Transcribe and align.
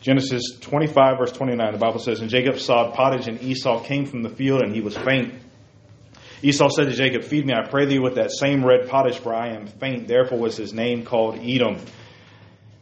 Genesis 0.00 0.58
25, 0.60 1.18
verse 1.18 1.32
29, 1.32 1.72
the 1.72 1.78
Bible 1.78 1.98
says, 1.98 2.20
And 2.20 2.30
Jacob 2.30 2.58
sod 2.58 2.94
pottage, 2.94 3.28
and 3.28 3.42
Esau 3.42 3.82
came 3.82 4.06
from 4.06 4.22
the 4.22 4.30
field, 4.30 4.62
and 4.62 4.74
he 4.74 4.80
was 4.80 4.96
faint. 4.96 5.34
Esau 6.42 6.70
said 6.70 6.86
to 6.86 6.92
Jacob, 6.92 7.22
Feed 7.22 7.46
me, 7.46 7.52
I 7.52 7.68
pray 7.68 7.84
thee, 7.84 7.98
with 7.98 8.14
that 8.14 8.30
same 8.30 8.64
red 8.64 8.88
pottage, 8.88 9.18
for 9.18 9.34
I 9.34 9.48
am 9.48 9.66
faint. 9.66 10.08
Therefore 10.08 10.38
was 10.38 10.56
his 10.56 10.72
name 10.72 11.04
called 11.04 11.38
Edom. 11.38 11.76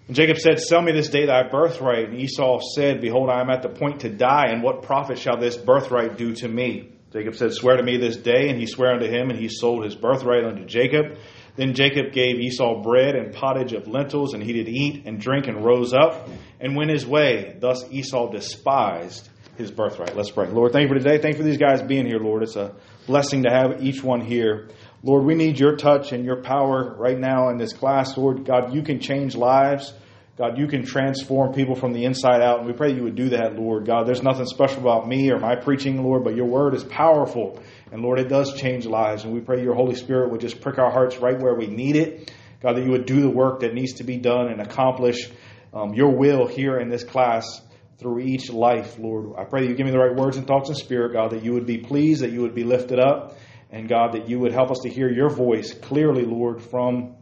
And 0.07 0.15
Jacob 0.15 0.39
said, 0.39 0.61
Sell 0.61 0.81
me 0.81 0.93
this 0.93 1.09
day 1.09 1.27
thy 1.27 1.49
birthright. 1.49 2.09
And 2.09 2.21
Esau 2.21 2.61
said, 2.75 3.01
Behold, 3.01 3.31
I 3.31 3.41
am 3.41 3.51
at 3.51 3.63
the 3.63 3.69
point 3.69 4.01
to 4.01 4.09
die, 4.09 4.47
and 4.51 4.63
what 4.63 4.83
profit 4.83 5.19
shall 5.19 5.39
this 5.39 5.57
birthright 5.57 6.17
do 6.17 6.35
to 6.37 6.47
me? 6.47 6.93
Jacob 7.13 7.35
said, 7.35 7.53
Swear 7.53 7.79
to 7.79 7.83
me 7.83 7.97
this 7.97 8.17
day. 8.17 8.49
And 8.49 8.61
he 8.61 8.67
sware 8.67 8.93
unto 8.93 9.07
him, 9.07 9.31
and 9.31 9.39
he 9.39 9.49
sold 9.49 9.85
his 9.85 9.97
birthright 9.97 10.45
unto 10.45 10.65
Jacob. 10.67 11.19
Then 11.59 11.75
Jacob 11.75 12.13
gave 12.13 12.39
Esau 12.39 12.83
bread 12.85 13.17
and 13.17 13.35
pottage 13.35 13.73
of 13.73 13.89
lentils, 13.89 14.33
and 14.33 14.41
he 14.41 14.53
did 14.53 14.69
eat 14.69 15.07
and 15.07 15.21
drink 15.21 15.49
and 15.49 15.65
rose 15.65 15.93
up 15.93 16.29
and 16.61 16.77
went 16.77 16.93
his 16.93 17.05
way. 17.05 17.57
Thus 17.59 17.85
Esau 17.91 18.31
despised 18.31 19.29
his 19.57 19.73
birthright. 19.73 20.17
Let's 20.17 20.31
pray. 20.31 20.47
Lord, 20.47 20.71
thank 20.71 20.89
you 20.89 20.95
for 20.95 21.03
today. 21.03 21.19
Thank 21.19 21.35
you 21.35 21.43
for 21.43 21.49
these 21.49 21.59
guys 21.59 21.83
being 21.83 22.07
here, 22.07 22.21
Lord. 22.21 22.45
It's 22.45 22.55
a 22.55 22.77
blessing 23.09 23.43
to 23.43 23.51
have 23.51 23.83
each 23.83 24.05
one 24.05 24.21
here. 24.21 24.69
Lord, 25.03 25.25
we 25.25 25.35
need 25.35 25.59
your 25.59 25.75
touch 25.75 26.13
and 26.13 26.25
your 26.25 26.43
power 26.43 26.95
right 26.97 27.19
now 27.19 27.49
in 27.49 27.59
this 27.59 27.73
class. 27.73 28.17
Lord, 28.17 28.45
God, 28.45 28.73
you 28.73 28.83
can 28.83 29.01
change 29.01 29.35
lives. 29.35 29.93
God, 30.39 30.57
you 30.57 30.69
can 30.69 30.85
transform 30.85 31.53
people 31.53 31.75
from 31.75 31.93
the 31.93 32.05
inside 32.05 32.43
out, 32.43 32.59
and 32.59 32.67
we 32.69 32.73
pray 32.73 32.95
you 32.95 33.03
would 33.03 33.17
do 33.17 33.31
that, 33.31 33.57
Lord. 33.57 33.87
God, 33.87 34.07
there's 34.07 34.23
nothing 34.23 34.47
special 34.47 34.79
about 34.79 35.09
me 35.09 35.33
or 35.33 35.41
my 35.41 35.57
preaching, 35.57 36.01
Lord, 36.05 36.23
but 36.23 36.37
your 36.37 36.47
word 36.47 36.75
is 36.75 36.85
powerful. 36.85 37.61
And 37.91 38.03
Lord, 38.03 38.21
it 38.21 38.29
does 38.29 38.55
change 38.55 38.87
lives. 38.87 39.25
And 39.25 39.35
we 39.35 39.41
pray 39.41 39.61
your 39.65 39.75
Holy 39.75 39.97
Spirit 39.97 40.31
would 40.31 40.41
just 40.41 40.61
prick 40.61 40.79
our 40.79 40.93
hearts 40.93 41.19
right 41.19 41.37
where 41.37 41.57
we 41.57 41.67
need 41.67 41.97
it. 41.97 42.33
God, 42.63 42.77
that 42.77 42.85
you 42.85 42.93
would 42.93 43.05
do 43.05 43.21
the 43.21 43.29
work 43.29 43.61
that 43.61 43.75
needs 43.75 43.95
to 43.95 44.05
be 44.05 44.17
done 44.17 44.47
and 44.47 44.61
accomplish 44.61 45.29
um, 45.75 45.93
your 45.95 46.17
will 46.17 46.47
here 46.47 46.79
in 46.79 46.89
this 46.89 47.03
class 47.03 47.61
through 47.99 48.21
each 48.21 48.49
life, 48.49 48.97
Lord. 48.97 49.37
I 49.37 49.45
pray 49.45 49.63
that 49.63 49.69
you 49.69 49.75
give 49.75 49.87
me 49.87 49.93
the 49.93 49.99
right 49.99 50.15
words 50.15 50.37
and 50.37 50.47
thoughts 50.47 50.69
and 50.69 50.79
spirit, 50.79 51.15
God, 51.15 51.33
that 51.33 51.43
you 51.43 51.53
would 51.55 51.67
be 51.67 51.79
pleased, 51.79 52.23
that 52.23 52.31
you 52.31 52.43
would 52.43 52.55
be 52.55 52.63
lifted 52.63 53.01
up, 53.01 53.37
and 53.71 53.89
God, 53.89 54.13
that 54.13 54.29
you 54.29 54.39
would 54.39 54.53
help 54.53 54.71
us 54.71 54.79
to 54.85 54.89
hear 54.89 55.11
your 55.11 55.31
voice 55.31 55.75
clearly, 55.75 56.25
Lord, 56.25 56.63
from 56.63 57.17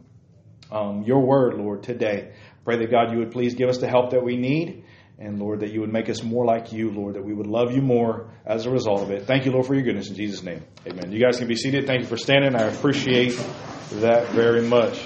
um, 0.71 1.03
your 1.03 1.25
word, 1.25 1.55
Lord, 1.55 1.83
today. 1.83 2.33
Pray 2.67 2.79
that 2.79 2.91
God, 2.91 3.13
you 3.13 3.19
would 3.19 3.31
please 3.31 3.55
give 3.55 3.69
us 3.69 3.77
the 3.77 3.87
help 3.87 4.09
that 4.09 4.25
we 4.25 4.35
need. 4.35 4.83
And 5.17 5.39
Lord, 5.39 5.61
that 5.61 5.71
you 5.71 5.79
would 5.79 5.93
make 5.93 6.09
us 6.09 6.21
more 6.21 6.43
like 6.43 6.73
you, 6.73 6.91
Lord, 6.91 7.15
that 7.15 7.23
we 7.23 7.33
would 7.33 7.47
love 7.47 7.71
you 7.71 7.81
more 7.81 8.29
as 8.45 8.65
a 8.65 8.69
result 8.69 9.03
of 9.03 9.09
it. 9.09 9.25
Thank 9.25 9.45
you, 9.45 9.53
Lord, 9.53 9.65
for 9.67 9.73
your 9.73 9.83
goodness. 9.83 10.09
In 10.09 10.15
Jesus' 10.15 10.43
name, 10.43 10.65
amen. 10.85 11.13
You 11.13 11.19
guys 11.23 11.37
can 11.37 11.47
be 11.47 11.55
seated. 11.55 11.87
Thank 11.87 12.01
you 12.01 12.07
for 12.07 12.17
standing. 12.17 12.57
I 12.57 12.63
appreciate 12.63 13.39
that 13.91 14.27
very 14.31 14.63
much. 14.63 15.01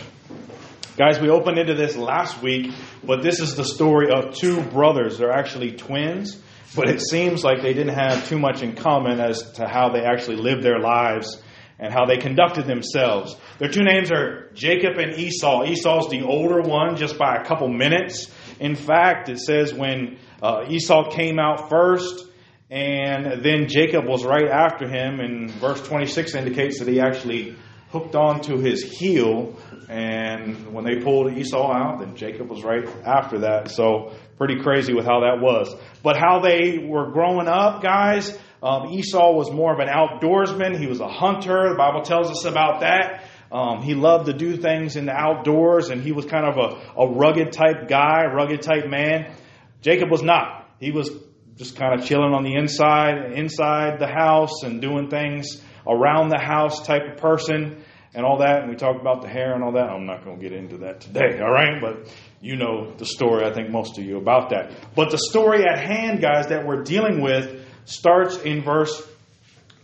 Guys, 0.97 1.19
we 1.19 1.29
opened 1.29 1.59
into 1.59 1.75
this 1.75 1.95
last 1.95 2.41
week, 2.41 2.73
but 3.03 3.21
this 3.21 3.39
is 3.39 3.55
the 3.55 3.63
story 3.63 4.11
of 4.11 4.33
two 4.33 4.63
brothers. 4.63 5.19
They're 5.19 5.31
actually 5.31 5.73
twins, 5.73 6.41
but 6.75 6.89
it 6.89 6.99
seems 6.99 7.43
like 7.43 7.61
they 7.61 7.75
didn't 7.75 7.93
have 7.93 8.27
too 8.27 8.39
much 8.39 8.63
in 8.63 8.73
common 8.73 9.19
as 9.19 9.51
to 9.57 9.67
how 9.67 9.89
they 9.89 10.01
actually 10.01 10.37
lived 10.37 10.63
their 10.63 10.79
lives 10.79 11.39
and 11.77 11.93
how 11.93 12.05
they 12.05 12.17
conducted 12.17 12.65
themselves. 12.65 13.35
Their 13.61 13.69
two 13.69 13.83
names 13.83 14.11
are 14.11 14.49
Jacob 14.55 14.97
and 14.97 15.13
Esau. 15.19 15.65
Esau's 15.65 16.09
the 16.09 16.23
older 16.23 16.61
one 16.61 16.95
just 16.95 17.19
by 17.19 17.35
a 17.35 17.45
couple 17.45 17.67
minutes. 17.67 18.27
In 18.59 18.73
fact, 18.73 19.29
it 19.29 19.37
says 19.37 19.71
when 19.71 20.17
uh, 20.41 20.65
Esau 20.67 21.11
came 21.11 21.37
out 21.37 21.69
first, 21.69 22.25
and 22.71 23.43
then 23.43 23.67
Jacob 23.67 24.07
was 24.07 24.25
right 24.25 24.47
after 24.47 24.87
him, 24.87 25.19
and 25.19 25.51
verse 25.51 25.79
26 25.79 26.33
indicates 26.33 26.79
that 26.79 26.87
he 26.87 26.99
actually 26.99 27.55
hooked 27.91 28.15
onto 28.15 28.57
his 28.57 28.81
heel. 28.81 29.55
And 29.87 30.73
when 30.73 30.83
they 30.83 30.95
pulled 30.95 31.31
Esau 31.31 31.71
out, 31.71 31.99
then 31.99 32.15
Jacob 32.15 32.49
was 32.49 32.63
right 32.63 32.87
after 33.05 33.41
that. 33.41 33.69
So, 33.69 34.15
pretty 34.39 34.63
crazy 34.63 34.95
with 34.95 35.05
how 35.05 35.19
that 35.19 35.39
was. 35.39 35.71
But 36.01 36.17
how 36.17 36.39
they 36.39 36.79
were 36.79 37.11
growing 37.11 37.47
up, 37.47 37.83
guys, 37.83 38.35
um, 38.63 38.91
Esau 38.91 39.33
was 39.33 39.51
more 39.51 39.71
of 39.71 39.79
an 39.79 39.87
outdoorsman. 39.87 40.79
He 40.79 40.87
was 40.87 40.99
a 40.99 41.07
hunter. 41.07 41.69
The 41.69 41.75
Bible 41.77 42.01
tells 42.01 42.31
us 42.31 42.45
about 42.45 42.79
that. 42.79 43.23
Um, 43.51 43.81
he 43.81 43.95
loved 43.95 44.27
to 44.27 44.33
do 44.33 44.55
things 44.55 44.95
in 44.95 45.05
the 45.05 45.11
outdoors, 45.11 45.89
and 45.89 46.01
he 46.01 46.13
was 46.13 46.25
kind 46.25 46.45
of 46.45 46.57
a, 46.57 47.01
a 47.01 47.11
rugged 47.11 47.51
type 47.51 47.89
guy, 47.89 48.25
rugged 48.25 48.61
type 48.61 48.87
man. 48.87 49.33
Jacob 49.81 50.09
was 50.09 50.21
not. 50.21 50.69
He 50.79 50.91
was 50.91 51.09
just 51.57 51.75
kind 51.75 51.99
of 51.99 52.07
chilling 52.07 52.33
on 52.33 52.43
the 52.43 52.55
inside, 52.55 53.33
inside 53.33 53.99
the 53.99 54.07
house, 54.07 54.63
and 54.63 54.81
doing 54.81 55.09
things 55.09 55.61
around 55.85 56.29
the 56.29 56.39
house 56.39 56.85
type 56.85 57.01
of 57.11 57.17
person, 57.17 57.83
and 58.13 58.25
all 58.25 58.39
that. 58.39 58.61
And 58.61 58.69
we 58.69 58.75
talked 58.75 59.01
about 59.01 59.21
the 59.21 59.27
hair 59.27 59.53
and 59.53 59.63
all 59.63 59.73
that. 59.73 59.89
I'm 59.89 60.05
not 60.05 60.23
going 60.23 60.37
to 60.37 60.41
get 60.41 60.53
into 60.53 60.77
that 60.79 61.01
today, 61.01 61.39
all 61.41 61.51
right? 61.51 61.81
But 61.81 62.13
you 62.39 62.55
know 62.55 62.93
the 62.97 63.05
story, 63.05 63.45
I 63.45 63.53
think 63.53 63.69
most 63.69 63.97
of 63.97 64.05
you, 64.05 64.17
about 64.17 64.51
that. 64.51 64.71
But 64.95 65.11
the 65.11 65.17
story 65.17 65.63
at 65.65 65.77
hand, 65.77 66.21
guys, 66.21 66.47
that 66.47 66.65
we're 66.65 66.83
dealing 66.83 67.21
with 67.21 67.65
starts 67.85 68.37
in 68.37 68.63
verse 68.63 69.01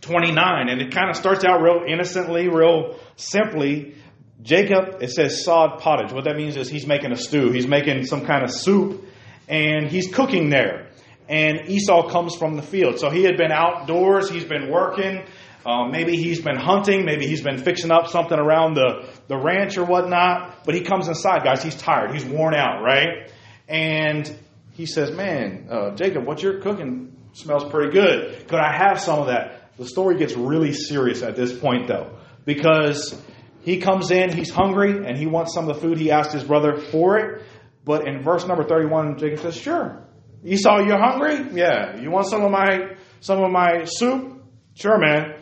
29. 0.07 0.69
And 0.69 0.81
it 0.81 0.91
kind 0.91 1.09
of 1.09 1.15
starts 1.15 1.45
out 1.45 1.61
real 1.61 1.83
innocently, 1.87 2.47
real 2.49 2.99
simply. 3.15 3.95
Jacob, 4.41 5.01
it 5.01 5.11
says 5.11 5.43
sod 5.43 5.79
pottage. 5.79 6.11
What 6.11 6.25
that 6.25 6.35
means 6.35 6.57
is 6.57 6.69
he's 6.69 6.87
making 6.87 7.11
a 7.11 7.15
stew. 7.15 7.51
He's 7.51 7.67
making 7.67 8.05
some 8.05 8.25
kind 8.25 8.43
of 8.43 8.51
soup 8.51 9.03
and 9.47 9.87
he's 9.87 10.13
cooking 10.13 10.49
there. 10.49 10.89
And 11.29 11.69
Esau 11.69 12.09
comes 12.09 12.35
from 12.35 12.55
the 12.55 12.61
field. 12.61 12.99
So 12.99 13.09
he 13.09 13.23
had 13.23 13.37
been 13.37 13.51
outdoors, 13.51 14.29
he's 14.29 14.45
been 14.45 14.71
working. 14.71 15.25
Um, 15.65 15.91
maybe 15.91 16.15
he's 16.15 16.41
been 16.41 16.55
hunting, 16.55 17.03
maybe 17.03 17.27
he's 17.27 17.41
been 17.41 17.57
fixing 17.57 17.91
up 17.91 18.07
something 18.07 18.37
around 18.37 18.75
the, 18.75 19.09
the 19.27 19.37
ranch 19.37 19.77
or 19.77 19.83
whatnot. 19.83 20.63
But 20.63 20.75
he 20.75 20.81
comes 20.81 21.09
inside, 21.09 21.43
guys. 21.43 21.61
He's 21.61 21.75
tired, 21.75 22.13
he's 22.13 22.23
worn 22.23 22.55
out, 22.55 22.81
right? 22.81 23.29
And 23.67 24.33
he 24.71 24.85
says, 24.85 25.11
Man, 25.11 25.67
uh, 25.69 25.95
Jacob, 25.95 26.25
what 26.25 26.41
you're 26.41 26.61
cooking 26.61 27.17
smells 27.33 27.69
pretty 27.69 27.91
good. 27.91 28.47
Could 28.47 28.59
I 28.59 28.71
have 28.71 29.01
some 29.01 29.19
of 29.19 29.27
that? 29.27 29.66
The 29.77 29.85
story 29.85 30.17
gets 30.17 30.35
really 30.35 30.73
serious 30.73 31.21
at 31.21 31.35
this 31.35 31.57
point, 31.57 31.87
though, 31.87 32.17
because 32.45 33.19
he 33.61 33.79
comes 33.79 34.11
in, 34.11 34.31
he's 34.31 34.49
hungry, 34.49 35.05
and 35.05 35.17
he 35.17 35.27
wants 35.27 35.53
some 35.53 35.69
of 35.69 35.75
the 35.75 35.81
food. 35.81 35.97
He 35.97 36.11
asked 36.11 36.31
his 36.31 36.43
brother 36.43 36.77
for 36.77 37.17
it. 37.17 37.43
But 37.85 38.07
in 38.07 38.21
verse 38.21 38.45
number 38.47 38.63
31, 38.63 39.17
Jacob 39.17 39.39
says, 39.39 39.55
Sure. 39.55 40.03
Esau, 40.43 40.79
you're 40.79 40.99
hungry? 40.99 41.47
Yeah. 41.53 41.99
You 41.99 42.11
want 42.11 42.27
some 42.27 42.43
of 42.43 42.51
my 42.51 42.95
some 43.19 43.43
of 43.43 43.51
my 43.51 43.85
soup? 43.85 44.43
Sure, 44.75 44.97
man. 44.97 45.35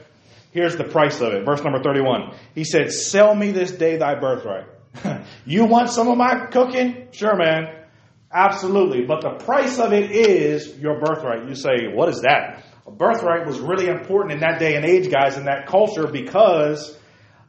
Here's 0.52 0.75
the 0.78 0.85
price 0.85 1.19
of 1.22 1.34
it. 1.34 1.46
Verse 1.46 1.62
number 1.63 1.81
31. 1.84 2.34
He 2.53 2.63
said, 2.63 2.91
Sell 2.91 3.35
me 3.35 3.52
this 3.52 3.72
day 3.72 3.97
thy 3.97 4.16
birthright. 4.16 4.67
you 5.46 5.66
want 5.66 5.90
some 5.90 6.07
of 6.07 6.17
my 6.17 6.47
cooking? 6.47 7.09
Sure, 7.12 7.35
man. 7.35 7.84
Absolutely. 8.31 9.06
But 9.06 9.22
the 9.22 9.44
price 9.46 9.79
of 9.79 9.91
it 9.91 10.12
is 10.12 10.78
your 10.78 11.00
birthright. 11.00 11.47
You 11.47 11.56
say, 11.56 11.94
What 11.94 12.09
is 12.09 12.22
that? 12.22 12.63
Birthright 12.90 13.47
was 13.47 13.59
really 13.59 13.88
important 13.88 14.34
in 14.34 14.40
that 14.41 14.59
day 14.59 14.75
and 14.75 14.85
age, 14.85 15.12
guys, 15.12 15.38
in 15.38 15.46
that 15.46 15.66
culture, 15.68 16.07
because 16.07 16.97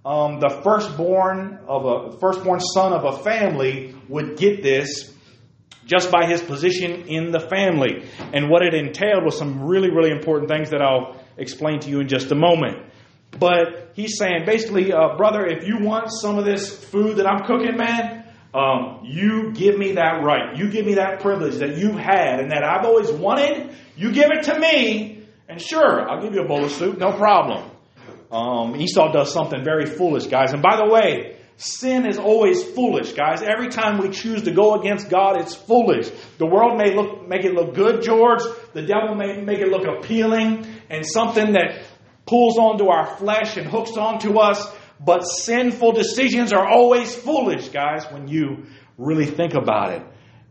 um, 0.04 0.40
the 0.40 0.60
firstborn 0.62 1.58
of 1.66 1.84
a 1.84 2.18
firstborn 2.18 2.60
son 2.60 2.92
of 2.92 3.04
a 3.04 3.22
family 3.22 3.94
would 4.08 4.38
get 4.38 4.62
this 4.62 5.12
just 5.84 6.10
by 6.10 6.26
his 6.26 6.42
position 6.42 7.06
in 7.06 7.30
the 7.30 7.40
family. 7.40 8.08
And 8.32 8.50
what 8.50 8.62
it 8.62 8.74
entailed 8.74 9.24
was 9.24 9.38
some 9.38 9.64
really, 9.64 9.90
really 9.90 10.10
important 10.10 10.50
things 10.50 10.70
that 10.70 10.82
I'll 10.82 11.20
explain 11.36 11.80
to 11.80 11.90
you 11.90 12.00
in 12.00 12.08
just 12.08 12.32
a 12.32 12.34
moment. 12.34 12.84
But 13.38 13.92
he's 13.94 14.18
saying 14.18 14.44
basically, 14.46 14.92
uh, 14.92 15.16
brother, 15.16 15.46
if 15.46 15.66
you 15.66 15.78
want 15.78 16.10
some 16.10 16.38
of 16.38 16.44
this 16.44 16.74
food 16.74 17.18
that 17.18 17.26
I'm 17.26 17.44
cooking, 17.44 17.76
man, 17.76 18.24
um, 18.54 19.00
you 19.04 19.52
give 19.52 19.78
me 19.78 19.92
that 19.92 20.24
right. 20.24 20.56
You 20.56 20.70
give 20.70 20.86
me 20.86 20.94
that 20.94 21.20
privilege 21.20 21.56
that 21.56 21.76
you've 21.76 21.98
had 21.98 22.40
and 22.40 22.50
that 22.50 22.64
I've 22.64 22.84
always 22.86 23.10
wanted. 23.10 23.74
You 23.96 24.12
give 24.12 24.30
it 24.30 24.44
to 24.44 24.58
me, 24.58 25.15
and 25.48 25.60
sure, 25.60 26.08
I'll 26.08 26.22
give 26.22 26.34
you 26.34 26.42
a 26.42 26.48
bowl 26.48 26.64
of 26.64 26.72
soup, 26.72 26.98
no 26.98 27.12
problem. 27.12 27.70
Um, 28.30 28.76
Esau 28.76 29.12
does 29.12 29.32
something 29.32 29.62
very 29.64 29.86
foolish, 29.86 30.26
guys. 30.26 30.52
And 30.52 30.62
by 30.62 30.76
the 30.76 30.90
way, 30.90 31.36
Sin 31.58 32.06
is 32.06 32.18
always 32.18 32.62
foolish, 32.62 33.14
guys. 33.14 33.40
Every 33.42 33.68
time 33.68 33.98
we 33.98 34.10
choose 34.10 34.42
to 34.42 34.50
go 34.50 34.74
against 34.74 35.08
God, 35.08 35.40
it's 35.40 35.54
foolish. 35.54 36.10
The 36.36 36.44
world 36.44 36.76
may 36.76 36.94
look, 36.94 37.26
make 37.26 37.44
it 37.44 37.54
look 37.54 37.74
good, 37.74 38.02
George. 38.02 38.42
The 38.74 38.82
devil 38.82 39.14
may 39.14 39.40
make 39.40 39.60
it 39.60 39.68
look 39.68 39.86
appealing 39.86 40.66
and 40.90 41.04
something 41.06 41.52
that 41.54 41.80
pulls 42.26 42.58
onto 42.58 42.88
our 42.88 43.06
flesh 43.16 43.56
and 43.56 43.66
hooks 43.66 43.96
onto 43.96 44.38
us. 44.38 44.70
But 45.00 45.20
sinful 45.22 45.92
decisions 45.92 46.52
are 46.52 46.66
always 46.68 47.14
foolish, 47.14 47.70
guys, 47.70 48.04
when 48.10 48.28
you 48.28 48.66
really 48.98 49.26
think 49.26 49.54
about 49.54 49.92
it. 49.92 50.02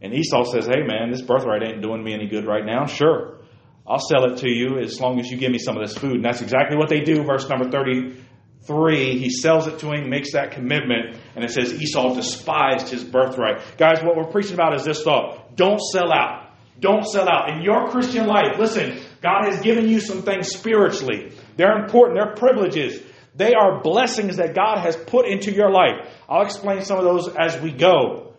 And 0.02 0.12
Esau 0.12 0.44
says, 0.46 0.66
Hey, 0.66 0.82
man, 0.88 1.12
this 1.12 1.22
birthright 1.22 1.62
ain't 1.62 1.84
doing 1.84 2.04
me 2.04 2.16
any 2.16 2.28
good 2.28 2.48
right 2.48 2.66
now. 2.66 2.88
Sure, 2.88 3.42
I'll 3.88 4.00
sell 4.00 4.32
it 4.32 4.38
to 4.38 4.50
you 4.50 4.80
as 4.80 5.00
long 5.00 5.20
as 5.20 5.30
you 5.30 5.38
give 5.38 5.52
me 5.52 5.60
some 5.60 5.78
of 5.78 5.88
this 5.88 5.98
food. 5.98 6.16
And 6.16 6.26
that's 6.26 6.42
exactly 6.42 6.76
what 6.76 6.90
they 6.90 7.02
do. 7.02 7.24
Verse 7.24 7.48
number 7.48 7.70
33, 7.70 9.20
he 9.20 9.30
sells 9.30 9.68
it 9.68 9.80
to 9.80 9.92
him, 9.92 10.10
makes 10.10 10.34
that 10.34 10.52
commitment, 10.52 11.18
and 11.36 11.46
it 11.46 11.52
says 11.52 11.74
Esau 11.74 12.16
despised 12.16 12.90
his 12.90 13.04
birthright. 13.04 13.78
Guys, 13.78 14.02
what 14.04 14.16
we're 14.16 14.32
preaching 14.32 14.56
about 14.56 14.74
is 14.76 14.84
this 14.84 15.04
thought 15.04 15.56
don't 15.56 15.80
sell 15.80 16.12
out. 16.12 16.44
Don't 16.80 17.06
sell 17.06 17.30
out. 17.30 17.50
In 17.50 17.62
your 17.62 17.90
Christian 17.90 18.28
life, 18.28 18.58
listen, 18.60 19.00
God 19.22 19.46
has 19.46 19.62
given 19.62 19.88
you 19.88 20.00
some 20.00 20.24
things 20.24 20.50
spiritually. 20.50 21.32
They're 21.56 21.78
important, 21.84 22.20
they're 22.20 22.36
privileges. 22.36 23.02
They 23.36 23.54
are 23.54 23.82
blessings 23.82 24.38
that 24.38 24.56
God 24.56 24.80
has 24.80 24.96
put 24.96 25.28
into 25.28 25.52
your 25.52 25.70
life. 25.70 26.10
I'll 26.28 26.44
explain 26.44 26.82
some 26.84 26.98
of 26.98 27.04
those 27.04 27.28
as 27.36 27.60
we 27.62 27.72
go. 27.72 28.34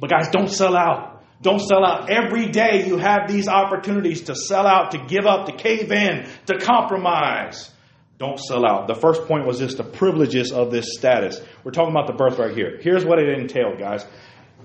But 0.00 0.10
guys, 0.10 0.28
don't 0.30 0.48
sell 0.48 0.76
out. 0.76 1.17
Don't 1.40 1.60
sell 1.60 1.84
out. 1.84 2.10
Every 2.10 2.46
day 2.48 2.86
you 2.86 2.96
have 2.96 3.28
these 3.28 3.46
opportunities 3.46 4.22
to 4.22 4.34
sell 4.34 4.66
out, 4.66 4.90
to 4.92 4.98
give 4.98 5.24
up, 5.24 5.46
to 5.46 5.52
cave 5.52 5.92
in, 5.92 6.26
to 6.46 6.58
compromise. 6.58 7.70
Don't 8.18 8.40
sell 8.40 8.66
out. 8.66 8.88
The 8.88 8.96
first 8.96 9.22
point 9.26 9.46
was 9.46 9.60
just 9.60 9.76
the 9.76 9.84
privileges 9.84 10.50
of 10.50 10.72
this 10.72 10.94
status. 10.98 11.40
We're 11.62 11.70
talking 11.70 11.92
about 11.92 12.08
the 12.08 12.14
birthright 12.14 12.56
here. 12.56 12.78
Here's 12.80 13.04
what 13.04 13.20
it 13.20 13.28
entailed, 13.28 13.78
guys. 13.78 14.04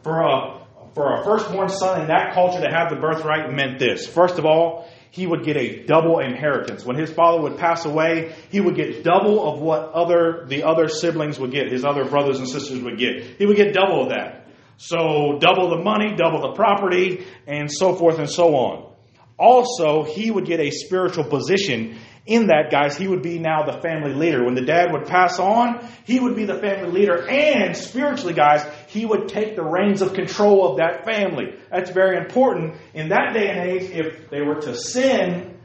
For 0.01 0.19
a, 0.21 0.65
for 0.95 1.19
a 1.19 1.23
firstborn 1.23 1.69
son 1.69 2.01
in 2.01 2.07
that 2.07 2.33
culture 2.33 2.61
to 2.61 2.69
have 2.69 2.89
the 2.89 2.95
birthright 2.95 3.53
meant 3.53 3.77
this. 3.77 4.07
First 4.07 4.39
of 4.39 4.45
all, 4.45 4.89
he 5.11 5.27
would 5.27 5.43
get 5.43 5.55
a 5.57 5.83
double 5.85 6.17
inheritance. 6.17 6.83
When 6.83 6.95
his 6.95 7.11
father 7.11 7.39
would 7.43 7.59
pass 7.59 7.85
away, 7.85 8.33
he 8.49 8.59
would 8.59 8.75
get 8.75 9.03
double 9.03 9.47
of 9.47 9.61
what 9.61 9.91
other 9.91 10.45
the 10.47 10.63
other 10.63 10.87
siblings 10.87 11.39
would 11.39 11.51
get, 11.51 11.71
his 11.71 11.85
other 11.85 12.03
brothers 12.03 12.39
and 12.39 12.47
sisters 12.47 12.81
would 12.81 12.97
get. 12.97 13.37
He 13.37 13.45
would 13.45 13.55
get 13.55 13.75
double 13.75 14.01
of 14.01 14.09
that. 14.09 14.42
So 14.77 15.37
double 15.39 15.69
the 15.69 15.83
money, 15.83 16.15
double 16.15 16.41
the 16.41 16.53
property, 16.53 17.25
and 17.47 17.71
so 17.71 17.95
forth 17.95 18.19
and 18.19 18.29
so 18.29 18.55
on. 18.55 18.93
Also, 19.37 20.03
he 20.03 20.29
would 20.31 20.45
get 20.45 20.59
a 20.59 20.71
spiritual 20.71 21.23
position 21.23 21.97
in 22.25 22.47
that, 22.47 22.71
guys, 22.71 22.95
he 22.95 23.07
would 23.07 23.21
be 23.21 23.37
now 23.37 23.63
the 23.63 23.81
family 23.81 24.13
leader. 24.13 24.45
When 24.45 24.55
the 24.55 24.63
dad 24.63 24.93
would 24.93 25.07
pass 25.07 25.39
on, 25.39 25.85
he 26.05 26.21
would 26.21 26.37
be 26.37 26.45
the 26.45 26.57
family 26.57 26.89
leader. 26.89 27.27
And 27.27 27.75
spiritually, 27.75 28.33
guys, 28.33 28.65
he 28.87 29.05
would 29.05 29.27
take 29.27 29.57
the 29.57 29.63
reins 29.63 30.01
of 30.01 30.13
control 30.13 30.71
of 30.71 30.77
that 30.77 31.03
family. 31.03 31.55
That's 31.69 31.89
very 31.91 32.17
important. 32.17 32.75
In 32.93 33.09
that 33.09 33.33
day 33.33 33.49
and 33.49 33.69
age, 33.69 33.91
if 33.91 34.29
they 34.29 34.41
were 34.41 34.55
to 34.61 34.73
sin, 34.73 35.57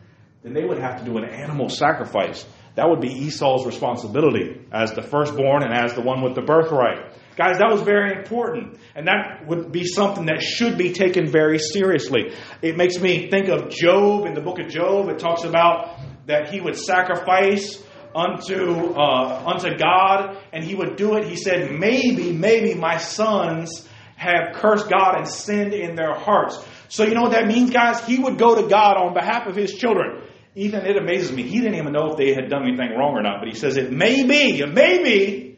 then 0.43 0.53
they 0.53 0.65
would 0.65 0.79
have 0.79 0.99
to 0.99 1.05
do 1.05 1.17
an 1.19 1.25
animal 1.25 1.69
sacrifice. 1.69 2.45
That 2.75 2.89
would 2.89 3.01
be 3.01 3.13
Esau's 3.13 3.65
responsibility 3.65 4.61
as 4.73 4.93
the 4.93 5.03
firstborn 5.03 5.63
and 5.63 5.73
as 5.73 5.95
the 5.95 6.03
one 6.03 6.23
with 6.23 6.35
the 6.35 6.43
birthright. 6.43 7.13
Guys, 7.39 7.59
that 7.59 7.71
was 7.71 7.83
very 7.83 8.19
important. 8.19 8.81
And 8.97 9.07
that 9.07 9.47
would 9.47 9.71
be 9.71 9.85
something 9.85 10.27
that 10.27 10.43
should 10.43 10.77
be 10.77 10.93
taken 10.93 11.29
very 11.29 11.61
seriously. 11.61 12.35
It 12.63 12.77
makes 12.77 12.99
me 12.99 13.31
think 13.31 13.49
of 13.49 13.71
Job 13.71 14.27
in 14.27 14.35
the 14.35 14.41
book 14.41 14.59
of 14.59 14.69
Job. 14.69 15.09
It 15.09 15.21
talks 15.21 15.45
about 15.45 16.01
that 16.27 16.53
he 16.53 16.61
would 16.61 16.77
sacrifice 16.77 17.81
unto 18.13 18.93
uh, 18.93 19.45
unto 19.47 19.79
God, 19.79 20.37
and 20.53 20.65
he 20.65 20.75
would 20.75 20.97
do 20.97 21.15
it. 21.15 21.29
He 21.29 21.37
said, 21.37 21.71
"Maybe, 21.71 22.33
maybe 22.33 22.75
my 22.75 22.97
sons 22.97 23.89
have 24.17 24.57
cursed 24.57 24.91
God 24.91 25.15
and 25.19 25.29
sinned 25.29 25.75
in 25.75 25.95
their 25.95 26.15
hearts." 26.15 26.59
So 26.89 27.05
you 27.05 27.15
know 27.15 27.23
what 27.23 27.33
that 27.33 27.47
means, 27.47 27.71
guys? 27.71 28.05
He 28.05 28.19
would 28.19 28.37
go 28.37 28.61
to 28.61 28.69
God 28.69 28.97
on 28.97 29.15
behalf 29.15 29.47
of 29.47 29.55
his 29.55 29.73
children. 29.75 30.25
Even 30.57 30.85
it 30.87 30.97
amazes 30.97 31.31
me. 31.31 31.45
He 31.45 31.61
didn't 31.61 31.77
even 31.77 31.93
know 31.93 32.11
if 32.11 32.17
they 32.17 32.35
had 32.35 32.51
done 32.51 32.65
anything 32.65 32.99
wrong 32.99 33.15
or 33.15 33.23
not, 33.23 33.39
but 33.39 33.49
he 33.49 33.55
says 33.55 33.77
it 33.77 33.93
may 33.93 34.25
be, 34.25 34.59
it 34.59 34.75
may 34.75 35.05
be 35.05 35.58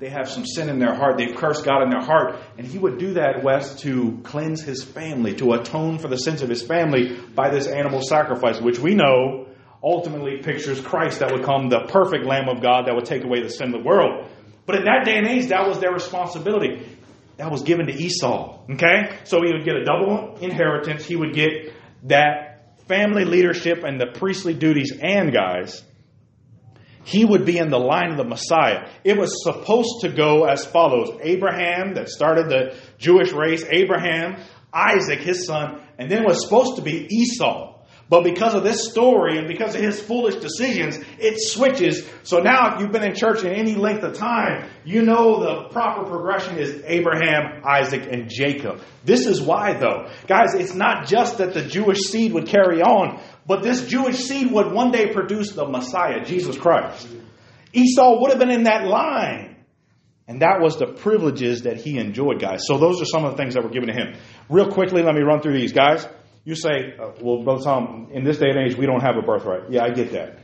they 0.00 0.08
have 0.08 0.30
some 0.30 0.46
sin 0.46 0.70
in 0.70 0.78
their 0.78 0.94
heart. 0.94 1.18
They've 1.18 1.36
cursed 1.36 1.66
God 1.66 1.82
in 1.82 1.90
their 1.90 2.00
heart. 2.00 2.40
And 2.56 2.66
he 2.66 2.78
would 2.78 2.98
do 2.98 3.14
that, 3.14 3.44
Wes, 3.44 3.82
to 3.82 4.18
cleanse 4.22 4.62
his 4.62 4.82
family, 4.82 5.34
to 5.34 5.52
atone 5.52 5.98
for 5.98 6.08
the 6.08 6.16
sins 6.16 6.40
of 6.40 6.48
his 6.48 6.62
family 6.62 7.18
by 7.34 7.50
this 7.50 7.66
animal 7.66 8.00
sacrifice, 8.00 8.58
which 8.62 8.78
we 8.78 8.94
know 8.94 9.46
ultimately 9.82 10.38
pictures 10.42 10.80
Christ 10.80 11.20
that 11.20 11.30
would 11.32 11.44
come, 11.44 11.68
the 11.68 11.80
perfect 11.88 12.24
Lamb 12.24 12.48
of 12.48 12.62
God 12.62 12.86
that 12.86 12.94
would 12.94 13.04
take 13.04 13.24
away 13.24 13.42
the 13.42 13.50
sin 13.50 13.74
of 13.74 13.82
the 13.82 13.86
world. 13.86 14.26
But 14.64 14.76
in 14.76 14.84
that 14.84 15.04
day 15.04 15.18
and 15.18 15.26
age, 15.26 15.48
that 15.48 15.68
was 15.68 15.80
their 15.80 15.92
responsibility. 15.92 16.86
That 17.36 17.50
was 17.50 17.62
given 17.62 17.86
to 17.86 17.92
Esau. 17.92 18.64
Okay? 18.70 19.18
So 19.24 19.42
he 19.42 19.52
would 19.52 19.66
get 19.66 19.76
a 19.76 19.84
double 19.84 20.38
inheritance. 20.40 21.04
He 21.04 21.16
would 21.16 21.34
get 21.34 21.74
that 22.04 22.86
family 22.88 23.26
leadership 23.26 23.84
and 23.84 24.00
the 24.00 24.06
priestly 24.06 24.54
duties. 24.54 24.92
And, 24.98 25.30
guys, 25.30 25.82
he 27.04 27.24
would 27.24 27.44
be 27.44 27.58
in 27.58 27.70
the 27.70 27.78
line 27.78 28.10
of 28.10 28.16
the 28.16 28.24
Messiah. 28.24 28.88
It 29.04 29.16
was 29.16 29.42
supposed 29.42 30.02
to 30.02 30.10
go 30.10 30.44
as 30.44 30.64
follows 30.64 31.18
Abraham, 31.22 31.94
that 31.94 32.08
started 32.08 32.48
the 32.48 32.76
Jewish 32.98 33.32
race, 33.32 33.64
Abraham, 33.68 34.36
Isaac, 34.72 35.20
his 35.20 35.46
son, 35.46 35.82
and 35.98 36.10
then 36.10 36.24
was 36.24 36.44
supposed 36.44 36.76
to 36.76 36.82
be 36.82 37.06
Esau. 37.10 37.79
But 38.10 38.24
because 38.24 38.54
of 38.54 38.64
this 38.64 38.90
story 38.90 39.38
and 39.38 39.46
because 39.46 39.76
of 39.76 39.80
his 39.80 40.00
foolish 40.00 40.34
decisions, 40.34 40.98
it 41.20 41.40
switches. 41.40 42.04
So 42.24 42.40
now, 42.40 42.74
if 42.74 42.80
you've 42.80 42.90
been 42.90 43.04
in 43.04 43.14
church 43.14 43.44
in 43.44 43.52
any 43.52 43.76
length 43.76 44.02
of 44.02 44.14
time, 44.14 44.68
you 44.84 45.02
know 45.02 45.38
the 45.38 45.68
proper 45.68 46.10
progression 46.10 46.58
is 46.58 46.82
Abraham, 46.86 47.62
Isaac, 47.64 48.08
and 48.10 48.28
Jacob. 48.28 48.82
This 49.04 49.26
is 49.26 49.40
why, 49.40 49.74
though. 49.74 50.10
Guys, 50.26 50.54
it's 50.54 50.74
not 50.74 51.06
just 51.06 51.38
that 51.38 51.54
the 51.54 51.62
Jewish 51.62 52.00
seed 52.00 52.32
would 52.32 52.48
carry 52.48 52.82
on, 52.82 53.22
but 53.46 53.62
this 53.62 53.86
Jewish 53.86 54.16
seed 54.16 54.50
would 54.50 54.72
one 54.72 54.90
day 54.90 55.12
produce 55.12 55.52
the 55.52 55.68
Messiah, 55.68 56.24
Jesus 56.24 56.58
Christ. 56.58 57.06
Esau 57.72 58.20
would 58.20 58.30
have 58.30 58.40
been 58.40 58.50
in 58.50 58.64
that 58.64 58.88
line. 58.88 59.56
And 60.26 60.42
that 60.42 60.60
was 60.60 60.78
the 60.78 60.86
privileges 60.86 61.62
that 61.62 61.76
he 61.76 61.96
enjoyed, 61.98 62.40
guys. 62.40 62.62
So 62.66 62.76
those 62.76 63.00
are 63.00 63.04
some 63.04 63.24
of 63.24 63.32
the 63.32 63.36
things 63.36 63.54
that 63.54 63.62
were 63.62 63.70
given 63.70 63.88
to 63.88 63.94
him. 63.94 64.16
Real 64.48 64.70
quickly, 64.70 65.02
let 65.02 65.14
me 65.14 65.22
run 65.22 65.42
through 65.42 65.54
these, 65.54 65.72
guys. 65.72 66.06
You 66.44 66.54
say, 66.54 66.94
uh, 66.98 67.12
well, 67.20 67.42
Brother 67.42 67.62
Tom, 67.62 68.08
in 68.12 68.24
this 68.24 68.38
day 68.38 68.48
and 68.48 68.58
age, 68.58 68.76
we 68.76 68.86
don't 68.86 69.02
have 69.02 69.16
a 69.16 69.22
birthright. 69.22 69.70
Yeah, 69.70 69.84
I 69.84 69.90
get 69.90 70.12
that. 70.12 70.38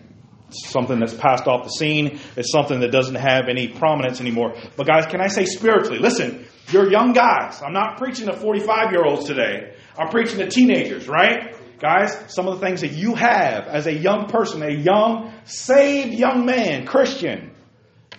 It's 0.49 0.69
something 0.69 1.01
that's 1.01 1.15
passed 1.15 1.47
off 1.47 1.65
the 1.65 1.71
scene. 1.71 2.21
It's 2.37 2.53
something 2.53 2.81
that 2.81 2.93
doesn't 2.93 3.17
have 3.17 3.49
any 3.49 3.69
prominence 3.69 4.21
anymore. 4.21 4.55
But, 4.77 4.87
guys, 4.87 5.07
can 5.07 5.21
I 5.21 5.29
say 5.29 5.45
spiritually? 5.47 5.99
Listen, 5.99 6.47
you're 6.69 6.91
young 6.91 7.13
guys. 7.13 7.63
I'm 7.63 7.73
not 7.73 7.97
preaching 7.97 8.27
to 8.27 8.35
45 8.37 8.93
year 8.93 9.05
olds 9.05 9.25
today. 9.25 9.75
I'm 9.99 10.09
preaching 10.09 10.39
to 10.39 10.49
teenagers, 10.49 11.09
right? 11.09 11.57
Guys, 11.81 12.17
some 12.29 12.47
of 12.47 12.61
the 12.61 12.67
things 12.67 12.83
that 12.83 12.93
you 12.93 13.15
have 13.15 13.67
as 13.67 13.87
a 13.87 13.93
young 13.93 14.27
person, 14.29 14.63
a 14.63 14.71
young, 14.71 15.33
saved 15.45 16.15
young 16.15 16.47
man, 16.47 16.87
Christian, 16.87 17.53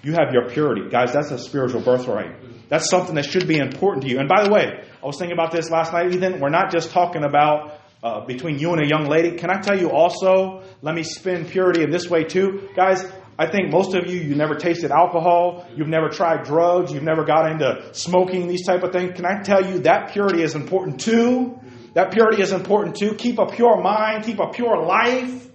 you 0.03 0.12
have 0.13 0.33
your 0.33 0.50
purity. 0.50 0.89
Guys, 0.89 1.13
that's 1.13 1.31
a 1.31 1.39
spiritual 1.39 1.81
birthright. 1.81 2.46
That's 2.69 2.89
something 2.89 3.15
that 3.15 3.25
should 3.25 3.47
be 3.47 3.57
important 3.57 4.03
to 4.03 4.09
you. 4.09 4.19
And 4.19 4.27
by 4.27 4.43
the 4.43 4.51
way, 4.51 4.83
I 5.01 5.05
was 5.05 5.17
thinking 5.17 5.33
about 5.33 5.51
this 5.51 5.69
last 5.69 5.93
night, 5.93 6.13
Ethan. 6.13 6.39
We're 6.39 6.49
not 6.49 6.71
just 6.71 6.91
talking 6.91 7.23
about 7.23 7.79
uh, 8.03 8.25
between 8.25 8.59
you 8.59 8.73
and 8.73 8.81
a 8.83 8.87
young 8.87 9.05
lady. 9.05 9.37
Can 9.37 9.49
I 9.49 9.59
tell 9.59 9.79
you 9.79 9.89
also, 9.89 10.63
let 10.81 10.93
me 10.95 11.03
spin 11.03 11.45
purity 11.45 11.83
in 11.83 11.89
this 11.89 12.09
way 12.09 12.23
too? 12.23 12.69
Guys, 12.75 13.03
I 13.39 13.47
think 13.49 13.69
most 13.71 13.93
of 13.93 14.09
you, 14.09 14.19
you 14.19 14.35
never 14.35 14.55
tasted 14.55 14.91
alcohol, 14.91 15.67
you've 15.75 15.87
never 15.87 16.09
tried 16.09 16.43
drugs, 16.43 16.91
you've 16.91 17.03
never 17.03 17.23
got 17.23 17.51
into 17.51 17.93
smoking, 17.93 18.47
these 18.47 18.65
type 18.65 18.83
of 18.83 18.91
things. 18.91 19.15
Can 19.15 19.25
I 19.25 19.41
tell 19.43 19.63
you 19.63 19.79
that 19.79 20.11
purity 20.11 20.41
is 20.41 20.55
important 20.55 20.99
too? 20.99 21.59
That 21.93 22.11
purity 22.11 22.41
is 22.41 22.51
important 22.51 22.95
too. 22.95 23.13
Keep 23.13 23.39
a 23.39 23.45
pure 23.45 23.81
mind, 23.81 24.23
keep 24.23 24.39
a 24.39 24.49
pure 24.49 24.83
life. 24.83 25.46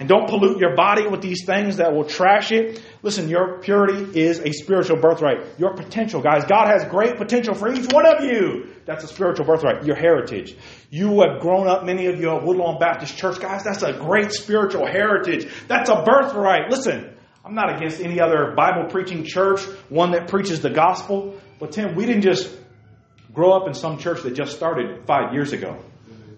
And 0.00 0.08
don't 0.08 0.28
pollute 0.28 0.58
your 0.58 0.76
body 0.76 1.08
with 1.08 1.22
these 1.22 1.44
things 1.44 1.78
that 1.78 1.92
will 1.92 2.04
trash 2.04 2.52
it. 2.52 2.80
Listen, 3.02 3.28
your 3.28 3.58
purity 3.58 4.20
is 4.20 4.38
a 4.38 4.52
spiritual 4.52 4.96
birthright. 4.96 5.58
Your 5.58 5.74
potential, 5.74 6.22
guys. 6.22 6.44
God 6.44 6.68
has 6.68 6.84
great 6.84 7.16
potential 7.16 7.54
for 7.54 7.72
each 7.72 7.92
one 7.92 8.06
of 8.06 8.22
you. 8.22 8.68
That's 8.86 9.02
a 9.02 9.08
spiritual 9.08 9.46
birthright. 9.46 9.84
Your 9.84 9.96
heritage. 9.96 10.56
You 10.90 11.20
have 11.22 11.40
grown 11.40 11.66
up, 11.66 11.84
many 11.84 12.06
of 12.06 12.20
you 12.20 12.30
at 12.30 12.44
Woodlawn 12.44 12.78
Baptist 12.78 13.16
Church, 13.16 13.40
guys. 13.40 13.64
That's 13.64 13.82
a 13.82 13.92
great 13.92 14.30
spiritual 14.32 14.86
heritage. 14.86 15.50
That's 15.66 15.90
a 15.90 16.04
birthright. 16.04 16.70
Listen, 16.70 17.12
I'm 17.44 17.54
not 17.54 17.76
against 17.76 18.00
any 18.00 18.20
other 18.20 18.52
Bible 18.56 18.88
preaching 18.90 19.24
church, 19.24 19.62
one 19.88 20.12
that 20.12 20.28
preaches 20.28 20.60
the 20.60 20.70
gospel. 20.70 21.40
But 21.58 21.72
Tim, 21.72 21.96
we 21.96 22.06
didn't 22.06 22.22
just 22.22 22.54
grow 23.34 23.52
up 23.52 23.66
in 23.66 23.74
some 23.74 23.98
church 23.98 24.22
that 24.22 24.34
just 24.34 24.54
started 24.54 25.06
five 25.06 25.32
years 25.32 25.52
ago. 25.52 25.76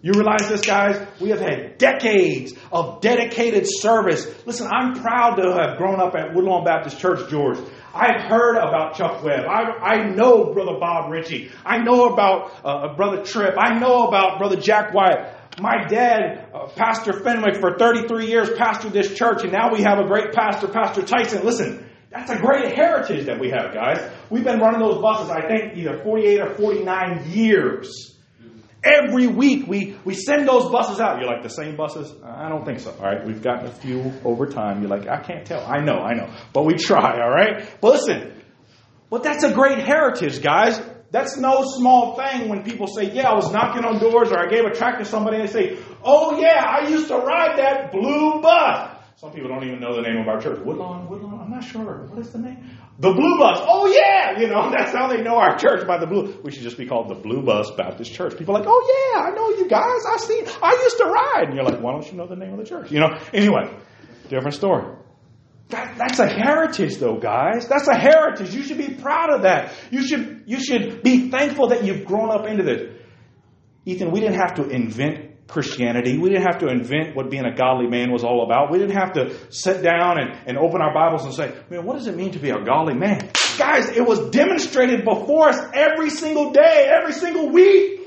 You 0.02 0.12
realize 0.12 0.49
this, 0.49 0.62
guys? 0.62 1.07
We 1.21 1.28
have 1.28 1.40
had 1.40 1.76
decades 1.76 2.54
of 2.73 3.02
dedicated 3.02 3.66
service. 3.66 4.26
Listen, 4.47 4.66
I'm 4.73 4.95
proud 4.95 5.35
to 5.37 5.52
have 5.52 5.76
grown 5.76 6.00
up 6.00 6.14
at 6.14 6.35
Woodlawn 6.35 6.64
Baptist 6.64 6.99
Church, 6.99 7.28
George. 7.28 7.59
I've 7.92 8.23
heard 8.23 8.57
about 8.57 8.95
Chuck 8.95 9.23
Webb. 9.23 9.45
I, 9.47 9.62
I 9.83 10.09
know 10.09 10.54
Brother 10.54 10.78
Bob 10.80 11.11
Ritchie. 11.11 11.50
I 11.66 11.78
know 11.78 12.14
about 12.14 12.52
uh, 12.64 12.95
Brother 12.95 13.23
Tripp. 13.25 13.57
I 13.59 13.78
know 13.78 14.07
about 14.09 14.38
Brother 14.38 14.57
Jack 14.57 14.95
White. 14.95 15.35
My 15.61 15.85
dad, 15.87 16.49
uh, 16.54 16.69
Pastor 16.69 17.12
Fenwick, 17.12 17.57
for 17.61 17.76
33 17.76 18.26
years 18.26 18.49
pastored 18.50 18.92
this 18.92 19.14
church, 19.14 19.42
and 19.42 19.52
now 19.52 19.71
we 19.71 19.83
have 19.83 19.99
a 19.99 20.07
great 20.07 20.33
pastor, 20.33 20.69
Pastor 20.69 21.02
Tyson. 21.02 21.45
Listen, 21.45 21.87
that's 22.11 22.30
a 22.30 22.38
great 22.38 22.75
heritage 22.75 23.26
that 23.26 23.38
we 23.38 23.50
have, 23.50 23.75
guys. 23.75 24.11
We've 24.30 24.45
been 24.45 24.61
running 24.61 24.80
those 24.80 25.02
buses, 25.02 25.28
I 25.28 25.47
think, 25.47 25.76
either 25.76 25.99
48 26.02 26.40
or 26.40 26.54
49 26.54 27.30
years. 27.30 28.16
Every 28.83 29.27
week 29.27 29.67
we, 29.67 29.97
we 30.05 30.15
send 30.15 30.49
those 30.49 30.71
buses 30.71 31.01
out. 31.01 31.21
You're 31.21 31.31
like, 31.31 31.43
the 31.43 31.51
same 31.51 31.77
buses? 31.77 32.15
I 32.25 32.49
don't 32.49 32.65
think 32.65 32.81
so. 32.81 32.93
All 32.93 33.05
right, 33.05 33.25
we've 33.27 33.43
gotten 33.43 33.67
a 33.67 33.71
few 33.73 34.13
over 34.25 34.47
time. 34.47 34.81
You're 34.81 34.91
like, 34.91 35.07
I 35.07 35.21
can't 35.21 35.45
tell. 35.47 35.65
I 35.67 35.81
know, 35.85 35.99
I 35.99 36.15
know. 36.15 36.33
But 36.55 36.65
we 36.65 36.75
try, 36.75 37.21
all 37.21 37.31
right? 37.31 37.69
But 37.81 37.93
listen, 37.93 38.43
but 39.11 39.23
that's 39.23 39.45
a 39.45 39.53
great 39.53 39.79
heritage, 39.79 40.43
guys. 40.43 40.81
That's 41.11 41.37
no 41.37 41.65
small 41.65 42.17
thing 42.17 42.49
when 42.49 42.63
people 42.63 42.87
say, 42.87 43.13
Yeah, 43.13 43.29
I 43.31 43.35
was 43.35 43.53
knocking 43.53 43.85
on 43.85 43.99
doors 43.99 44.31
or 44.31 44.39
I 44.39 44.47
gave 44.47 44.65
a 44.65 44.71
tract 44.73 45.01
to 45.01 45.05
somebody 45.05 45.39
and 45.39 45.49
they 45.49 45.53
say, 45.53 45.79
Oh, 46.05 46.39
yeah, 46.41 46.65
I 46.65 46.89
used 46.89 47.09
to 47.09 47.17
ride 47.17 47.59
that 47.59 47.91
blue 47.91 48.41
bus. 48.41 48.97
Some 49.17 49.33
people 49.33 49.49
don't 49.51 49.65
even 49.65 49.81
know 49.81 49.95
the 49.97 50.03
name 50.03 50.19
of 50.19 50.29
our 50.29 50.41
church. 50.41 50.61
Woodlawn, 50.65 51.09
Woodlawn, 51.09 51.41
I'm 51.41 51.51
not 51.51 51.65
sure. 51.65 52.07
What 52.07 52.19
is 52.21 52.31
the 52.31 52.39
name? 52.39 52.59
The 53.00 53.14
Blue 53.14 53.38
Bus. 53.38 53.59
Oh, 53.62 53.87
yeah, 53.87 54.38
you 54.38 54.47
know, 54.47 54.71
that's 54.76 54.92
how 54.92 55.09
they 55.09 55.23
know 55.23 55.37
our 55.37 55.57
church 55.57 55.87
by 55.87 55.99
the 55.99 56.07
Blue. 56.07 56.38
We 56.45 56.52
should 56.52 56.62
just 56.62 56.76
be 56.76 56.87
called 56.87 57.09
the 57.09 57.14
Blue 57.14 57.42
Bus 57.42 57.71
Baptist 57.75 58.12
Church. 58.12 58.37
People 58.37 58.54
are 58.54 58.61
like, 58.61 58.69
oh, 58.71 59.12
yeah, 59.14 59.23
I 59.23 59.30
know 59.30 59.49
you 59.57 59.66
guys. 59.69 60.02
I 60.07 60.19
see, 60.19 60.45
I 60.62 60.78
used 60.83 60.99
to 60.99 61.04
ride. 61.07 61.45
And 61.49 61.54
you're 61.54 61.64
like, 61.64 61.80
why 61.80 61.92
don't 61.92 62.07
you 62.07 62.19
know 62.19 62.26
the 62.26 62.37
name 62.37 62.52
of 62.52 62.59
the 62.59 62.66
church? 62.66 62.92
You 62.92 63.00
know, 63.00 63.19
anyway, 63.33 63.75
different 64.28 64.54
story. 64.54 64.97
That, 65.71 65.97
that's 65.97 66.19
a 66.19 66.28
heritage, 66.28 66.99
though, 66.99 67.16
guys. 67.16 67.69
That's 67.69 67.88
a 67.88 67.97
heritage. 67.97 68.54
You 68.54 68.62
should 68.64 68.78
be 68.78 68.92
proud 68.92 69.33
of 69.33 69.42
that. 69.42 69.73
You 69.90 70.07
should, 70.07 70.42
you 70.47 70.62
should 70.62 71.02
be 71.02 71.30
thankful 71.30 71.69
that 71.69 71.85
you've 71.85 72.04
grown 72.04 72.30
up 72.30 72.47
into 72.47 72.64
this. 72.64 72.97
Ethan, 73.87 74.11
we 74.11 74.21
didn't 74.21 74.40
have 74.40 74.57
to 74.57 74.69
invent 74.69 75.30
Christianity. 75.50 76.16
We 76.16 76.30
didn't 76.30 76.45
have 76.45 76.59
to 76.61 76.69
invent 76.69 77.16
what 77.16 77.30
being 77.30 77.45
a 77.45 77.54
godly 77.54 77.88
man 77.88 78.12
was 78.12 78.25
all 78.25 78.45
about. 78.45 78.71
We 78.71 78.78
didn't 78.78 78.97
have 78.97 79.12
to 79.14 79.37
sit 79.52 79.83
down 79.83 80.19
and, 80.19 80.38
and 80.47 80.57
open 80.57 80.80
our 80.80 80.95
Bibles 80.95 81.25
and 81.25 81.35
say, 81.35 81.52
man, 81.69 81.85
what 81.85 81.95
does 81.97 82.07
it 82.07 82.16
mean 82.16 82.33
to 82.33 82.38
be 82.38 82.50
a 82.50 82.64
godly 82.64 82.95
man? 82.95 83.30
Guys, 83.59 83.88
it 83.90 84.07
was 84.07 84.30
demonstrated 84.30 85.04
before 85.04 85.49
us 85.49 85.61
every 85.75 86.11
single 86.11 86.52
day, 86.52 86.90
every 86.90 87.12
single 87.12 87.50
week. 87.50 88.00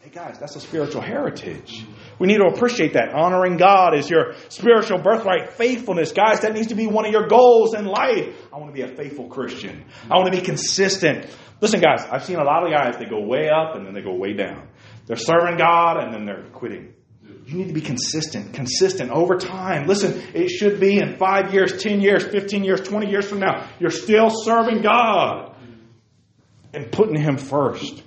Hey, 0.00 0.10
guys, 0.10 0.38
that's 0.38 0.54
a 0.56 0.60
spiritual 0.60 1.00
heritage. 1.00 1.84
We 2.18 2.28
need 2.28 2.38
to 2.38 2.44
appreciate 2.44 2.92
that. 2.92 3.14
Honoring 3.14 3.56
God 3.56 3.98
is 3.98 4.08
your 4.08 4.34
spiritual 4.48 4.98
birthright. 4.98 5.54
Faithfulness, 5.54 6.12
guys, 6.12 6.40
that 6.40 6.52
needs 6.52 6.68
to 6.68 6.74
be 6.74 6.86
one 6.86 7.06
of 7.06 7.12
your 7.12 7.26
goals 7.26 7.74
in 7.74 7.86
life. 7.86 8.36
I 8.52 8.58
want 8.58 8.68
to 8.68 8.74
be 8.74 8.82
a 8.82 8.94
faithful 8.94 9.28
Christian. 9.28 9.84
I 10.10 10.16
want 10.16 10.32
to 10.32 10.38
be 10.38 10.44
consistent. 10.44 11.26
Listen, 11.60 11.80
guys, 11.80 12.06
I've 12.10 12.24
seen 12.24 12.36
a 12.36 12.44
lot 12.44 12.64
of 12.64 12.72
guys 12.72 12.98
that 12.98 13.08
go 13.08 13.20
way 13.24 13.48
up 13.48 13.74
and 13.74 13.86
then 13.86 13.94
they 13.94 14.02
go 14.02 14.14
way 14.14 14.34
down. 14.34 14.68
They're 15.06 15.16
serving 15.16 15.58
God 15.58 16.02
and 16.02 16.14
then 16.14 16.24
they're 16.24 16.44
quitting. 16.52 16.94
You 17.46 17.56
need 17.56 17.68
to 17.68 17.74
be 17.74 17.82
consistent, 17.82 18.54
consistent 18.54 19.10
over 19.10 19.36
time. 19.36 19.86
Listen, 19.86 20.22
it 20.34 20.48
should 20.48 20.80
be 20.80 20.98
in 20.98 21.16
five 21.18 21.52
years, 21.52 21.82
10 21.82 22.00
years, 22.00 22.24
15 22.24 22.64
years, 22.64 22.80
20 22.80 23.10
years 23.10 23.26
from 23.26 23.40
now. 23.40 23.68
You're 23.78 23.90
still 23.90 24.30
serving 24.30 24.80
God 24.82 25.54
and 26.72 26.90
putting 26.90 27.20
Him 27.20 27.36
first. 27.36 28.02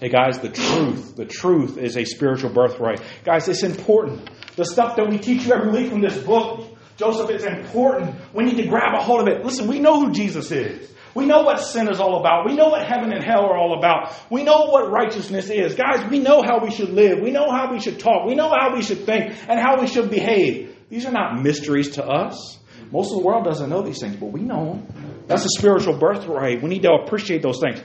Hey 0.00 0.08
guys, 0.08 0.38
the 0.38 0.48
truth, 0.48 1.16
the 1.16 1.24
truth 1.24 1.76
is 1.78 1.96
a 1.96 2.04
spiritual 2.04 2.50
birthright. 2.50 3.00
Guys, 3.24 3.48
it's 3.48 3.62
important. 3.62 4.30
The 4.56 4.64
stuff 4.64 4.96
that 4.96 5.08
we 5.08 5.18
teach 5.18 5.44
you 5.44 5.52
every 5.52 5.70
week 5.70 5.90
from 5.90 6.00
this 6.00 6.18
book, 6.18 6.76
Joseph, 6.96 7.30
is 7.30 7.44
important. 7.44 8.14
We 8.34 8.44
need 8.44 8.56
to 8.56 8.66
grab 8.66 8.94
a 8.96 9.02
hold 9.02 9.20
of 9.20 9.28
it. 9.28 9.44
Listen, 9.44 9.68
we 9.68 9.78
know 9.78 10.00
who 10.00 10.12
Jesus 10.12 10.50
is. 10.50 10.88
We 11.14 11.26
know 11.26 11.42
what 11.42 11.60
sin 11.60 11.88
is 11.88 12.00
all 12.00 12.20
about. 12.20 12.46
We 12.46 12.54
know 12.54 12.68
what 12.68 12.86
heaven 12.86 13.12
and 13.12 13.24
hell 13.24 13.44
are 13.44 13.56
all 13.56 13.78
about. 13.78 14.14
We 14.30 14.42
know 14.42 14.66
what 14.66 14.90
righteousness 14.90 15.50
is. 15.50 15.74
Guys, 15.74 16.08
we 16.10 16.18
know 16.18 16.42
how 16.42 16.62
we 16.62 16.70
should 16.70 16.90
live. 16.90 17.20
We 17.20 17.30
know 17.30 17.50
how 17.50 17.72
we 17.72 17.80
should 17.80 17.98
talk. 17.98 18.26
We 18.26 18.34
know 18.34 18.50
how 18.50 18.74
we 18.74 18.82
should 18.82 19.04
think 19.04 19.34
and 19.48 19.58
how 19.58 19.80
we 19.80 19.86
should 19.86 20.10
behave. 20.10 20.76
These 20.88 21.06
are 21.06 21.12
not 21.12 21.42
mysteries 21.42 21.90
to 21.92 22.04
us. 22.06 22.58
Most 22.90 23.12
of 23.12 23.18
the 23.18 23.24
world 23.24 23.44
doesn't 23.44 23.68
know 23.68 23.82
these 23.82 24.00
things, 24.00 24.16
but 24.16 24.32
we 24.32 24.40
know 24.40 24.74
them. 24.74 25.24
That's 25.26 25.44
a 25.44 25.50
spiritual 25.58 25.98
birthright. 25.98 26.62
We 26.62 26.70
need 26.70 26.82
to 26.82 26.92
appreciate 26.92 27.42
those 27.42 27.60
things. 27.60 27.82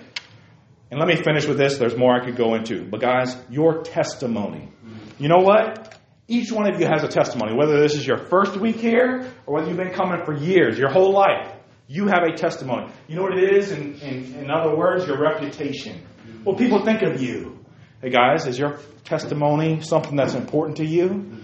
And 0.90 1.00
let 1.00 1.10
me 1.10 1.16
finish 1.16 1.46
with 1.46 1.58
this. 1.58 1.78
There's 1.78 1.98
more 1.98 2.14
I 2.14 2.24
could 2.24 2.38
go 2.38 2.54
into. 2.54 2.86
But 2.86 3.02
guys, 3.02 3.36
your 3.50 3.82
testimony. 3.82 4.70
You 5.18 5.28
know 5.28 5.40
what? 5.40 5.98
Each 6.28 6.52
one 6.52 6.72
of 6.72 6.80
you 6.80 6.88
has 6.88 7.04
a 7.04 7.08
testimony, 7.10 7.54
whether 7.56 7.80
this 7.82 7.96
is 7.96 8.08
your 8.08 8.18
first 8.18 8.56
week 8.56 8.78
here 8.78 9.30
or 9.46 9.56
whether 9.56 9.68
you've 9.68 9.78
been 9.78 9.94
coming 9.94 10.24
for 10.24 10.34
years, 10.34 10.78
your 10.78 10.90
whole 10.90 11.12
life. 11.12 11.52
You 11.88 12.08
have 12.08 12.24
a 12.24 12.36
testimony. 12.36 12.92
You 13.08 13.16
know 13.18 13.24
what 13.24 13.38
it 13.38 13.56
is? 13.58 13.72
In, 13.72 13.96
in, 14.00 14.36
in 14.36 14.52
other 14.52 14.76
words, 14.76 15.06
your 15.06 15.20
reputation. 15.20 16.02
What 16.44 16.58
people 16.58 16.84
think 16.86 17.02
of 17.02 17.22
you. 17.22 17.60
Hey 18.02 18.10
guys, 18.10 18.46
is 18.46 18.58
your 18.58 18.80
testimony 19.04 19.82
something 19.82 20.16
that's 20.16 20.34
important 20.34 20.78
to 20.78 20.86
you? 20.86 21.40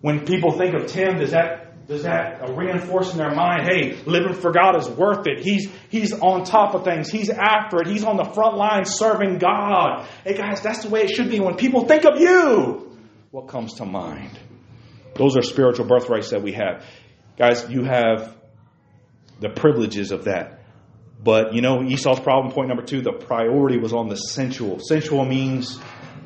When 0.00 0.24
people 0.24 0.52
think 0.52 0.74
of 0.74 0.86
Tim, 0.88 1.18
does 1.18 1.30
that 1.32 1.86
does 1.88 2.04
that 2.04 2.40
uh, 2.40 2.52
reinforce 2.54 3.12
in 3.12 3.18
their 3.18 3.34
mind, 3.34 3.68
hey, 3.68 4.00
living 4.06 4.34
for 4.34 4.52
God 4.52 4.76
is 4.76 4.88
worth 4.88 5.26
it. 5.26 5.40
He's 5.40 5.68
he's 5.90 6.12
on 6.12 6.44
top 6.44 6.74
of 6.74 6.84
things. 6.84 7.10
He's 7.10 7.28
after 7.28 7.80
it. 7.80 7.88
He's 7.88 8.04
on 8.04 8.16
the 8.16 8.24
front 8.24 8.56
line 8.56 8.84
serving 8.84 9.38
God. 9.38 10.06
Hey 10.24 10.34
guys, 10.34 10.60
that's 10.60 10.84
the 10.84 10.90
way 10.90 11.02
it 11.02 11.10
should 11.10 11.28
be. 11.28 11.40
When 11.40 11.56
people 11.56 11.86
think 11.86 12.04
of 12.04 12.20
you, 12.20 12.96
what 13.30 13.48
comes 13.48 13.74
to 13.74 13.84
mind? 13.84 14.38
Those 15.14 15.36
are 15.36 15.42
spiritual 15.42 15.86
birthrights 15.86 16.30
that 16.30 16.42
we 16.42 16.52
have. 16.52 16.84
Guys, 17.36 17.68
you 17.68 17.84
have 17.84 18.36
the 19.42 19.50
privileges 19.50 20.10
of 20.10 20.24
that. 20.24 20.60
But 21.22 21.54
you 21.54 21.60
know, 21.60 21.82
Esau's 21.82 22.20
problem, 22.20 22.52
point 22.52 22.68
number 22.68 22.82
two, 22.82 23.02
the 23.02 23.12
priority 23.12 23.78
was 23.78 23.92
on 23.92 24.08
the 24.08 24.16
sensual. 24.16 24.80
Sensual 24.80 25.24
means 25.24 25.78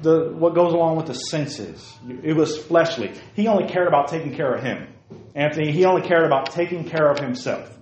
the 0.02 0.30
what 0.32 0.54
goes 0.54 0.72
along 0.72 0.96
with 0.96 1.06
the 1.06 1.14
senses. 1.14 1.94
It 2.22 2.34
was 2.34 2.56
fleshly. 2.56 3.12
He 3.34 3.48
only 3.48 3.68
cared 3.68 3.88
about 3.88 4.08
taking 4.08 4.34
care 4.34 4.54
of 4.54 4.62
him. 4.62 4.88
Anthony, 5.34 5.72
he 5.72 5.84
only 5.84 6.06
cared 6.06 6.24
about 6.24 6.52
taking 6.52 6.88
care 6.88 7.10
of 7.10 7.18
himself. 7.18 7.76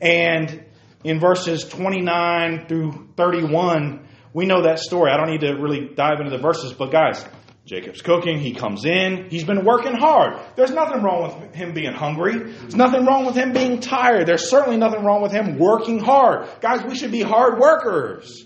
And 0.00 0.64
in 1.04 1.20
verses 1.20 1.64
29 1.68 2.66
through 2.66 3.10
31, 3.16 4.08
we 4.32 4.46
know 4.46 4.62
that 4.62 4.78
story. 4.78 5.10
I 5.12 5.16
don't 5.16 5.30
need 5.30 5.42
to 5.42 5.52
really 5.54 5.88
dive 5.94 6.20
into 6.20 6.30
the 6.30 6.42
verses, 6.42 6.72
but 6.72 6.90
guys, 6.90 7.24
Jacob's 7.70 8.02
cooking. 8.02 8.38
He 8.40 8.52
comes 8.52 8.84
in. 8.84 9.30
He's 9.30 9.44
been 9.44 9.64
working 9.64 9.94
hard. 9.94 10.40
There's 10.56 10.72
nothing 10.72 11.04
wrong 11.04 11.22
with 11.22 11.54
him 11.54 11.72
being 11.72 11.92
hungry. 11.92 12.36
There's 12.36 12.74
nothing 12.74 13.06
wrong 13.06 13.26
with 13.26 13.36
him 13.36 13.52
being 13.52 13.78
tired. 13.78 14.26
There's 14.26 14.50
certainly 14.50 14.76
nothing 14.76 15.04
wrong 15.04 15.22
with 15.22 15.30
him 15.30 15.56
working 15.56 16.00
hard. 16.00 16.48
Guys, 16.60 16.82
we 16.82 16.96
should 16.96 17.12
be 17.12 17.22
hard 17.22 17.60
workers. 17.60 18.44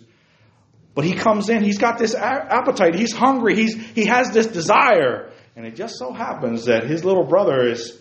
But 0.94 1.06
he 1.06 1.14
comes 1.14 1.48
in. 1.48 1.64
He's 1.64 1.78
got 1.78 1.96
this 1.96 2.14
appetite. 2.14 2.94
He's 2.94 3.14
hungry. 3.14 3.56
He's, 3.56 3.74
he 3.74 4.04
has 4.04 4.30
this 4.30 4.46
desire. 4.46 5.30
And 5.56 5.64
it 5.64 5.74
just 5.74 5.96
so 5.96 6.12
happens 6.12 6.66
that 6.66 6.84
his 6.84 7.02
little 7.02 7.24
brother 7.24 7.66
is 7.66 7.98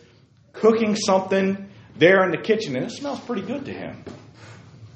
cooking 0.52 0.98
something 0.98 1.70
there 1.96 2.26
in 2.26 2.32
the 2.32 2.38
kitchen, 2.38 2.76
and 2.76 2.86
it 2.86 2.92
smells 2.92 3.22
pretty 3.22 3.44
good 3.44 3.64
to 3.66 3.72
him. 3.72 4.04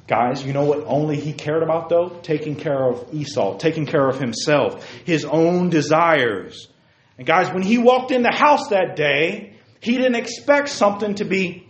Guys, 0.08 0.44
you 0.44 0.54
know 0.54 0.64
what 0.64 0.86
only 0.86 1.20
he 1.20 1.34
cared 1.34 1.64
about 1.64 1.90
though? 1.90 2.10
Taking 2.24 2.56
care 2.56 2.82
of 2.82 3.14
Esau, 3.14 3.58
taking 3.58 3.86
care 3.86 4.08
of 4.08 4.20
himself, 4.20 4.90
his 5.06 5.26
own 5.26 5.70
desires. 5.70 6.70
And 7.18 7.28
guys, 7.28 7.52
when 7.52 7.62
he 7.62 7.78
walked 7.78 8.12
in 8.12 8.22
the 8.22 8.32
house 8.32 8.70
that 8.70 8.96
day, 8.96 9.58
he 9.82 9.98
didn't 9.98 10.16
expect 10.16 10.70
something 10.70 11.16
to 11.16 11.26
be 11.26 11.68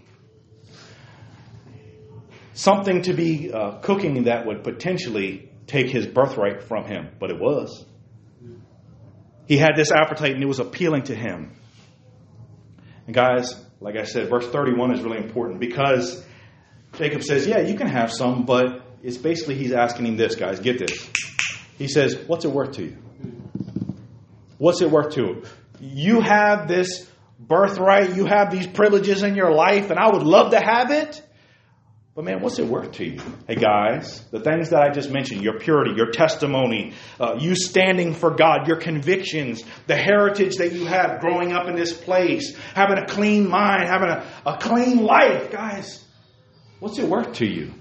something 2.53 3.03
to 3.03 3.13
be 3.13 3.51
uh, 3.51 3.79
cooking 3.79 4.24
that 4.24 4.46
would 4.46 4.63
potentially 4.63 5.51
take 5.65 5.89
his 5.89 6.06
birthright 6.06 6.63
from 6.63 6.86
him, 6.86 7.10
but 7.20 7.32
it 7.32 7.39
was. 7.39 7.86
He 9.48 9.58
had 9.58 9.75
this 9.75 9.91
appetite 9.91 10.34
and 10.34 10.44
it 10.44 10.48
was 10.48 10.60
appealing 10.60 11.03
to 11.03 11.15
him. 11.15 11.53
And 13.06 13.15
guys, 13.15 13.56
like 13.79 13.96
I 13.96 14.03
said, 14.03 14.29
verse 14.29 14.48
31 14.48 14.94
is 14.94 15.01
really 15.01 15.17
important 15.17 15.60
because 15.60 16.25
Jacob 16.98 17.24
says, 17.24 17.48
Yeah, 17.48 17.60
you 17.60 17.75
can 17.75 17.88
have 17.88 18.12
some, 18.12 18.46
but 18.46 18.82
it's 19.04 19.18
basically 19.18 19.56
he's 19.56 19.72
asking 19.72 20.06
him 20.06 20.18
this, 20.18 20.36
guys. 20.36 20.60
Get 20.60 20.80
this. 20.80 21.10
He 21.77 21.88
says, 21.88 22.18
What's 22.27 22.46
it 22.46 22.51
worth 22.51 22.74
to 22.74 22.84
you? 22.84 22.98
What's 24.58 24.82
it 24.82 24.89
worth 24.89 25.13
to 25.13 25.22
you? 25.22 25.44
You 25.80 26.22
have 26.22 26.68
this 26.68 27.08
birthright, 27.39 28.16
you 28.16 28.25
have 28.25 28.51
these 28.51 28.66
privileges 28.66 29.22
in 29.22 29.36
your 29.36 29.51
life, 29.51 29.92
and 29.92 30.00
I 30.00 30.12
would 30.12 30.24
love 30.24 30.51
to 30.51 30.60
have 30.60 30.92
it. 30.92 31.24
But 32.16 32.25
man, 32.25 32.42
what's 32.42 32.58
it 32.58 32.66
worth 32.66 32.94
to 32.94 33.06
you? 33.06 33.22
Hey 33.48 33.54
guys, 33.54 34.25
the 34.32 34.39
things 34.39 34.72
that 34.72 34.82
I 34.82 34.92
just 34.92 35.12
mentioned 35.12 35.44
your 35.44 35.60
purity, 35.60 35.92
your 35.96 36.10
testimony, 36.10 36.94
uh, 37.20 37.36
you 37.38 37.54
standing 37.56 38.16
for 38.16 38.32
God, 38.32 38.68
your 38.68 38.77
convictions, 38.77 39.63
the 39.86 39.96
heritage 39.96 40.56
that 40.56 40.72
you 40.72 40.88
have 40.88 41.20
growing 41.20 41.54
up 41.54 41.68
in 41.68 41.75
this 41.75 41.94
place, 41.94 42.58
having 42.74 42.98
a 42.98 43.06
clean 43.06 43.48
mind, 43.48 43.88
having 43.88 44.10
a, 44.10 44.25
a 44.48 44.58
clean 44.58 45.04
life. 45.04 45.51
Guys, 45.51 46.04
What's 46.79 47.00
it 47.00 47.07
worth 47.07 47.34
to 47.34 47.46
you? 47.46 47.74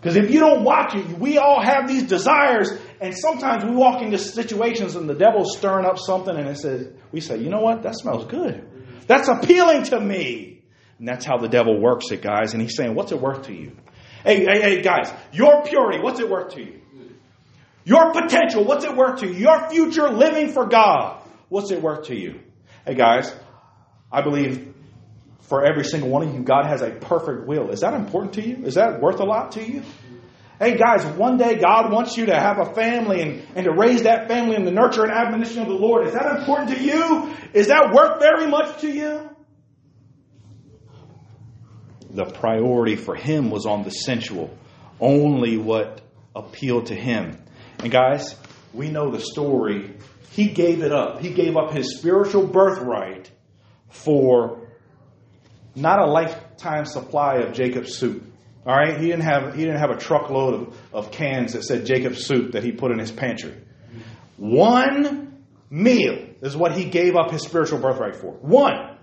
Because 0.00 0.16
if 0.16 0.30
you 0.30 0.40
don't 0.40 0.64
watch 0.64 0.94
it, 0.94 1.18
we 1.18 1.36
all 1.36 1.62
have 1.62 1.86
these 1.86 2.04
desires, 2.04 2.70
and 3.00 3.14
sometimes 3.14 3.64
we 3.64 3.72
walk 3.72 4.02
into 4.02 4.16
situations 4.16 4.96
and 4.96 5.08
the 5.08 5.14
devil's 5.14 5.56
stirring 5.58 5.84
up 5.84 5.98
something, 5.98 6.34
and 6.34 6.48
it 6.48 6.56
says, 6.56 6.88
we 7.12 7.20
say, 7.20 7.38
you 7.38 7.50
know 7.50 7.60
what? 7.60 7.82
That 7.82 7.96
smells 7.96 8.24
good. 8.26 8.66
That's 9.06 9.28
appealing 9.28 9.84
to 9.84 10.00
me. 10.00 10.62
And 10.98 11.08
that's 11.08 11.24
how 11.24 11.36
the 11.38 11.48
devil 11.48 11.80
works 11.80 12.10
it, 12.10 12.22
guys. 12.22 12.52
And 12.52 12.62
he's 12.62 12.76
saying, 12.76 12.94
what's 12.94 13.12
it 13.12 13.20
worth 13.20 13.46
to 13.46 13.54
you? 13.54 13.76
Hey, 14.24 14.44
hey, 14.44 14.60
hey, 14.60 14.82
guys, 14.82 15.12
your 15.32 15.62
purity, 15.64 16.00
what's 16.00 16.20
it 16.20 16.28
worth 16.28 16.54
to 16.54 16.62
you? 16.62 16.80
Your 17.84 18.12
potential, 18.12 18.64
what's 18.64 18.84
it 18.84 18.94
worth 18.94 19.20
to 19.20 19.26
you? 19.26 19.34
Your 19.34 19.68
future 19.70 20.10
living 20.10 20.52
for 20.52 20.66
God, 20.66 21.22
what's 21.48 21.70
it 21.70 21.82
worth 21.82 22.06
to 22.08 22.14
you? 22.14 22.40
Hey, 22.86 22.94
guys, 22.94 23.34
I 24.12 24.22
believe 24.22 24.69
for 25.50 25.66
every 25.66 25.84
single 25.84 26.08
one 26.08 26.26
of 26.26 26.32
you, 26.32 26.44
God 26.44 26.64
has 26.64 26.80
a 26.80 26.90
perfect 26.90 27.44
will. 27.44 27.70
Is 27.70 27.80
that 27.80 27.92
important 27.92 28.34
to 28.34 28.48
you? 28.48 28.64
Is 28.64 28.76
that 28.76 29.00
worth 29.02 29.18
a 29.18 29.24
lot 29.24 29.52
to 29.52 29.62
you? 29.62 29.82
Hey 30.60 30.76
guys, 30.76 31.04
one 31.16 31.38
day 31.38 31.56
God 31.56 31.90
wants 31.90 32.16
you 32.16 32.26
to 32.26 32.38
have 32.38 32.58
a 32.58 32.72
family 32.72 33.20
and, 33.20 33.42
and 33.56 33.64
to 33.64 33.72
raise 33.72 34.04
that 34.04 34.28
family 34.28 34.54
in 34.54 34.64
the 34.64 34.70
nurture 34.70 35.02
and 35.02 35.10
admonition 35.10 35.60
of 35.62 35.66
the 35.66 35.74
Lord. 35.74 36.06
Is 36.06 36.12
that 36.12 36.38
important 36.38 36.70
to 36.70 36.80
you? 36.80 37.34
Is 37.52 37.66
that 37.66 37.92
worth 37.92 38.20
very 38.20 38.46
much 38.46 38.80
to 38.82 38.92
you? 38.92 39.28
The 42.10 42.26
priority 42.26 42.94
for 42.94 43.16
him 43.16 43.50
was 43.50 43.66
on 43.66 43.82
the 43.82 43.90
sensual, 43.90 44.56
only 45.00 45.56
what 45.56 46.00
appealed 46.36 46.86
to 46.86 46.94
him. 46.94 47.42
And 47.80 47.90
guys, 47.90 48.36
we 48.72 48.88
know 48.88 49.10
the 49.10 49.20
story. 49.20 49.96
He 50.30 50.46
gave 50.50 50.82
it 50.82 50.92
up. 50.92 51.20
He 51.20 51.32
gave 51.32 51.56
up 51.56 51.72
his 51.72 51.98
spiritual 51.98 52.46
birthright 52.46 53.32
for 53.88 54.59
not 55.74 56.00
a 56.00 56.06
lifetime 56.06 56.84
supply 56.84 57.36
of 57.36 57.52
Jacob's 57.52 57.96
soup. 57.96 58.24
All 58.66 58.76
right, 58.76 59.00
he 59.00 59.06
didn't 59.06 59.22
have 59.22 59.54
he 59.54 59.64
didn't 59.64 59.78
have 59.78 59.90
a 59.90 59.96
truckload 59.96 60.54
of, 60.54 60.76
of 60.92 61.10
cans 61.10 61.54
that 61.54 61.64
said 61.64 61.86
Jacob's 61.86 62.26
soup 62.26 62.52
that 62.52 62.62
he 62.62 62.72
put 62.72 62.92
in 62.92 62.98
his 62.98 63.10
pantry. 63.10 63.54
One 64.36 65.44
meal 65.70 66.26
is 66.42 66.56
what 66.56 66.72
he 66.72 66.84
gave 66.84 67.16
up 67.16 67.30
his 67.30 67.42
spiritual 67.42 67.78
birthright 67.78 68.16
for. 68.16 68.32
One. 68.32 68.98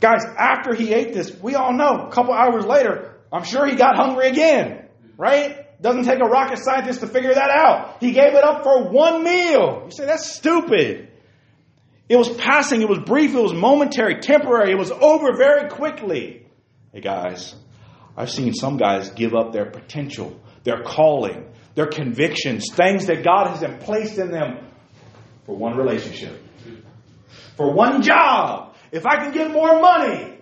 Guys, 0.00 0.24
after 0.36 0.74
he 0.74 0.92
ate 0.92 1.14
this, 1.14 1.34
we 1.40 1.54
all 1.54 1.72
know 1.72 2.06
a 2.06 2.10
couple 2.10 2.34
hours 2.34 2.66
later, 2.66 3.16
I'm 3.32 3.44
sure 3.44 3.66
he 3.66 3.74
got 3.74 3.96
hungry 3.96 4.28
again, 4.28 4.88
right? 5.16 5.80
Doesn't 5.80 6.04
take 6.04 6.20
a 6.20 6.28
rocket 6.28 6.58
scientist 6.58 7.00
to 7.00 7.06
figure 7.06 7.32
that 7.32 7.50
out. 7.50 7.98
He 8.00 8.12
gave 8.12 8.34
it 8.34 8.44
up 8.44 8.64
for 8.64 8.88
one 8.90 9.22
meal. 9.22 9.82
You 9.86 9.90
say, 9.90 10.06
that's 10.06 10.34
stupid. 10.34 11.10
It 12.08 12.16
was 12.16 12.28
passing, 12.28 12.82
it 12.82 12.88
was 12.88 12.98
brief, 12.98 13.34
it 13.34 13.40
was 13.42 13.54
momentary, 13.54 14.20
temporary, 14.20 14.72
it 14.72 14.78
was 14.78 14.90
over 14.90 15.36
very 15.36 15.70
quickly. 15.70 16.46
Hey 16.92 17.00
guys, 17.00 17.54
I've 18.16 18.30
seen 18.30 18.52
some 18.52 18.76
guys 18.76 19.10
give 19.10 19.34
up 19.34 19.52
their 19.52 19.70
potential, 19.70 20.38
their 20.64 20.82
calling, 20.82 21.48
their 21.74 21.86
convictions, 21.86 22.70
things 22.72 23.06
that 23.06 23.24
God 23.24 23.56
has 23.56 23.64
placed 23.82 24.18
in 24.18 24.30
them 24.30 24.68
for 25.46 25.56
one 25.56 25.76
relationship, 25.76 26.42
for 27.56 27.72
one 27.72 28.02
job. 28.02 28.76
If 28.92 29.06
I 29.06 29.16
can 29.16 29.32
get 29.32 29.50
more 29.50 29.80
money. 29.80 30.38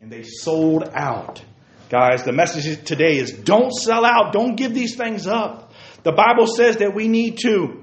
And 0.00 0.10
they 0.10 0.22
sold 0.22 0.88
out. 0.94 1.44
Guys, 1.90 2.24
the 2.24 2.32
message 2.32 2.84
today 2.84 3.18
is 3.18 3.32
don't 3.32 3.70
sell 3.70 4.04
out. 4.04 4.32
Don't 4.32 4.56
give 4.56 4.72
these 4.72 4.96
things 4.96 5.26
up. 5.26 5.72
The 6.02 6.12
Bible 6.12 6.46
says 6.46 6.78
that 6.78 6.94
we 6.94 7.06
need 7.06 7.38
to 7.42 7.81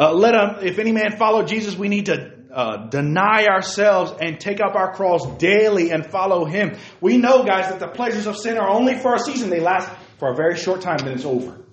uh, 0.00 0.14
let 0.14 0.34
him, 0.34 0.66
if 0.66 0.78
any 0.78 0.92
man 0.92 1.18
follow 1.18 1.42
Jesus, 1.44 1.76
we 1.76 1.88
need 1.88 2.06
to 2.06 2.32
uh, 2.52 2.88
deny 2.88 3.46
ourselves 3.46 4.12
and 4.20 4.40
take 4.40 4.60
up 4.60 4.74
our 4.74 4.94
cross 4.94 5.26
daily 5.36 5.90
and 5.90 6.06
follow 6.06 6.46
him. 6.46 6.76
We 7.00 7.18
know, 7.18 7.44
guys, 7.44 7.70
that 7.70 7.78
the 7.80 7.88
pleasures 7.88 8.26
of 8.26 8.36
sin 8.36 8.56
are 8.56 8.68
only 8.68 8.96
for 8.96 9.14
a 9.14 9.18
season. 9.18 9.50
They 9.50 9.60
last 9.60 9.88
for 10.18 10.32
a 10.32 10.34
very 10.34 10.56
short 10.56 10.80
time, 10.80 10.98
then 10.98 11.12
it's 11.12 11.24
over. 11.24 11.64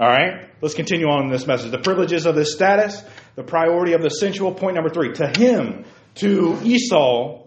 All 0.00 0.08
right? 0.08 0.48
Let's 0.60 0.74
continue 0.74 1.06
on 1.06 1.24
in 1.24 1.30
this 1.30 1.46
message. 1.46 1.72
The 1.72 1.78
privileges 1.78 2.26
of 2.26 2.34
this 2.34 2.52
status, 2.52 3.02
the 3.34 3.42
priority 3.42 3.92
of 3.92 4.02
the 4.02 4.08
sensual. 4.08 4.54
Point 4.54 4.76
number 4.76 4.90
three. 4.90 5.12
To 5.14 5.26
him, 5.26 5.84
to 6.16 6.58
Esau, 6.62 7.43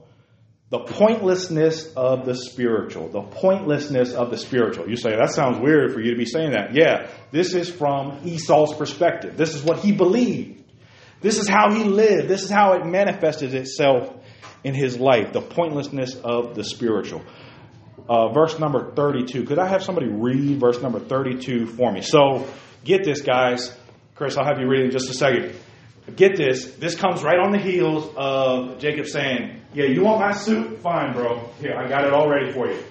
the 0.70 0.80
pointlessness 0.80 1.94
of 1.96 2.26
the 2.26 2.36
spiritual. 2.36 3.08
The 3.08 3.22
pointlessness 3.22 4.14
of 4.14 4.32
the 4.32 4.38
spiritual. 4.38 4.90
You 4.90 4.98
say, 4.98 5.12
that 5.12 5.32
sounds 5.32 5.60
weird 5.60 5.94
for 5.94 6.02
you 6.02 6.12
to 6.12 6.18
be 6.18 6.26
saying 6.26 6.52
that. 6.52 6.74
Yeah, 6.74 7.10
this 7.32 7.54
is 7.54 7.70
from 7.70 8.20
Esau's 8.26 8.74
perspective. 8.74 9.38
This 9.38 9.56
is 9.56 9.64
what 9.64 9.80
he 9.80 9.94
believed. 9.94 10.64
This 11.22 11.40
is 11.40 11.48
how 11.48 11.74
he 11.74 11.86
lived. 11.86 12.28
This 12.28 12.44
is 12.44 12.50
how 12.50 12.74
it 12.74 12.86
manifested 12.86 13.54
itself 13.54 14.14
in 14.64 14.76
his 14.76 15.00
life. 15.00 15.32
The 15.32 15.42
pointlessness 15.42 16.16
of 16.16 16.56
the 16.56 16.66
spiritual. 16.66 17.24
Uh, 18.10 18.34
verse 18.34 18.60
number 18.60 18.92
32. 18.94 19.46
Could 19.46 19.60
I 19.60 19.68
have 19.68 19.84
somebody 19.84 20.08
read 20.08 20.60
verse 20.60 20.82
number 20.82 21.00
32 21.00 21.66
for 21.66 21.92
me? 21.92 22.02
So, 22.02 22.48
get 22.84 23.04
this, 23.04 23.22
guys. 23.22 23.76
Chris, 24.16 24.38
I'll 24.38 24.46
have 24.46 24.60
you 24.60 24.68
read 24.68 24.86
in 24.86 24.92
just 24.92 25.10
a 25.10 25.14
second. 25.14 25.56
Get 26.16 26.38
this. 26.38 26.72
This 26.76 26.96
comes 26.96 27.22
right 27.24 27.38
on 27.38 27.52
the 27.52 27.58
heels 27.60 28.12
of 28.16 28.80
Jacob 28.80 29.08
saying, 29.08 29.62
Yeah, 29.74 29.86
you 29.86 30.04
want 30.04 30.20
my 30.20 30.32
suit? 30.32 30.80
Fine, 30.80 31.14
bro. 31.14 31.50
Here, 31.60 31.76
I 31.76 31.88
got 31.90 32.06
it 32.06 32.14
all 32.14 32.30
ready 32.30 32.52
for 32.54 32.68
you. 32.68 32.82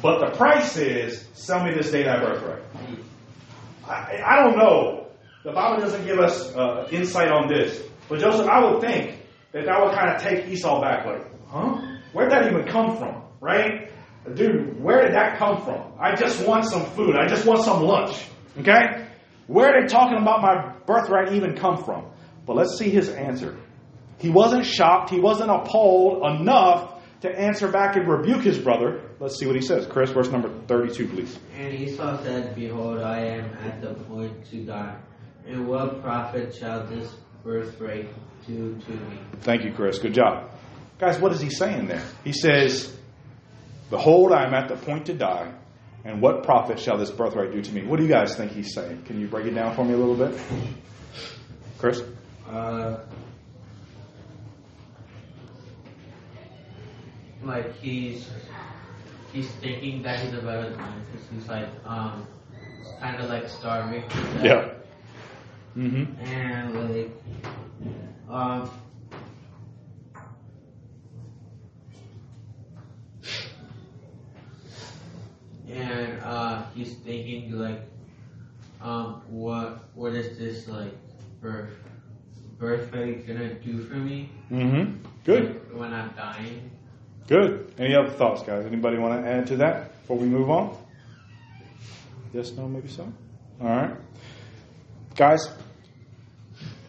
But 0.00 0.18
the 0.20 0.36
price 0.36 0.76
is 0.76 1.28
sell 1.34 1.62
me 1.64 1.72
this 1.74 1.90
day 1.90 2.04
thy 2.04 2.18
birthright. 2.18 2.62
I, 3.86 4.22
I 4.24 4.42
don't 4.42 4.56
know. 4.56 5.08
The 5.44 5.52
Bible 5.52 5.82
doesn't 5.82 6.04
give 6.06 6.18
us 6.18 6.54
uh, 6.56 6.88
insight 6.90 7.30
on 7.30 7.48
this. 7.48 7.82
But 8.08 8.20
Joseph, 8.20 8.46
I 8.48 8.64
would 8.64 8.80
think 8.80 9.18
that 9.52 9.66
that 9.66 9.80
would 9.84 9.92
kind 9.94 10.10
of 10.14 10.22
take 10.22 10.46
Esau 10.48 10.80
back. 10.80 11.04
Like, 11.04 11.48
huh? 11.48 11.80
Where'd 12.12 12.30
that 12.32 12.46
even 12.46 12.64
come 12.66 12.96
from? 12.96 13.22
Right? 13.40 13.90
Dude, 14.34 14.80
where 14.80 15.02
did 15.02 15.14
that 15.14 15.38
come 15.38 15.62
from? 15.64 15.92
I 16.00 16.14
just 16.14 16.46
want 16.46 16.64
some 16.64 16.86
food. 16.86 17.16
I 17.16 17.26
just 17.26 17.44
want 17.44 17.62
some 17.62 17.82
lunch. 17.82 18.24
Okay? 18.58 19.06
Where 19.48 19.80
they 19.80 19.86
talking 19.88 20.18
about 20.18 20.40
my 20.42 20.72
birthright 20.86 21.32
even 21.34 21.56
come 21.56 21.82
from? 21.84 22.06
But 22.46 22.56
let's 22.56 22.76
see 22.78 22.90
his 22.90 23.08
answer. 23.08 23.56
He 24.18 24.30
wasn't 24.30 24.64
shocked, 24.64 25.10
he 25.10 25.20
wasn't 25.20 25.50
appalled 25.50 26.40
enough 26.40 27.00
to 27.22 27.30
answer 27.30 27.68
back 27.68 27.96
and 27.96 28.06
rebuke 28.08 28.42
his 28.42 28.58
brother. 28.58 29.00
Let's 29.20 29.38
see 29.38 29.46
what 29.46 29.54
he 29.54 29.62
says. 29.62 29.86
Chris, 29.86 30.10
verse 30.10 30.28
number 30.28 30.48
32, 30.66 31.08
please. 31.08 31.38
And 31.56 31.72
Esau 31.72 32.22
said, 32.22 32.54
Behold, 32.54 32.98
I 33.00 33.20
am 33.20 33.44
at 33.58 33.80
the 33.80 33.94
point 33.94 34.44
to 34.50 34.64
die. 34.64 34.98
And 35.46 35.66
what 35.66 36.02
profit 36.02 36.54
shall 36.54 36.86
this 36.86 37.14
birthright 37.44 38.08
do 38.46 38.76
to 38.76 38.90
me? 38.90 39.18
Thank 39.40 39.64
you, 39.64 39.72
Chris. 39.72 39.98
Good 39.98 40.14
job. 40.14 40.50
Guys, 40.98 41.18
what 41.20 41.32
is 41.32 41.40
he 41.40 41.50
saying 41.50 41.86
there? 41.86 42.02
He 42.24 42.32
says, 42.32 42.96
Behold, 43.90 44.32
I 44.32 44.44
am 44.46 44.54
at 44.54 44.68
the 44.68 44.76
point 44.76 45.06
to 45.06 45.14
die. 45.14 45.52
And 46.04 46.20
what 46.20 46.42
profit 46.42 46.80
shall 46.80 46.98
this 46.98 47.10
birthright 47.10 47.52
do 47.52 47.62
to 47.62 47.72
me? 47.72 47.84
What 47.86 47.98
do 47.98 48.04
you 48.04 48.10
guys 48.10 48.34
think 48.34 48.52
he's 48.52 48.74
saying? 48.74 49.04
Can 49.04 49.20
you 49.20 49.28
break 49.28 49.46
it 49.46 49.54
down 49.54 49.74
for 49.76 49.84
me 49.84 49.94
a 49.94 49.96
little 49.96 50.16
bit? 50.16 50.38
Chris? 51.78 52.02
Uh, 52.52 52.98
like 57.42 57.74
he's 57.80 58.28
he's 59.32 59.50
thinking 59.52 60.02
that 60.02 60.20
he's 60.20 60.34
a 60.34 60.42
better 60.42 60.76
man 60.76 61.02
because 61.10 61.26
he's 61.30 61.48
like 61.48 61.68
um 61.86 62.26
kind 63.00 63.18
of 63.22 63.30
like 63.30 63.48
starving. 63.48 64.04
Yeah. 64.42 64.68
Mm-hmm. 65.76 66.20
And 66.26 66.74
like 66.74 67.10
um 68.28 68.70
and 75.70 76.20
uh 76.20 76.64
he's 76.74 76.92
thinking 76.96 77.58
like 77.58 77.80
um 78.82 79.22
what 79.28 79.88
what 79.94 80.12
is 80.12 80.36
this 80.38 80.68
like 80.68 80.94
birth 82.62 82.92
birthright 82.92 83.26
gonna 83.26 83.54
do 83.54 83.82
for 83.82 83.94
me 83.96 84.30
Mm-hmm. 84.50 85.04
Good. 85.24 85.76
when 85.76 85.92
I'm 85.92 86.10
dying? 86.16 86.70
Good. 87.26 87.74
Any 87.78 87.94
other 87.96 88.10
thoughts, 88.10 88.42
guys? 88.44 88.66
Anybody 88.66 88.98
want 88.98 89.20
to 89.20 89.28
add 89.28 89.46
to 89.48 89.56
that 89.56 90.00
before 90.02 90.16
we 90.18 90.26
move 90.26 90.48
on? 90.48 90.76
Yes, 92.32 92.52
no, 92.52 92.68
maybe 92.68 92.88
so. 92.88 93.12
All 93.60 93.66
right. 93.66 93.96
Guys, 95.16 95.48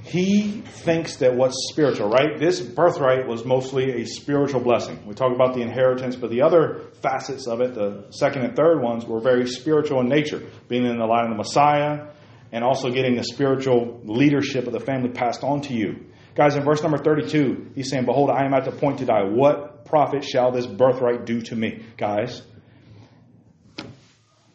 he 0.04 0.62
thinks 0.62 1.18
that 1.18 1.34
what's 1.36 1.56
spiritual, 1.72 2.10
right? 2.10 2.40
This 2.40 2.60
birthright 2.62 3.26
was 3.28 3.44
mostly 3.46 4.02
a 4.02 4.06
spiritual 4.06 4.60
blessing. 4.62 5.06
We 5.08 5.14
talk 5.16 5.34
about 5.34 5.56
the 5.56 5.62
inheritance, 5.62 6.16
but 6.16 6.30
the 6.30 6.42
other 6.42 6.82
facets 7.02 7.48
of 7.48 7.62
it, 7.62 7.74
the 7.74 8.06
second 8.12 8.44
and 8.44 8.56
third 8.56 8.82
ones, 8.82 9.06
were 9.06 9.20
very 9.20 9.48
spiritual 9.48 10.02
in 10.02 10.08
nature, 10.10 10.44
being 10.68 10.86
in 10.86 10.98
the 10.98 11.06
line 11.06 11.26
of 11.26 11.30
the 11.32 11.38
Messiah 11.38 12.08
and 12.54 12.63
also 12.63 12.92
getting 12.92 13.16
the 13.16 13.24
spiritual 13.24 14.00
leadership 14.06 14.68
of 14.68 14.74
the 14.74 14.80
family 14.80 15.10
passed 15.10 15.44
on 15.44 15.62
to 15.62 15.74
you. 15.74 16.06
Guys, 16.36 16.56
in 16.56 16.63
verse 16.63 16.84
number 16.84 17.00
32, 17.00 17.72
he's 17.74 17.89
saying, 17.89 18.06
Behold, 18.06 18.30
I 18.30 18.46
am 18.46 18.54
at 18.54 18.63
the 18.63 18.72
point 18.72 19.00
to 19.00 19.06
die. 19.06 19.24
What 19.24 19.86
profit 19.86 20.24
shall 20.24 20.52
this 20.52 20.68
birthright 20.68 21.26
do 21.26 21.42
to 21.42 21.56
me? 21.56 21.84
Guys, 21.98 22.44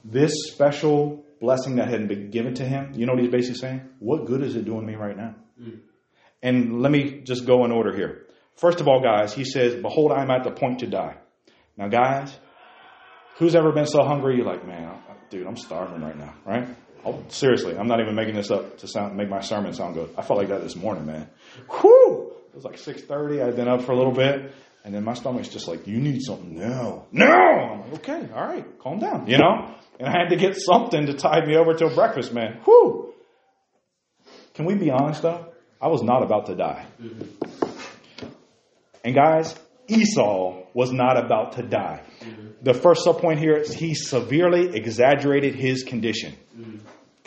this 0.05 0.33
special 0.47 1.27
blessing 1.41 1.77
that 1.77 1.89
had 1.89 2.09
been 2.09 2.31
given 2.31 2.55
to 2.55 2.65
him, 2.65 2.93
you 2.95 3.05
know 3.05 3.13
what 3.13 3.23
he's 3.23 3.33
basically 3.33 3.59
saying? 3.59 3.83
What 3.99 4.27
good 4.27 4.43
is 4.43 4.55
it 4.55 4.65
doing 4.65 4.87
me 4.87 4.95
right 4.95 5.17
now? 5.17 5.35
Mm. 5.61 5.81
And 6.41 6.83
let 6.83 6.93
me 6.93 7.23
just 7.25 7.47
go 7.47 7.65
in 7.65 7.73
order 7.73 7.95
here. 7.95 8.27
First 8.55 8.81
of 8.81 8.87
all, 8.87 9.03
guys, 9.03 9.35
he 9.35 9.45
says, 9.45 9.75
Behold, 9.75 10.13
I 10.13 10.23
am 10.23 10.31
at 10.31 10.45
the 10.45 10.53
point 10.53 10.81
to 10.81 10.87
die. 10.87 11.17
Now, 11.77 11.89
guys, 11.89 12.37
who's 13.39 13.57
ever 13.57 13.73
been 13.73 13.87
so 13.87 14.05
hungry 14.05 14.37
you're 14.37 14.47
like, 14.47 14.65
man, 14.67 14.99
dude, 15.31 15.47
I'm 15.47 15.57
starving 15.57 16.01
right 16.01 16.17
now, 16.17 16.35
right? 16.45 16.69
Oh, 17.09 17.25
seriously, 17.29 17.77
I'm 17.77 17.87
not 17.89 18.01
even 18.01 18.15
making 18.15 18.35
this 18.35 18.51
up 18.51 18.79
to 18.79 18.89
sound 18.89 19.17
make 19.17 19.29
my 19.29 19.41
sermon 19.41 19.73
sound 19.73 19.95
good. 19.95 20.11
I 20.17 20.23
felt 20.23 20.39
like 20.39 20.49
that 20.49 20.63
this 20.63 20.77
morning, 20.77 21.07
man. 21.07 21.29
Whew! 21.81 22.33
It 22.51 22.55
was 22.55 22.65
like 22.65 22.77
6:30. 22.77 23.43
I'd 23.43 23.57
been 23.57 23.69
up 23.69 23.83
for 23.83 23.93
a 23.93 23.97
little 23.97 24.13
bit, 24.13 24.53
and 24.85 24.95
then 24.95 25.05
my 25.05 25.15
stomach's 25.15 25.49
just 25.49 25.69
like, 25.69 25.87
"You 25.87 25.99
need 25.99 26.21
something 26.23 26.59
now, 26.59 27.07
no." 27.13 27.27
I'm 27.27 27.81
like, 27.81 27.95
"Okay, 28.01 28.29
all 28.35 28.47
right, 28.47 28.65
calm 28.79 28.99
down," 28.99 29.27
you 29.27 29.39
know. 29.39 29.75
And 29.99 30.09
I 30.09 30.11
had 30.11 30.29
to 30.31 30.37
get 30.37 30.57
something 30.57 31.07
to 31.07 31.15
tide 31.15 31.47
me 31.47 31.57
over 31.57 31.75
till 31.75 31.95
breakfast, 31.95 32.33
man. 32.33 32.61
Whew! 32.65 33.15
Can 34.55 34.67
we 34.67 34.75
be 34.75 34.91
honest 34.91 35.23
though? 35.23 35.47
I 35.81 35.89
was 35.89 36.03
not 36.03 36.23
about 36.23 36.47
to 36.47 36.57
die. 36.57 36.87
And 39.05 39.15
guys, 39.15 39.55
Esau 39.87 40.65
was 40.75 40.93
not 40.93 41.17
about 41.25 41.53
to 41.53 41.63
die. 41.63 42.03
The 42.61 42.75
first 42.75 43.07
subpoint 43.07 43.39
here 43.39 43.57
is 43.57 43.73
he 43.73 43.95
severely 43.95 44.77
exaggerated 44.77 45.55
his 45.55 45.85
condition. 45.85 46.35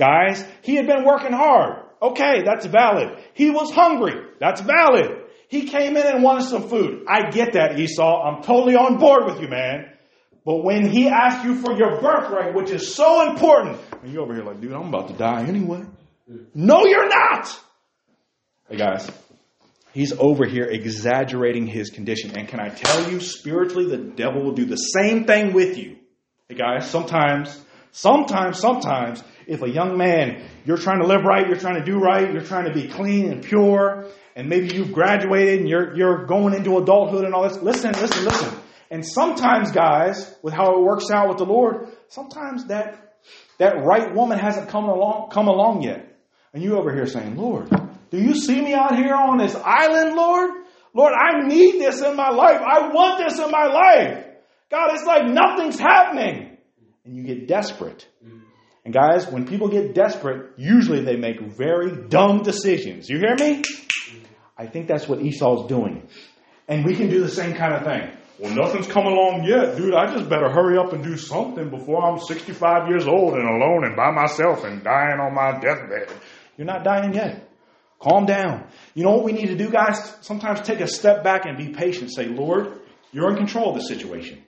Guys, 0.02 0.44
he 0.64 0.74
had 0.78 0.88
been 0.88 1.06
working 1.06 1.32
hard. 1.32 1.84
Okay, 2.02 2.42
that's 2.44 2.66
valid. 2.66 3.16
He 3.36 3.52
was 3.52 3.70
hungry. 3.70 4.16
That's 4.40 4.60
valid. 4.60 5.12
He 5.48 5.68
came 5.68 5.96
in 5.96 6.08
and 6.08 6.24
wanted 6.24 6.46
some 6.46 6.70
food. 6.70 7.06
I 7.08 7.30
get 7.30 7.54
that, 7.54 7.78
Esau. 7.78 8.24
I'm 8.24 8.42
totally 8.42 8.76
on 8.76 8.98
board 8.98 9.26
with 9.26 9.40
you, 9.40 9.48
man. 9.48 9.92
But 10.44 10.64
when 10.64 10.90
he 10.90 11.08
asked 11.08 11.46
you 11.46 11.54
for 11.54 11.78
your 11.78 12.02
birthright, 12.02 12.56
which 12.56 12.72
is 12.72 12.96
so 12.96 13.30
important, 13.30 13.78
and 14.02 14.12
you 14.12 14.22
over 14.22 14.34
here 14.34 14.44
like, 14.44 14.60
dude, 14.60 14.72
I'm 14.72 14.88
about 14.88 15.10
to 15.10 15.14
die 15.14 15.44
anyway. 15.44 15.84
No, 16.56 16.86
you're 16.88 17.08
not. 17.08 17.56
Hey 18.68 18.78
guys, 18.78 19.08
he's 19.94 20.14
over 20.14 20.48
here 20.48 20.64
exaggerating 20.64 21.68
his 21.68 21.92
condition. 21.92 22.36
And 22.36 22.48
can 22.48 22.60
I 22.60 22.70
tell 22.70 23.12
you, 23.12 23.20
spiritually, 23.20 23.86
the 23.86 23.98
devil 24.16 24.44
will 24.44 24.54
do 24.54 24.66
the 24.66 24.78
same 24.78 25.26
thing 25.26 25.54
with 25.54 25.78
you. 25.78 25.98
Hey 26.50 26.56
guys, 26.56 26.90
sometimes, 26.90 27.56
sometimes, 27.92 28.58
sometimes, 28.58 29.24
if 29.48 29.62
a 29.62 29.70
young 29.70 29.98
man, 29.98 30.44
you're 30.66 30.78
trying 30.78 31.00
to 31.02 31.08
live 31.08 31.24
right, 31.24 31.48
you're 31.48 31.60
trying 31.60 31.84
to 31.84 31.84
do 31.84 31.98
right, 32.00 32.32
you're 32.32 32.44
trying 32.44 32.66
to 32.66 32.74
be 32.74 32.88
clean 32.88 33.32
and 33.32 33.44
pure, 33.44 34.06
and 34.36 34.50
maybe 34.50 34.74
you've 34.76 34.92
graduated 34.94 35.60
and 35.60 35.70
you're, 35.70 35.96
you're 35.96 36.26
going 36.26 36.54
into 36.54 36.78
adulthood 36.78 37.26
and 37.26 37.34
all 37.34 37.48
this. 37.48 37.62
Listen, 37.62 37.92
listen, 37.92 38.26
listen. 38.26 38.58
And 38.90 39.06
sometimes, 39.06 39.72
guys, 39.72 40.34
with 40.42 40.54
how 40.54 40.78
it 40.78 40.84
works 40.84 41.10
out 41.12 41.30
with 41.30 41.38
the 41.38 41.46
Lord, 41.46 41.88
sometimes 42.10 42.66
that 42.66 43.08
That 43.58 43.84
right 43.86 44.14
woman 44.16 44.40
hasn't 44.40 44.70
come 44.70 44.86
along, 44.90 45.30
come 45.30 45.48
along 45.48 45.84
yet. 45.84 46.02
And 46.52 46.64
you 46.64 46.78
over 46.80 46.92
here 46.92 47.06
saying, 47.06 47.38
Lord, 47.38 47.70
do 48.10 48.18
you 48.18 48.34
see 48.34 48.60
me 48.60 48.74
out 48.74 48.96
here 48.96 49.14
on 49.14 49.38
this 49.38 49.56
island, 49.56 50.16
Lord? 50.16 50.50
Lord, 50.94 51.14
I 51.14 51.48
need 51.48 51.80
this 51.80 52.02
in 52.02 52.16
my 52.16 52.30
life. 52.30 52.60
I 52.60 52.90
want 52.90 53.20
this 53.24 53.40
in 53.40 53.52
my 53.52 53.68
life. 53.68 54.26
God, 54.70 54.96
it's 54.96 55.06
like 55.06 55.28
nothing's 55.28 55.80
happening. 55.80 56.58
And 57.06 57.16
you 57.16 57.24
get 57.24 57.48
desperate. 57.48 58.08
And 58.84 58.94
guys, 58.94 59.28
when 59.28 59.46
people 59.46 59.68
get 59.70 59.94
desperate, 59.94 60.54
usually 60.58 61.04
they 61.04 61.16
make 61.16 61.40
very 61.40 62.08
dumb 62.08 62.42
decisions. 62.42 63.10
You 63.10 63.20
hear 63.20 63.36
me? 63.36 63.64
I 64.58 64.66
think 64.66 64.88
that's 64.88 65.08
what 65.08 65.22
Esau's 65.22 65.68
doing. 65.68 66.08
And 66.68 66.86
we 66.86 66.96
can 66.96 67.10
do 67.10 67.22
the 67.22 67.30
same 67.30 67.56
kind 67.56 67.74
of 67.74 67.84
thing. 67.84 68.12
Well, 68.40 68.56
nothing's 68.56 68.88
come 68.88 69.06
along 69.06 69.44
yet, 69.44 69.78
dude. 69.78 69.94
I 69.94 70.12
just 70.12 70.28
better 70.28 70.50
hurry 70.50 70.78
up 70.78 70.94
and 70.94 71.04
do 71.04 71.16
something 71.16 71.70
before 71.70 72.04
I'm 72.04 72.20
65 72.20 72.90
years 72.90 73.08
old 73.08 73.34
and 73.34 73.48
alone 73.48 73.86
and 73.86 73.96
by 73.96 74.10
myself 74.10 74.64
and 74.64 74.84
dying 74.84 75.20
on 75.20 75.36
my 75.36 75.60
deathbed. 75.60 76.08
You're 76.58 76.66
not 76.66 76.84
dying 76.84 77.14
yet. 77.14 77.48
Calm 78.00 78.26
down. 78.26 78.68
You 78.96 79.04
know 79.04 79.12
what 79.12 79.26
we 79.26 79.32
need 79.32 79.48
to 79.48 79.58
do, 79.58 79.70
guys? 79.70 80.16
Sometimes 80.22 80.62
take 80.62 80.80
a 80.80 80.88
step 80.88 81.24
back 81.24 81.46
and 81.46 81.56
be 81.56 81.70
patient. 81.70 82.12
Say, 82.12 82.26
Lord, 82.26 82.80
you're 83.12 83.30
in 83.30 83.36
control 83.36 83.70
of 83.70 83.76
the 83.76 83.84
situation. 83.84 84.44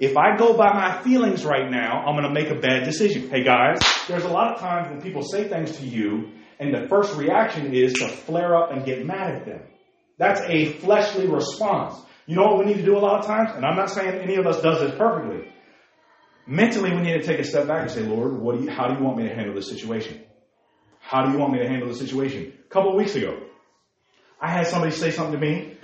If 0.00 0.16
I 0.16 0.34
go 0.38 0.56
by 0.56 0.72
my 0.72 1.02
feelings 1.02 1.44
right 1.44 1.70
now, 1.70 2.02
I'm 2.06 2.14
going 2.14 2.26
to 2.26 2.32
make 2.32 2.48
a 2.48 2.58
bad 2.58 2.84
decision. 2.84 3.28
Hey 3.28 3.44
guys, 3.44 3.78
there's 4.08 4.24
a 4.24 4.28
lot 4.28 4.54
of 4.54 4.58
times 4.58 4.88
when 4.88 5.02
people 5.02 5.20
say 5.20 5.46
things 5.46 5.76
to 5.76 5.84
you 5.84 6.30
and 6.58 6.72
the 6.74 6.88
first 6.88 7.14
reaction 7.16 7.74
is 7.74 7.92
to 7.92 8.08
flare 8.08 8.56
up 8.56 8.72
and 8.72 8.86
get 8.86 9.04
mad 9.04 9.34
at 9.34 9.44
them. 9.44 9.60
That's 10.16 10.40
a 10.40 10.72
fleshly 10.78 11.26
response. 11.26 12.00
You 12.24 12.36
know 12.36 12.44
what 12.44 12.60
we 12.60 12.64
need 12.64 12.78
to 12.78 12.82
do 12.82 12.96
a 12.96 12.98
lot 12.98 13.20
of 13.20 13.26
times? 13.26 13.50
And 13.54 13.66
I'm 13.66 13.76
not 13.76 13.90
saying 13.90 14.22
any 14.22 14.36
of 14.36 14.46
us 14.46 14.62
does 14.62 14.80
this 14.80 14.96
perfectly. 14.96 15.52
Mentally, 16.46 16.94
we 16.94 17.02
need 17.02 17.20
to 17.20 17.22
take 17.22 17.38
a 17.38 17.44
step 17.44 17.68
back 17.68 17.82
and 17.82 17.90
say, 17.90 18.00
Lord, 18.00 18.40
what 18.40 18.56
do 18.56 18.64
you, 18.64 18.70
how 18.70 18.88
do 18.88 18.94
you 18.98 19.04
want 19.04 19.18
me 19.18 19.28
to 19.28 19.34
handle 19.34 19.54
this 19.54 19.68
situation? 19.68 20.22
How 21.00 21.26
do 21.26 21.32
you 21.32 21.38
want 21.38 21.52
me 21.52 21.58
to 21.58 21.68
handle 21.68 21.88
the 21.88 21.94
situation? 21.94 22.54
A 22.64 22.68
couple 22.72 22.88
of 22.92 22.96
weeks 22.96 23.16
ago, 23.16 23.38
I 24.40 24.50
had 24.50 24.66
somebody 24.66 24.92
say 24.92 25.10
something 25.10 25.38
to 25.38 25.46
me, 25.46 25.76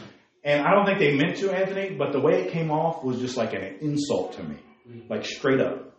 and 0.46 0.64
I 0.64 0.70
don't 0.70 0.86
think 0.86 1.00
they 1.00 1.16
meant 1.16 1.38
to, 1.38 1.50
Anthony, 1.50 1.96
but 1.96 2.12
the 2.12 2.20
way 2.20 2.42
it 2.42 2.52
came 2.52 2.70
off 2.70 3.02
was 3.02 3.18
just 3.18 3.36
like 3.36 3.52
an 3.52 3.78
insult 3.80 4.34
to 4.34 4.44
me, 4.44 4.56
mm-hmm. 4.88 5.12
like 5.12 5.24
straight 5.24 5.60
up. 5.60 5.92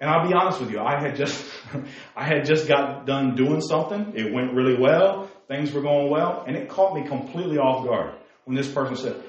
And 0.00 0.10
I'll 0.10 0.26
be 0.26 0.34
honest 0.34 0.60
with 0.60 0.72
you, 0.72 0.80
I 0.80 1.00
had 1.00 1.14
just, 1.14 1.44
I 2.16 2.24
had 2.24 2.44
just 2.44 2.66
got 2.66 3.06
done 3.06 3.36
doing 3.36 3.60
something. 3.60 4.14
It 4.16 4.34
went 4.34 4.52
really 4.52 4.76
well. 4.76 5.30
Things 5.46 5.70
were 5.72 5.80
going 5.80 6.10
well, 6.10 6.44
and 6.46 6.56
it 6.56 6.68
caught 6.68 6.92
me 6.92 7.06
completely 7.06 7.58
off 7.58 7.86
guard 7.86 8.14
when 8.46 8.56
this 8.56 8.68
person 8.68 8.96
said, 8.96 9.22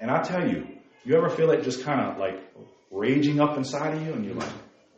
and 0.00 0.10
I 0.10 0.22
tell 0.22 0.48
you, 0.48 0.66
you 1.04 1.16
ever 1.16 1.28
feel 1.28 1.50
it 1.50 1.62
just 1.62 1.84
kind 1.84 2.00
of 2.00 2.18
like 2.18 2.42
raging 2.90 3.38
up 3.38 3.58
inside 3.58 3.98
of 3.98 4.06
you, 4.06 4.14
and 4.14 4.24
you're 4.24 4.34
like, 4.34 4.52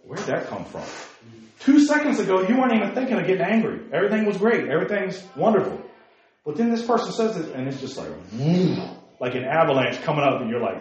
where'd 0.05 0.25
that 0.27 0.46
come 0.46 0.64
from? 0.64 0.83
Mm-hmm. 0.83 1.44
Two 1.59 1.81
seconds 1.81 2.20
ago, 2.20 2.46
you 2.46 2.57
weren't 2.57 2.72
even 2.72 2.94
thinking 2.94 3.18
of 3.18 3.27
getting 3.27 3.42
angry. 3.42 3.81
Everything 3.92 4.27
was 4.27 4.37
great. 4.37 4.68
Everything's 4.68 5.20
wonderful. 5.35 5.83
But 6.46 6.56
then 6.56 6.70
this 6.70 6.87
person 6.87 7.12
says 7.12 7.37
it, 7.37 7.54
and 7.56 7.66
it's 7.66 7.80
just 7.80 7.96
like, 7.98 8.09
like 9.20 9.35
an 9.35 9.44
avalanche 9.44 10.00
coming 10.02 10.22
up, 10.22 10.40
and 10.40 10.48
you're 10.48 10.61
like, 10.62 10.80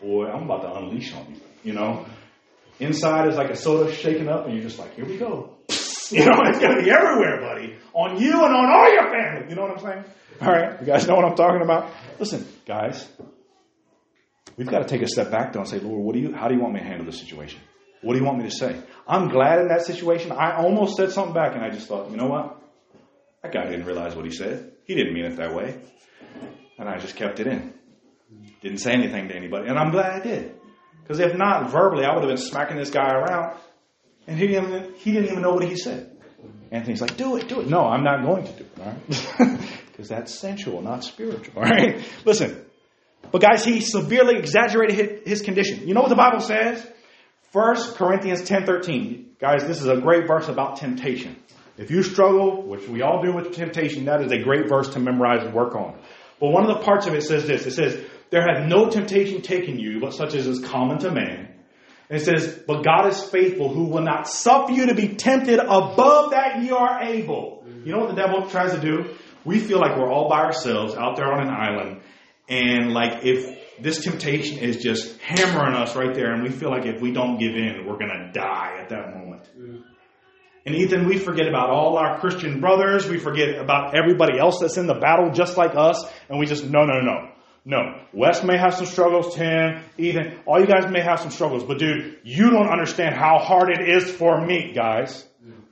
boy, 0.00 0.26
I'm 0.26 0.44
about 0.44 0.62
to 0.62 0.72
unleash 0.78 1.12
on 1.14 1.26
you. 1.34 1.40
You 1.64 1.72
know? 1.72 2.06
Inside 2.78 3.28
is 3.28 3.36
like 3.36 3.50
a 3.50 3.56
soda 3.56 3.92
shaking 3.92 4.28
up, 4.28 4.46
and 4.46 4.54
you're 4.54 4.62
just 4.62 4.78
like, 4.78 4.94
here 4.94 5.04
we 5.04 5.18
go. 5.18 5.56
You 6.12 6.24
know, 6.24 6.40
it's 6.42 6.58
going 6.58 6.76
to 6.76 6.82
be 6.82 6.90
everywhere, 6.90 7.40
buddy. 7.40 7.76
On 7.92 8.20
you 8.20 8.32
and 8.32 8.52
on 8.52 8.66
all 8.68 8.92
your 8.92 9.12
family. 9.12 9.48
You 9.48 9.54
know 9.54 9.62
what 9.62 9.78
I'm 9.78 9.78
saying? 9.78 10.04
All 10.40 10.48
right. 10.48 10.80
You 10.80 10.84
guys 10.84 11.06
know 11.06 11.14
what 11.14 11.24
I'm 11.24 11.36
talking 11.36 11.62
about? 11.62 11.88
Listen, 12.18 12.44
guys. 12.66 13.08
We've 14.56 14.66
got 14.66 14.80
to 14.80 14.88
take 14.88 15.02
a 15.02 15.06
step 15.06 15.30
back, 15.30 15.52
though, 15.52 15.60
and 15.60 15.68
say, 15.68 15.78
Lord, 15.78 16.02
what 16.04 16.14
do 16.14 16.18
you, 16.18 16.34
how 16.34 16.48
do 16.48 16.56
you 16.56 16.60
want 16.60 16.74
me 16.74 16.80
to 16.80 16.84
handle 16.86 17.06
this 17.06 17.20
situation? 17.20 17.60
What 18.02 18.14
do 18.14 18.18
you 18.18 18.24
want 18.24 18.38
me 18.38 18.44
to 18.46 18.50
say? 18.50 18.82
I'm 19.06 19.28
glad 19.28 19.60
in 19.60 19.68
that 19.68 19.82
situation. 19.82 20.32
I 20.32 20.56
almost 20.56 20.96
said 20.96 21.12
something 21.12 21.32
back, 21.32 21.54
and 21.54 21.62
I 21.64 21.70
just 21.70 21.86
thought, 21.86 22.10
you 22.10 22.16
know 22.16 22.26
what? 22.26 22.60
That 23.42 23.52
guy 23.52 23.66
didn't 23.70 23.86
realize 23.86 24.16
what 24.16 24.24
he 24.24 24.32
said. 24.32 24.72
He 24.90 24.96
didn't 24.96 25.14
mean 25.14 25.24
it 25.24 25.36
that 25.36 25.54
way. 25.54 25.78
And 26.76 26.88
I 26.88 26.98
just 26.98 27.14
kept 27.14 27.38
it 27.38 27.46
in. 27.46 27.72
Didn't 28.60 28.78
say 28.78 28.90
anything 28.90 29.28
to 29.28 29.36
anybody. 29.36 29.68
And 29.68 29.78
I'm 29.78 29.92
glad 29.92 30.20
I 30.20 30.20
did. 30.20 30.56
Because 31.00 31.20
if 31.20 31.36
not, 31.36 31.70
verbally, 31.70 32.04
I 32.04 32.12
would 32.12 32.24
have 32.24 32.28
been 32.28 32.44
smacking 32.44 32.76
this 32.76 32.90
guy 32.90 33.08
around. 33.08 33.56
And 34.26 34.36
he 34.36 34.48
didn't, 34.48 34.96
he 34.96 35.12
didn't 35.12 35.30
even 35.30 35.42
know 35.42 35.52
what 35.52 35.62
he 35.62 35.76
said. 35.76 36.10
Anthony's 36.72 37.00
like, 37.00 37.16
do 37.16 37.36
it, 37.36 37.46
do 37.46 37.60
it. 37.60 37.68
No, 37.68 37.84
I'm 37.84 38.02
not 38.02 38.24
going 38.24 38.42
to 38.42 38.52
do 38.52 38.64
it? 38.64 39.60
Because 39.92 40.08
that's 40.08 40.34
sensual, 40.34 40.82
not 40.82 41.04
spiritual, 41.04 41.62
all 41.62 41.62
right? 41.62 42.04
Listen. 42.24 42.60
But 43.30 43.42
guys, 43.42 43.64
he 43.64 43.80
severely 43.80 44.38
exaggerated 44.38 45.24
his 45.24 45.40
condition. 45.40 45.86
You 45.86 45.94
know 45.94 46.00
what 46.00 46.08
the 46.08 46.16
Bible 46.16 46.40
says? 46.40 46.84
1 47.52 47.94
Corinthians 47.94 48.42
10.13. 48.42 49.38
Guys, 49.38 49.64
this 49.68 49.80
is 49.80 49.86
a 49.86 50.00
great 50.00 50.26
verse 50.26 50.48
about 50.48 50.78
temptation. 50.78 51.36
If 51.80 51.90
you 51.90 52.02
struggle, 52.02 52.62
which 52.66 52.86
we 52.86 53.00
all 53.00 53.22
do 53.22 53.32
with 53.32 53.54
temptation, 53.54 54.04
that 54.04 54.20
is 54.20 54.30
a 54.30 54.38
great 54.38 54.68
verse 54.68 54.90
to 54.90 55.00
memorize 55.00 55.42
and 55.42 55.54
work 55.54 55.74
on. 55.74 55.98
But 56.38 56.50
one 56.50 56.68
of 56.68 56.76
the 56.76 56.84
parts 56.84 57.06
of 57.06 57.14
it 57.14 57.22
says 57.22 57.46
this. 57.46 57.64
It 57.64 57.70
says, 57.70 58.04
there 58.28 58.42
hath 58.42 58.68
no 58.68 58.90
temptation 58.90 59.40
taken 59.40 59.78
you, 59.78 59.98
but 59.98 60.12
such 60.12 60.34
as 60.34 60.46
is 60.46 60.60
common 60.60 60.98
to 60.98 61.10
man. 61.10 61.54
And 62.10 62.20
it 62.20 62.24
says, 62.24 62.62
but 62.66 62.84
God 62.84 63.08
is 63.08 63.22
faithful 63.22 63.72
who 63.72 63.84
will 63.84 64.02
not 64.02 64.28
suffer 64.28 64.72
you 64.72 64.86
to 64.86 64.94
be 64.94 65.14
tempted 65.14 65.58
above 65.58 66.32
that 66.32 66.62
ye 66.62 66.70
are 66.70 67.02
able. 67.02 67.64
You 67.82 67.92
know 67.92 68.00
what 68.00 68.14
the 68.14 68.22
devil 68.22 68.46
tries 68.50 68.72
to 68.72 68.80
do? 68.80 69.14
We 69.46 69.58
feel 69.58 69.78
like 69.78 69.96
we're 69.96 70.12
all 70.12 70.28
by 70.28 70.40
ourselves 70.40 70.94
out 70.94 71.16
there 71.16 71.32
on 71.32 71.40
an 71.40 71.48
island. 71.48 72.02
And 72.46 72.92
like 72.92 73.24
if 73.24 73.58
this 73.80 74.04
temptation 74.04 74.58
is 74.58 74.82
just 74.82 75.18
hammering 75.20 75.74
us 75.74 75.96
right 75.96 76.14
there 76.14 76.34
and 76.34 76.42
we 76.42 76.50
feel 76.50 76.68
like 76.68 76.84
if 76.84 77.00
we 77.00 77.12
don't 77.12 77.38
give 77.38 77.56
in, 77.56 77.86
we're 77.86 77.96
going 77.96 78.10
to 78.10 78.32
die 78.34 78.80
at 78.82 78.90
that 78.90 79.16
moment. 79.16 79.48
Mm. 79.58 79.82
And 80.66 80.74
Ethan, 80.74 81.06
we 81.08 81.18
forget 81.18 81.48
about 81.48 81.70
all 81.70 81.96
our 81.96 82.18
Christian 82.20 82.60
brothers. 82.60 83.08
We 83.08 83.18
forget 83.18 83.58
about 83.58 83.96
everybody 83.96 84.38
else 84.38 84.58
that's 84.60 84.76
in 84.76 84.86
the 84.86 84.94
battle 84.94 85.30
just 85.32 85.56
like 85.56 85.74
us. 85.74 86.04
And 86.28 86.38
we 86.38 86.46
just, 86.46 86.64
no, 86.64 86.84
no, 86.84 87.00
no. 87.00 87.28
No, 87.62 88.00
Wes 88.14 88.42
may 88.42 88.56
have 88.56 88.72
some 88.74 88.86
struggles, 88.86 89.34
Tim, 89.34 89.82
Ethan, 89.98 90.38
all 90.46 90.58
you 90.58 90.66
guys 90.66 90.90
may 90.90 91.00
have 91.02 91.20
some 91.20 91.30
struggles, 91.30 91.62
but 91.62 91.78
dude, 91.78 92.16
you 92.24 92.48
don't 92.48 92.68
understand 92.70 93.14
how 93.14 93.38
hard 93.38 93.68
it 93.68 93.86
is 93.86 94.10
for 94.10 94.40
me, 94.44 94.72
guys. 94.74 95.26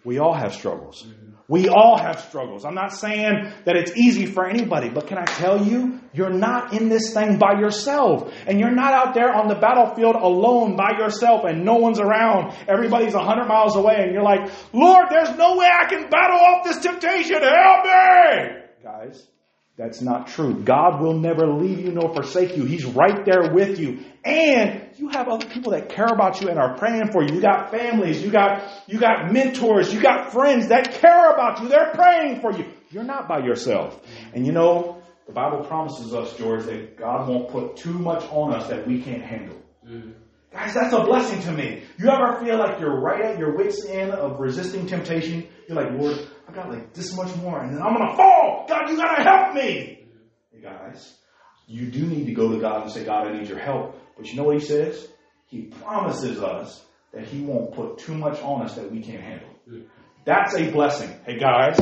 We 0.04 0.18
all 0.18 0.34
have 0.34 0.54
struggles. 0.54 1.06
We 1.50 1.70
all 1.70 1.96
have 1.96 2.20
struggles. 2.20 2.66
I'm 2.66 2.74
not 2.74 2.92
saying 2.92 3.50
that 3.64 3.74
it's 3.74 3.96
easy 3.96 4.26
for 4.26 4.46
anybody, 4.46 4.90
but 4.90 5.06
can 5.06 5.16
I 5.16 5.24
tell 5.24 5.64
you, 5.64 5.98
you're 6.12 6.28
not 6.28 6.74
in 6.74 6.90
this 6.90 7.14
thing 7.14 7.38
by 7.38 7.58
yourself. 7.58 8.30
And 8.46 8.60
you're 8.60 8.74
not 8.74 8.92
out 8.92 9.14
there 9.14 9.34
on 9.34 9.48
the 9.48 9.54
battlefield 9.54 10.14
alone 10.14 10.76
by 10.76 10.98
yourself 10.98 11.44
and 11.44 11.64
no 11.64 11.76
one's 11.76 12.00
around. 12.00 12.54
Everybody's 12.68 13.14
100 13.14 13.46
miles 13.46 13.76
away 13.76 13.96
and 13.96 14.12
you're 14.12 14.22
like, 14.22 14.50
Lord, 14.74 15.06
there's 15.08 15.34
no 15.38 15.56
way 15.56 15.66
I 15.72 15.86
can 15.86 16.10
battle 16.10 16.38
off 16.38 16.64
this 16.64 16.80
temptation. 16.80 17.40
Help 17.40 17.84
me! 17.84 18.62
Guys, 18.82 19.26
that's 19.78 20.02
not 20.02 20.26
true. 20.26 20.54
God 20.64 21.00
will 21.00 21.14
never 21.14 21.46
leave 21.46 21.78
you 21.78 21.92
nor 21.92 22.12
forsake 22.12 22.56
you. 22.56 22.64
He's 22.64 22.84
right 22.84 23.24
there 23.24 23.54
with 23.54 23.78
you. 23.78 24.00
And 24.24 24.88
you 24.96 25.08
have 25.10 25.28
other 25.28 25.46
people 25.46 25.70
that 25.70 25.88
care 25.88 26.08
about 26.12 26.40
you 26.40 26.48
and 26.48 26.58
are 26.58 26.76
praying 26.76 27.12
for 27.12 27.22
you. 27.22 27.36
You 27.36 27.40
got 27.40 27.70
families, 27.70 28.20
you 28.20 28.32
got, 28.32 28.68
you 28.88 28.98
got 28.98 29.32
mentors, 29.32 29.94
you 29.94 30.00
got 30.02 30.32
friends 30.32 30.68
that 30.68 30.94
care 30.94 31.30
about 31.30 31.62
you. 31.62 31.68
They're 31.68 31.92
praying 31.94 32.40
for 32.40 32.52
you. 32.52 32.66
You're 32.90 33.04
not 33.04 33.28
by 33.28 33.38
yourself. 33.38 34.04
And 34.34 34.44
you 34.44 34.50
know, 34.50 35.00
the 35.28 35.32
Bible 35.32 35.62
promises 35.64 36.12
us, 36.12 36.36
George, 36.36 36.64
that 36.64 36.96
God 36.96 37.28
won't 37.28 37.48
put 37.48 37.76
too 37.76 37.92
much 37.92 38.24
on 38.32 38.54
us 38.54 38.66
that 38.68 38.84
we 38.84 39.00
can't 39.00 39.22
handle. 39.22 39.62
Mm-hmm. 39.86 40.10
Guys, 40.50 40.74
that's 40.74 40.92
a 40.92 41.04
blessing 41.04 41.40
to 41.42 41.52
me. 41.52 41.84
You 41.98 42.08
ever 42.08 42.44
feel 42.44 42.58
like 42.58 42.80
you're 42.80 42.98
right 42.98 43.22
at 43.26 43.38
your 43.38 43.54
wits' 43.54 43.84
end 43.86 44.10
of 44.10 44.40
resisting 44.40 44.86
temptation? 44.86 45.46
You're 45.68 45.76
like, 45.76 45.92
Lord, 45.92 46.18
I 46.48 46.52
got 46.52 46.70
like 46.70 46.94
this 46.94 47.14
much 47.14 47.34
more, 47.36 47.60
and 47.60 47.74
then 47.74 47.82
I'm 47.82 47.92
gonna 47.94 48.16
fall. 48.16 48.64
God, 48.68 48.88
you 48.88 48.96
gotta 48.96 49.22
help 49.22 49.54
me. 49.54 50.06
Hey 50.50 50.60
guys, 50.62 51.14
you 51.66 51.90
do 51.90 52.06
need 52.06 52.26
to 52.26 52.32
go 52.32 52.50
to 52.52 52.58
God 52.58 52.82
and 52.82 52.90
say, 52.90 53.04
God, 53.04 53.28
I 53.28 53.38
need 53.38 53.48
your 53.48 53.58
help. 53.58 54.00
But 54.16 54.26
you 54.28 54.36
know 54.36 54.44
what 54.44 54.54
He 54.58 54.64
says? 54.64 55.08
He 55.46 55.62
promises 55.62 56.40
us 56.42 56.82
that 57.12 57.24
He 57.26 57.42
won't 57.42 57.72
put 57.74 57.98
too 57.98 58.14
much 58.14 58.40
on 58.40 58.62
us 58.62 58.76
that 58.76 58.90
we 58.90 59.02
can't 59.02 59.22
handle. 59.22 59.48
That's 60.24 60.54
a 60.56 60.70
blessing. 60.70 61.10
Hey 61.26 61.38
guys, 61.38 61.78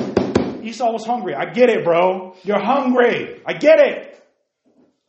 Esau 0.63 0.91
was 0.93 1.07
hungry. 1.07 1.35
I 1.35 1.47
get 1.53 1.71
it, 1.71 1.85
bro. 1.85 2.35
You're 2.43 2.63
hungry. 2.63 3.43
I 3.47 3.53
get 3.53 3.79
it. 3.79 4.13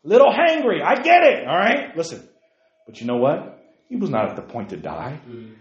Little 0.04 0.32
hangry. 0.32 0.84
I 0.84 1.02
get 1.02 1.24
it. 1.24 1.48
All 1.48 1.56
right? 1.58 1.96
Listen. 1.98 2.28
But 2.86 3.02
you 3.02 3.08
know 3.08 3.17
what? 3.17 3.60
He 3.89 3.96
was 3.96 4.10
not 4.10 4.30
at 4.30 4.36
the 4.36 4.41
point 4.41 4.70
to 4.70 4.78
die. 4.78 5.20
Mm-hmm. 5.28 5.54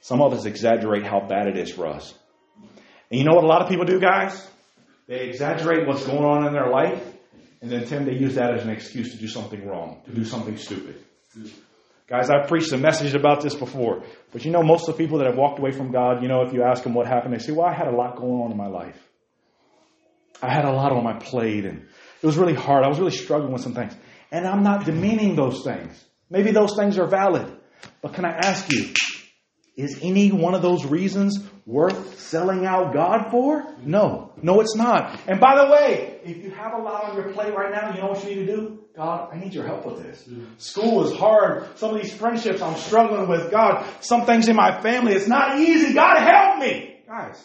Some 0.00 0.22
of 0.22 0.32
us 0.32 0.46
exaggerate 0.46 1.04
how 1.04 1.20
bad 1.20 1.48
it 1.48 1.58
is 1.58 1.70
for 1.72 1.86
us. 1.86 2.14
And 3.12 3.18
you 3.18 3.26
know 3.26 3.34
what 3.34 3.44
a 3.44 3.46
lot 3.46 3.60
of 3.60 3.68
people 3.68 3.84
do, 3.84 4.00
guys? 4.00 4.48
They 5.06 5.28
exaggerate 5.28 5.86
what's 5.86 6.06
going 6.06 6.24
on 6.24 6.46
in 6.46 6.54
their 6.54 6.70
life, 6.70 7.04
and 7.60 7.70
then 7.70 7.84
tend 7.84 8.06
they 8.06 8.14
use 8.14 8.36
that 8.36 8.54
as 8.54 8.64
an 8.64 8.70
excuse 8.70 9.12
to 9.12 9.18
do 9.18 9.28
something 9.28 9.66
wrong, 9.66 10.00
to 10.06 10.14
do 10.14 10.24
something 10.24 10.56
stupid. 10.56 10.96
Guys, 12.08 12.30
I've 12.30 12.48
preached 12.48 12.72
a 12.72 12.78
message 12.78 13.12
about 13.12 13.42
this 13.42 13.54
before, 13.54 14.02
but 14.32 14.46
you 14.46 14.50
know, 14.50 14.62
most 14.62 14.88
of 14.88 14.96
the 14.96 15.04
people 15.04 15.18
that 15.18 15.26
have 15.26 15.36
walked 15.36 15.58
away 15.58 15.72
from 15.72 15.92
God, 15.92 16.22
you 16.22 16.28
know, 16.28 16.40
if 16.40 16.54
you 16.54 16.62
ask 16.62 16.84
them 16.84 16.94
what 16.94 17.06
happened, 17.06 17.34
they 17.34 17.38
say, 17.38 17.52
Well, 17.52 17.66
I 17.66 17.74
had 17.74 17.86
a 17.86 17.94
lot 17.94 18.16
going 18.16 18.40
on 18.40 18.50
in 18.50 18.56
my 18.56 18.68
life. 18.68 18.98
I 20.40 20.50
had 20.50 20.64
a 20.64 20.72
lot 20.72 20.92
on 20.92 21.04
my 21.04 21.18
plate, 21.18 21.66
and 21.66 21.86
it 22.22 22.26
was 22.26 22.38
really 22.38 22.54
hard. 22.54 22.82
I 22.82 22.88
was 22.88 22.98
really 22.98 23.12
struggling 23.12 23.52
with 23.52 23.60
some 23.60 23.74
things. 23.74 23.94
And 24.30 24.46
I'm 24.46 24.62
not 24.62 24.86
demeaning 24.86 25.36
those 25.36 25.62
things. 25.64 26.02
Maybe 26.30 26.50
those 26.50 26.76
things 26.76 26.98
are 26.98 27.06
valid. 27.06 27.54
But 28.00 28.14
can 28.14 28.24
I 28.24 28.30
ask 28.30 28.72
you, 28.72 28.94
Is 29.76 29.98
any 30.02 30.30
one 30.30 30.54
of 30.54 30.60
those 30.60 30.84
reasons 30.84 31.42
worth 31.64 32.18
selling 32.20 32.66
out 32.66 32.92
God 32.92 33.30
for? 33.30 33.64
No. 33.82 34.32
No, 34.42 34.60
it's 34.60 34.76
not. 34.76 35.18
And 35.26 35.40
by 35.40 35.64
the 35.64 35.70
way, 35.72 36.20
if 36.24 36.36
you 36.38 36.50
have 36.50 36.74
a 36.74 36.82
lot 36.82 37.04
on 37.04 37.16
your 37.16 37.32
plate 37.32 37.54
right 37.54 37.70
now, 37.70 37.94
you 37.94 38.00
know 38.02 38.08
what 38.08 38.22
you 38.22 38.30
need 38.34 38.46
to 38.46 38.56
do? 38.56 38.78
God, 38.94 39.30
I 39.32 39.38
need 39.38 39.54
your 39.54 39.64
help 39.66 39.86
with 39.86 40.02
this. 40.02 40.28
School 40.58 41.04
is 41.06 41.16
hard. 41.16 41.78
Some 41.78 41.94
of 41.94 42.02
these 42.02 42.12
friendships 42.12 42.60
I'm 42.60 42.76
struggling 42.76 43.26
with. 43.28 43.50
God, 43.50 43.86
some 44.00 44.26
things 44.26 44.48
in 44.48 44.56
my 44.56 44.82
family, 44.82 45.14
it's 45.14 45.26
not 45.28 45.58
easy. 45.58 45.94
God, 45.94 46.18
help 46.18 46.58
me. 46.58 47.00
Guys, 47.06 47.42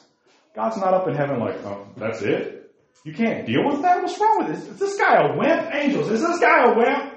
God's 0.54 0.78
not 0.78 0.94
up 0.94 1.08
in 1.08 1.16
heaven 1.16 1.40
like, 1.40 1.64
oh, 1.66 1.88
that's 1.96 2.22
it? 2.22 2.74
You 3.06 3.14
can't 3.14 3.46
deal 3.46 3.66
with 3.66 3.82
that? 3.84 4.02
What's 4.02 4.20
wrong 4.20 4.40
with 4.40 4.48
this? 4.48 4.68
Is 4.68 4.80
this 4.80 4.98
guy 5.00 5.16
a 5.30 5.38
wimp? 5.38 5.74
Angels, 5.74 6.10
is 6.10 6.20
this 6.20 6.40
guy 6.40 6.64
a 6.66 6.76
wimp? 6.76 7.17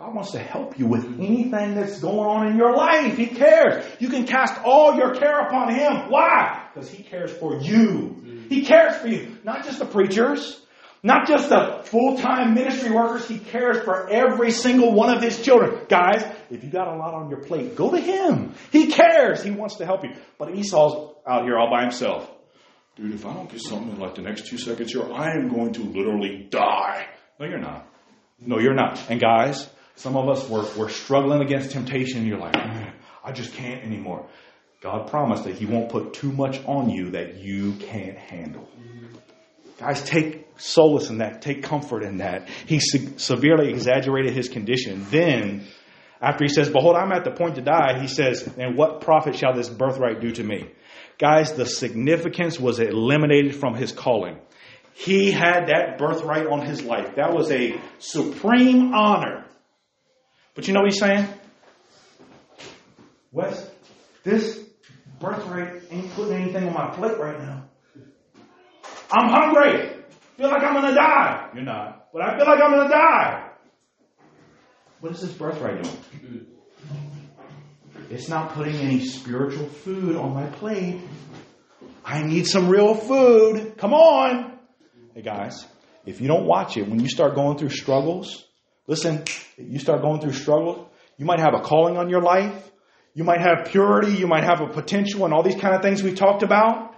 God 0.00 0.14
wants 0.14 0.30
to 0.30 0.38
help 0.38 0.78
you 0.78 0.86
with 0.86 1.04
anything 1.04 1.74
that's 1.74 2.00
going 2.00 2.26
on 2.26 2.46
in 2.46 2.56
your 2.56 2.74
life. 2.74 3.18
He 3.18 3.26
cares. 3.26 3.84
You 3.98 4.08
can 4.08 4.26
cast 4.26 4.58
all 4.64 4.94
your 4.96 5.14
care 5.14 5.40
upon 5.40 5.74
Him. 5.74 6.10
Why? 6.10 6.68
Because 6.72 6.88
He 6.88 7.02
cares 7.02 7.30
for 7.30 7.60
you. 7.60 8.46
He 8.48 8.64
cares 8.64 8.96
for 8.96 9.08
you. 9.08 9.36
Not 9.44 9.62
just 9.62 9.78
the 9.78 9.84
preachers, 9.84 10.58
not 11.02 11.28
just 11.28 11.50
the 11.50 11.82
full-time 11.84 12.54
ministry 12.54 12.90
workers. 12.90 13.28
He 13.28 13.38
cares 13.38 13.84
for 13.84 14.08
every 14.08 14.52
single 14.52 14.94
one 14.94 15.14
of 15.14 15.22
His 15.22 15.42
children. 15.42 15.84
Guys, 15.90 16.24
if 16.50 16.64
you 16.64 16.70
got 16.70 16.88
a 16.88 16.96
lot 16.96 17.12
on 17.12 17.28
your 17.28 17.40
plate, 17.40 17.76
go 17.76 17.90
to 17.90 18.00
Him. 18.00 18.54
He 18.72 18.86
cares. 18.86 19.42
He 19.42 19.50
wants 19.50 19.76
to 19.76 19.84
help 19.84 20.02
you. 20.02 20.14
But 20.38 20.54
Esau's 20.54 21.14
out 21.26 21.44
here 21.44 21.58
all 21.58 21.68
by 21.70 21.82
himself. 21.82 22.26
Dude, 22.96 23.12
if 23.12 23.26
I 23.26 23.34
don't 23.34 23.50
get 23.50 23.60
something 23.60 23.90
in 23.90 24.00
like 24.00 24.14
the 24.14 24.22
next 24.22 24.46
two 24.46 24.56
seconds 24.56 24.94
here, 24.94 25.12
I 25.12 25.32
am 25.32 25.48
going 25.50 25.74
to 25.74 25.82
literally 25.82 26.48
die. 26.50 27.06
No, 27.38 27.44
you're 27.44 27.58
not. 27.58 27.86
No, 28.40 28.58
you're 28.58 28.72
not. 28.72 28.98
And 29.10 29.20
guys, 29.20 29.68
some 30.00 30.16
of 30.16 30.30
us, 30.30 30.48
we're, 30.48 30.66
we're 30.76 30.88
struggling 30.88 31.42
against 31.42 31.72
temptation, 31.72 32.20
and 32.20 32.26
you're 32.26 32.38
like, 32.38 32.56
I 33.22 33.32
just 33.32 33.52
can't 33.52 33.84
anymore. 33.84 34.26
God 34.80 35.10
promised 35.10 35.44
that 35.44 35.56
He 35.56 35.66
won't 35.66 35.90
put 35.90 36.14
too 36.14 36.32
much 36.32 36.58
on 36.64 36.88
you 36.88 37.10
that 37.10 37.36
you 37.36 37.74
can't 37.74 38.16
handle. 38.16 38.66
Guys, 39.78 40.02
take 40.02 40.46
solace 40.56 41.10
in 41.10 41.18
that. 41.18 41.42
Take 41.42 41.62
comfort 41.62 42.02
in 42.02 42.18
that. 42.18 42.48
He 42.64 42.80
se- 42.80 43.18
severely 43.18 43.68
exaggerated 43.68 44.32
his 44.32 44.48
condition. 44.48 45.06
Then, 45.10 45.66
after 46.18 46.44
he 46.44 46.48
says, 46.48 46.70
Behold, 46.70 46.96
I'm 46.96 47.12
at 47.12 47.24
the 47.24 47.30
point 47.30 47.56
to 47.56 47.60
die, 47.60 47.98
he 48.00 48.06
says, 48.06 48.48
And 48.56 48.78
what 48.78 49.02
profit 49.02 49.36
shall 49.36 49.54
this 49.54 49.68
birthright 49.68 50.20
do 50.20 50.30
to 50.30 50.42
me? 50.42 50.70
Guys, 51.18 51.52
the 51.52 51.66
significance 51.66 52.58
was 52.58 52.80
eliminated 52.80 53.54
from 53.54 53.74
his 53.74 53.92
calling. 53.92 54.38
He 54.94 55.30
had 55.30 55.66
that 55.68 55.98
birthright 55.98 56.46
on 56.46 56.64
his 56.64 56.82
life. 56.82 57.16
That 57.16 57.34
was 57.34 57.50
a 57.50 57.78
supreme 57.98 58.94
honor. 58.94 59.44
But 60.60 60.68
you 60.68 60.74
know 60.74 60.80
what 60.80 60.92
he's 60.92 61.00
saying? 61.00 61.26
Wes, 63.32 63.70
this 64.24 64.62
birthright 65.18 65.84
ain't 65.90 66.12
putting 66.12 66.34
anything 66.34 66.68
on 66.68 66.74
my 66.74 66.90
plate 66.90 67.16
right 67.16 67.40
now. 67.40 67.64
I'm 69.10 69.30
hungry. 69.30 69.88
Feel 70.36 70.50
like 70.50 70.62
I'm 70.62 70.74
gonna 70.74 70.94
die. 70.94 71.48
You're 71.54 71.64
not. 71.64 72.12
But 72.12 72.20
I 72.20 72.36
feel 72.36 72.46
like 72.46 72.60
I'm 72.60 72.72
gonna 72.72 72.90
die. 72.90 73.50
What 75.00 75.12
is 75.12 75.22
this 75.22 75.32
birthright 75.32 75.82
doing? 75.82 76.46
It's 78.10 78.28
not 78.28 78.52
putting 78.52 78.76
any 78.76 79.00
spiritual 79.06 79.66
food 79.66 80.14
on 80.14 80.34
my 80.34 80.44
plate. 80.44 81.00
I 82.04 82.22
need 82.22 82.46
some 82.46 82.68
real 82.68 82.94
food. 82.94 83.78
Come 83.78 83.94
on. 83.94 84.58
Hey 85.14 85.22
guys, 85.22 85.66
if 86.04 86.20
you 86.20 86.28
don't 86.28 86.44
watch 86.44 86.76
it, 86.76 86.86
when 86.86 87.00
you 87.00 87.08
start 87.08 87.34
going 87.34 87.56
through 87.56 87.70
struggles, 87.70 88.44
listen, 88.90 89.22
you 89.56 89.78
start 89.78 90.02
going 90.02 90.20
through 90.20 90.32
struggles, 90.32 90.84
you 91.16 91.24
might 91.24 91.38
have 91.38 91.54
a 91.54 91.60
calling 91.60 91.96
on 91.96 92.10
your 92.10 92.20
life. 92.20 92.70
You 93.14 93.24
might 93.24 93.40
have 93.40 93.66
purity. 93.66 94.12
You 94.12 94.26
might 94.26 94.44
have 94.44 94.60
a 94.60 94.66
potential 94.66 95.24
and 95.24 95.32
all 95.32 95.42
these 95.42 95.60
kind 95.60 95.74
of 95.74 95.82
things 95.82 96.02
we 96.02 96.12
talked 96.12 96.42
about. 96.42 96.94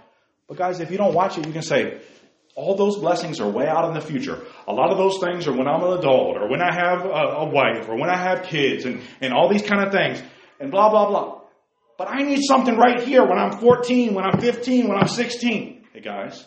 But 0.47 0.57
guys, 0.57 0.79
if 0.79 0.89
you 0.91 0.97
don't 0.97 1.13
watch 1.13 1.37
it, 1.37 1.45
you 1.45 1.53
can 1.53 1.61
say, 1.61 2.01
all 2.55 2.75
those 2.75 2.97
blessings 2.97 3.39
are 3.39 3.49
way 3.49 3.67
out 3.67 3.87
in 3.87 3.93
the 3.93 4.01
future. 4.01 4.39
A 4.67 4.73
lot 4.73 4.91
of 4.91 4.97
those 4.97 5.19
things 5.19 5.47
are 5.47 5.51
when 5.51 5.67
I'm 5.67 5.83
an 5.83 5.97
adult 5.97 6.37
or 6.37 6.49
when 6.49 6.61
I 6.61 6.73
have 6.73 7.05
a, 7.05 7.09
a 7.09 7.45
wife 7.49 7.89
or 7.89 7.95
when 7.95 8.09
I 8.09 8.17
have 8.17 8.43
kids 8.43 8.85
and, 8.85 9.01
and 9.21 9.33
all 9.33 9.49
these 9.49 9.63
kind 9.63 9.85
of 9.85 9.91
things 9.91 10.21
and 10.59 10.71
blah, 10.71 10.89
blah, 10.89 11.07
blah. 11.09 11.41
But 11.97 12.09
I 12.09 12.23
need 12.23 12.41
something 12.43 12.75
right 12.75 13.01
here 13.03 13.23
when 13.23 13.37
I'm 13.37 13.59
14, 13.59 14.13
when 14.13 14.25
I'm 14.25 14.39
15, 14.39 14.87
when 14.87 14.97
I'm 14.97 15.07
16. 15.07 15.85
Hey 15.93 16.01
guys, 16.01 16.45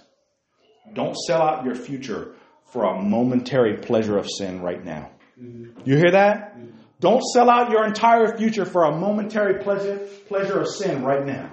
don't 0.92 1.16
sell 1.16 1.42
out 1.42 1.64
your 1.64 1.74
future 1.74 2.34
for 2.72 2.84
a 2.84 3.02
momentary 3.02 3.76
pleasure 3.78 4.16
of 4.16 4.26
sin 4.28 4.60
right 4.60 4.84
now. 4.84 5.10
You 5.36 5.96
hear 5.96 6.12
that? 6.12 6.56
Don't 6.98 7.22
sell 7.22 7.50
out 7.50 7.70
your 7.70 7.84
entire 7.86 8.36
future 8.36 8.64
for 8.64 8.84
a 8.84 8.96
momentary 8.96 9.62
pleasure, 9.62 9.98
pleasure 10.28 10.60
of 10.60 10.68
sin 10.68 11.02
right 11.04 11.24
now. 11.24 11.52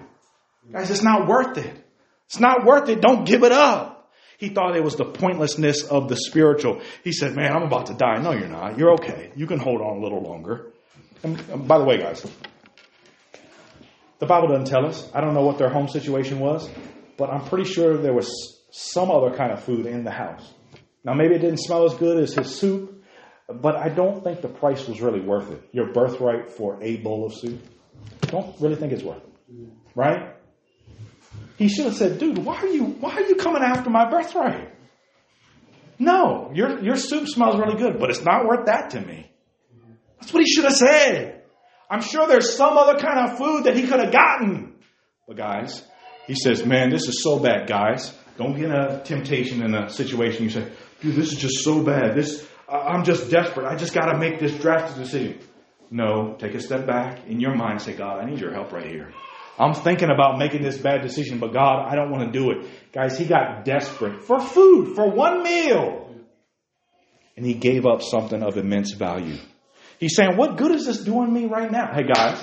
Guys, 0.71 0.89
it's 0.89 1.03
not 1.03 1.27
worth 1.27 1.57
it. 1.57 1.85
It's 2.27 2.39
not 2.39 2.65
worth 2.65 2.87
it. 2.87 3.01
Don't 3.01 3.25
give 3.25 3.43
it 3.43 3.51
up. 3.51 4.11
He 4.37 4.49
thought 4.49 4.75
it 4.75 4.83
was 4.83 4.95
the 4.95 5.05
pointlessness 5.05 5.83
of 5.83 6.09
the 6.09 6.15
spiritual. 6.15 6.81
He 7.03 7.11
said, 7.11 7.35
Man, 7.35 7.51
I'm 7.53 7.63
about 7.63 7.87
to 7.87 7.93
die. 7.93 8.21
No, 8.21 8.31
you're 8.31 8.47
not. 8.47 8.77
You're 8.77 8.93
okay. 8.93 9.31
You 9.35 9.47
can 9.47 9.59
hold 9.59 9.81
on 9.81 9.97
a 9.97 9.99
little 10.01 10.21
longer. 10.21 10.71
And 11.23 11.67
by 11.67 11.77
the 11.77 11.85
way, 11.85 11.97
guys, 11.97 12.25
the 14.19 14.25
Bible 14.25 14.47
doesn't 14.49 14.67
tell 14.67 14.85
us. 14.85 15.09
I 15.13 15.21
don't 15.21 15.33
know 15.33 15.43
what 15.43 15.57
their 15.57 15.69
home 15.69 15.87
situation 15.87 16.39
was, 16.39 16.69
but 17.17 17.29
I'm 17.29 17.45
pretty 17.45 17.69
sure 17.69 17.97
there 17.97 18.13
was 18.13 18.61
some 18.71 19.11
other 19.11 19.35
kind 19.35 19.51
of 19.51 19.63
food 19.63 19.85
in 19.85 20.03
the 20.03 20.11
house. 20.11 20.51
Now, 21.03 21.13
maybe 21.13 21.35
it 21.35 21.39
didn't 21.39 21.59
smell 21.59 21.85
as 21.85 21.93
good 21.93 22.21
as 22.21 22.33
his 22.33 22.55
soup, 22.55 22.92
but 23.47 23.75
I 23.75 23.89
don't 23.89 24.23
think 24.23 24.41
the 24.41 24.47
price 24.47 24.87
was 24.87 25.01
really 25.01 25.19
worth 25.19 25.51
it. 25.51 25.61
Your 25.71 25.91
birthright 25.91 26.51
for 26.51 26.81
a 26.81 26.97
bowl 26.97 27.25
of 27.25 27.33
soup. 27.33 27.61
Don't 28.21 28.59
really 28.59 28.75
think 28.75 28.93
it's 28.93 29.03
worth 29.03 29.23
it. 29.23 29.69
Right? 29.95 30.35
He 31.57 31.67
should 31.69 31.85
have 31.85 31.95
said, 31.95 32.19
dude, 32.19 32.39
why 32.39 32.57
are 32.57 32.67
you 32.67 32.85
why 32.85 33.13
are 33.13 33.21
you 33.21 33.35
coming 33.35 33.61
after 33.61 33.89
my 33.89 34.09
birthright? 34.09 34.73
No, 35.99 36.51
your 36.53 36.83
your 36.83 36.95
soup 36.95 37.27
smells 37.27 37.59
really 37.59 37.77
good, 37.77 37.99
but 37.99 38.09
it's 38.09 38.23
not 38.23 38.45
worth 38.45 38.65
that 38.65 38.91
to 38.91 39.01
me. 39.01 39.31
That's 40.19 40.33
what 40.33 40.43
he 40.43 40.49
should 40.49 40.63
have 40.63 40.73
said. 40.73 41.43
I'm 41.89 42.01
sure 42.01 42.27
there's 42.27 42.55
some 42.55 42.77
other 42.77 42.97
kind 42.97 43.19
of 43.29 43.37
food 43.37 43.65
that 43.65 43.75
he 43.75 43.83
could 43.85 43.99
have 43.99 44.11
gotten. 44.11 44.73
But 45.27 45.37
guys, 45.37 45.83
he 46.25 46.33
says, 46.35 46.65
man, 46.65 46.89
this 46.89 47.07
is 47.07 47.21
so 47.21 47.39
bad, 47.39 47.67
guys. 47.67 48.13
Don't 48.37 48.55
get 48.55 48.65
in 48.65 48.71
a 48.71 49.03
temptation 49.03 49.61
in 49.61 49.75
a 49.75 49.89
situation 49.89 50.45
you 50.45 50.49
say, 50.49 50.67
dude, 51.01 51.15
this 51.15 51.31
is 51.31 51.37
just 51.37 51.63
so 51.63 51.83
bad. 51.83 52.15
This 52.15 52.47
I'm 52.69 53.03
just 53.03 53.29
desperate. 53.29 53.65
I 53.65 53.75
just 53.75 53.93
got 53.93 54.11
to 54.11 54.17
make 54.17 54.39
this 54.39 54.57
drastic 54.57 54.97
decision. 54.97 55.39
No, 55.91 56.35
take 56.39 56.55
a 56.55 56.59
step 56.59 56.87
back 56.87 57.27
in 57.27 57.39
your 57.39 57.55
mind. 57.55 57.81
Say, 57.81 57.93
God, 57.93 58.19
I 58.19 58.29
need 58.29 58.39
your 58.39 58.51
help 58.53 58.71
right 58.71 58.85
here. 58.85 59.13
I'm 59.59 59.73
thinking 59.73 60.09
about 60.09 60.39
making 60.39 60.63
this 60.63 60.77
bad 60.77 61.01
decision, 61.03 61.37
but 61.39 61.53
God, 61.53 61.85
I 61.87 61.95
don't 61.95 62.09
want 62.09 62.33
to 62.33 62.39
do 62.39 62.51
it. 62.51 62.67
Guys, 62.91 63.17
he 63.17 63.25
got 63.25 63.65
desperate 63.65 64.23
for 64.23 64.39
food, 64.39 64.95
for 64.95 65.09
one 65.09 65.43
meal. 65.43 66.09
And 67.37 67.45
he 67.45 67.53
gave 67.53 67.85
up 67.85 68.01
something 68.01 68.41
of 68.41 68.57
immense 68.57 68.93
value. 68.93 69.37
He's 69.99 70.15
saying, 70.15 70.37
What 70.37 70.57
good 70.57 70.71
is 70.71 70.85
this 70.85 71.03
doing 71.03 71.31
me 71.31 71.45
right 71.45 71.71
now? 71.71 71.93
Hey, 71.93 72.03
guys, 72.03 72.41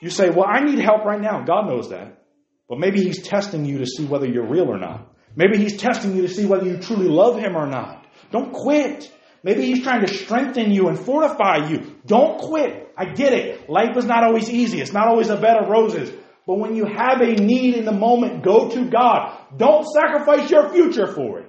you 0.00 0.10
say, 0.10 0.30
Well, 0.30 0.46
I 0.48 0.64
need 0.64 0.78
help 0.78 1.04
right 1.04 1.20
now. 1.20 1.44
God 1.44 1.68
knows 1.68 1.90
that. 1.90 2.22
But 2.68 2.78
maybe 2.78 3.02
he's 3.02 3.22
testing 3.22 3.64
you 3.64 3.78
to 3.78 3.86
see 3.86 4.04
whether 4.04 4.26
you're 4.26 4.46
real 4.46 4.68
or 4.68 4.78
not. 4.78 5.12
Maybe 5.34 5.58
he's 5.58 5.76
testing 5.76 6.16
you 6.16 6.22
to 6.22 6.28
see 6.28 6.46
whether 6.46 6.66
you 6.66 6.78
truly 6.78 7.08
love 7.08 7.38
him 7.38 7.56
or 7.56 7.66
not. 7.66 7.99
Don't 8.30 8.52
quit. 8.52 9.12
Maybe 9.42 9.64
he's 9.64 9.82
trying 9.82 10.04
to 10.06 10.12
strengthen 10.12 10.70
you 10.70 10.88
and 10.88 10.98
fortify 10.98 11.68
you. 11.68 11.96
Don't 12.06 12.38
quit. 12.38 12.92
I 12.96 13.06
get 13.06 13.32
it. 13.32 13.70
Life 13.70 13.96
is 13.96 14.04
not 14.04 14.22
always 14.24 14.50
easy. 14.50 14.80
It's 14.80 14.92
not 14.92 15.08
always 15.08 15.30
a 15.30 15.36
bed 15.36 15.56
of 15.56 15.68
roses. 15.68 16.12
But 16.46 16.58
when 16.58 16.76
you 16.76 16.84
have 16.84 17.20
a 17.20 17.34
need 17.34 17.76
in 17.76 17.84
the 17.84 17.92
moment, 17.92 18.42
go 18.42 18.68
to 18.70 18.90
God. 18.90 19.38
Don't 19.56 19.86
sacrifice 19.86 20.50
your 20.50 20.70
future 20.70 21.06
for 21.06 21.40
it. 21.40 21.46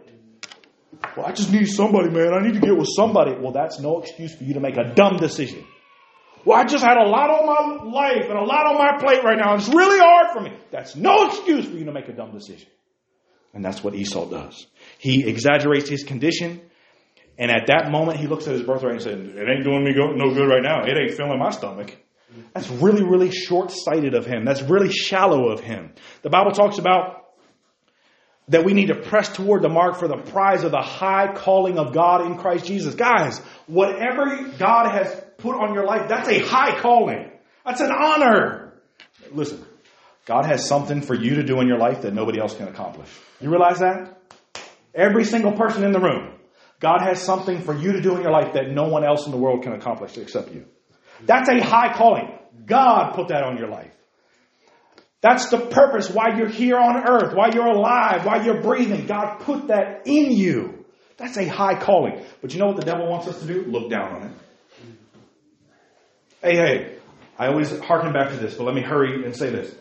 Well, 1.17 1.25
I 1.25 1.31
just 1.31 1.51
need 1.51 1.65
somebody, 1.65 2.09
man. 2.09 2.33
I 2.33 2.45
need 2.45 2.53
to 2.53 2.59
get 2.59 2.77
with 2.77 2.89
somebody. 2.95 3.33
Well, 3.33 3.51
that's 3.51 3.79
no 3.79 3.99
excuse 3.99 4.35
for 4.35 4.43
you 4.43 4.53
to 4.53 4.59
make 4.59 4.77
a 4.77 4.93
dumb 4.93 5.17
decision. 5.17 5.65
Well, 6.45 6.57
I 6.57 6.63
just 6.65 6.83
had 6.83 6.97
a 6.97 7.07
lot 7.07 7.29
on 7.29 7.45
my 7.45 7.91
life 7.91 8.25
and 8.29 8.37
a 8.37 8.43
lot 8.43 8.65
on 8.65 8.77
my 8.77 8.97
plate 8.99 9.23
right 9.23 9.37
now. 9.37 9.55
It's 9.55 9.67
really 9.67 9.99
hard 9.99 10.33
for 10.33 10.41
me. 10.41 10.57
That's 10.71 10.95
no 10.95 11.27
excuse 11.27 11.65
for 11.65 11.75
you 11.75 11.85
to 11.85 11.91
make 11.91 12.07
a 12.07 12.13
dumb 12.13 12.31
decision. 12.31 12.67
And 13.53 13.63
that's 13.63 13.83
what 13.83 13.95
Esau 13.95 14.25
does. 14.29 14.65
He 14.97 15.27
exaggerates 15.27 15.89
his 15.89 16.03
condition. 16.03 16.61
And 17.37 17.49
at 17.49 17.67
that 17.67 17.89
moment, 17.91 18.19
he 18.19 18.27
looks 18.27 18.47
at 18.47 18.53
his 18.53 18.63
birthright 18.63 18.93
and 18.93 19.01
says, 19.01 19.19
It 19.19 19.49
ain't 19.49 19.63
doing 19.63 19.83
me 19.83 19.93
no 19.95 20.33
good 20.33 20.47
right 20.47 20.61
now. 20.61 20.83
It 20.83 20.97
ain't 20.97 21.15
filling 21.15 21.39
my 21.39 21.49
stomach. 21.49 21.95
That's 22.53 22.69
really, 22.69 23.03
really 23.03 23.31
short 23.31 23.71
sighted 23.71 24.13
of 24.13 24.25
him. 24.25 24.45
That's 24.45 24.61
really 24.61 24.91
shallow 24.91 25.49
of 25.49 25.59
him. 25.59 25.93
The 26.21 26.29
Bible 26.29 26.51
talks 26.51 26.77
about 26.77 27.21
that 28.47 28.65
we 28.65 28.73
need 28.73 28.87
to 28.87 28.95
press 28.95 29.29
toward 29.29 29.61
the 29.61 29.69
mark 29.69 29.97
for 29.97 30.07
the 30.07 30.17
prize 30.17 30.63
of 30.63 30.71
the 30.71 30.81
high 30.81 31.33
calling 31.33 31.77
of 31.77 31.93
God 31.93 32.25
in 32.25 32.37
Christ 32.37 32.65
Jesus. 32.65 32.95
Guys, 32.95 33.39
whatever 33.67 34.49
God 34.57 34.91
has 34.91 35.23
put 35.37 35.55
on 35.55 35.73
your 35.73 35.85
life, 35.85 36.09
that's 36.09 36.27
a 36.27 36.39
high 36.39 36.79
calling. 36.79 37.31
That's 37.65 37.81
an 37.81 37.91
honor. 37.91 38.73
Listen, 39.31 39.63
God 40.25 40.45
has 40.45 40.67
something 40.67 41.01
for 41.01 41.15
you 41.15 41.35
to 41.35 41.43
do 41.43 41.59
in 41.61 41.67
your 41.67 41.77
life 41.77 42.01
that 42.01 42.13
nobody 42.13 42.39
else 42.39 42.55
can 42.55 42.67
accomplish. 42.67 43.09
You 43.39 43.49
realize 43.49 43.79
that? 43.79 44.17
Every 44.93 45.23
single 45.23 45.53
person 45.53 45.83
in 45.83 45.91
the 45.91 45.99
room. 45.99 46.33
God 46.81 47.01
has 47.01 47.21
something 47.21 47.61
for 47.61 47.77
you 47.77 47.93
to 47.93 48.01
do 48.01 48.15
in 48.15 48.23
your 48.23 48.31
life 48.31 48.53
that 48.53 48.71
no 48.71 48.87
one 48.87 49.05
else 49.05 49.25
in 49.27 49.31
the 49.31 49.37
world 49.37 49.61
can 49.61 49.73
accomplish 49.73 50.17
except 50.17 50.51
you. 50.51 50.65
That's 51.25 51.47
a 51.47 51.63
high 51.63 51.93
calling. 51.93 52.37
God 52.65 53.13
put 53.13 53.27
that 53.29 53.43
on 53.43 53.57
your 53.57 53.69
life. 53.69 53.91
That's 55.21 55.49
the 55.49 55.59
purpose 55.59 56.09
why 56.09 56.35
you're 56.35 56.49
here 56.49 56.77
on 56.77 57.07
earth, 57.07 57.35
why 57.35 57.51
you're 57.53 57.67
alive, 57.67 58.25
why 58.25 58.43
you're 58.43 58.61
breathing. 58.61 59.05
God 59.05 59.39
put 59.41 59.67
that 59.67 60.01
in 60.05 60.31
you. 60.31 60.85
That's 61.17 61.37
a 61.37 61.47
high 61.47 61.79
calling. 61.79 62.25
But 62.41 62.53
you 62.53 62.59
know 62.59 62.65
what 62.65 62.77
the 62.77 62.85
devil 62.85 63.07
wants 63.07 63.27
us 63.27 63.39
to 63.41 63.45
do? 63.45 63.63
Look 63.65 63.91
down 63.91 64.15
on 64.15 64.23
it. 64.23 64.31
Hey, 66.41 66.55
hey, 66.55 66.95
I 67.37 67.47
always 67.47 67.79
harken 67.81 68.11
back 68.13 68.31
to 68.31 68.37
this, 68.37 68.55
but 68.55 68.63
let 68.63 68.73
me 68.73 68.81
hurry 68.81 69.23
and 69.23 69.35
say 69.35 69.51
this. 69.51 69.75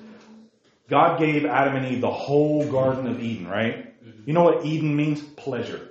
God 0.91 1.19
gave 1.19 1.47
Adam 1.47 1.77
and 1.77 1.87
Eve 1.87 2.03
the 2.03 2.11
whole 2.11 2.71
Garden 2.71 3.07
of 3.07 3.21
Eden, 3.21 3.49
right? 3.49 3.95
You 4.27 4.35
know 4.35 4.43
what 4.43 4.67
Eden 4.67 4.95
means? 4.95 5.23
Pleasure. 5.23 5.90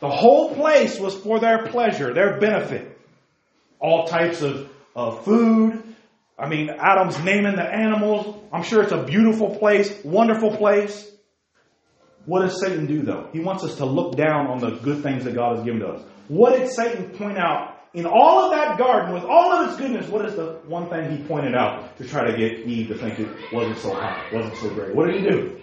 The 0.00 0.08
whole 0.10 0.54
place 0.54 0.98
was 0.98 1.14
for 1.14 1.40
their 1.40 1.66
pleasure, 1.66 2.12
their 2.12 2.38
benefit. 2.38 2.98
All 3.80 4.06
types 4.06 4.42
of, 4.42 4.68
of 4.94 5.24
food. 5.24 5.82
I 6.38 6.48
mean, 6.48 6.68
Adam's 6.68 7.22
naming 7.22 7.56
the 7.56 7.62
animals. 7.62 8.42
I'm 8.52 8.62
sure 8.62 8.82
it's 8.82 8.92
a 8.92 9.04
beautiful 9.04 9.56
place, 9.56 10.02
wonderful 10.04 10.56
place. 10.56 11.10
What 12.26 12.40
does 12.42 12.60
Satan 12.60 12.86
do 12.86 13.02
though? 13.02 13.28
He 13.32 13.40
wants 13.40 13.64
us 13.64 13.76
to 13.76 13.84
look 13.84 14.16
down 14.16 14.46
on 14.46 14.58
the 14.58 14.70
good 14.78 15.02
things 15.02 15.24
that 15.24 15.34
God 15.34 15.56
has 15.56 15.64
given 15.64 15.80
to 15.80 15.88
us. 15.88 16.02
What 16.28 16.58
did 16.58 16.70
Satan 16.70 17.10
point 17.10 17.38
out 17.38 17.78
in 17.92 18.06
all 18.06 18.40
of 18.46 18.50
that 18.52 18.78
garden 18.78 19.12
with 19.12 19.24
all 19.24 19.52
of 19.52 19.68
its 19.68 19.78
goodness? 19.78 20.08
What 20.08 20.24
is 20.24 20.34
the 20.34 20.58
one 20.66 20.88
thing 20.88 21.16
he 21.16 21.22
pointed 21.24 21.54
out 21.54 21.96
to 21.98 22.08
try 22.08 22.24
to 22.30 22.36
get 22.36 22.66
Eve 22.66 22.88
to 22.88 22.94
think 22.96 23.20
it 23.20 23.28
wasn't 23.52 23.78
so 23.78 23.94
hot, 23.94 24.32
wasn't 24.32 24.56
so 24.56 24.70
great? 24.70 24.94
What 24.94 25.06
did 25.06 25.22
he 25.22 25.28
do? 25.28 25.60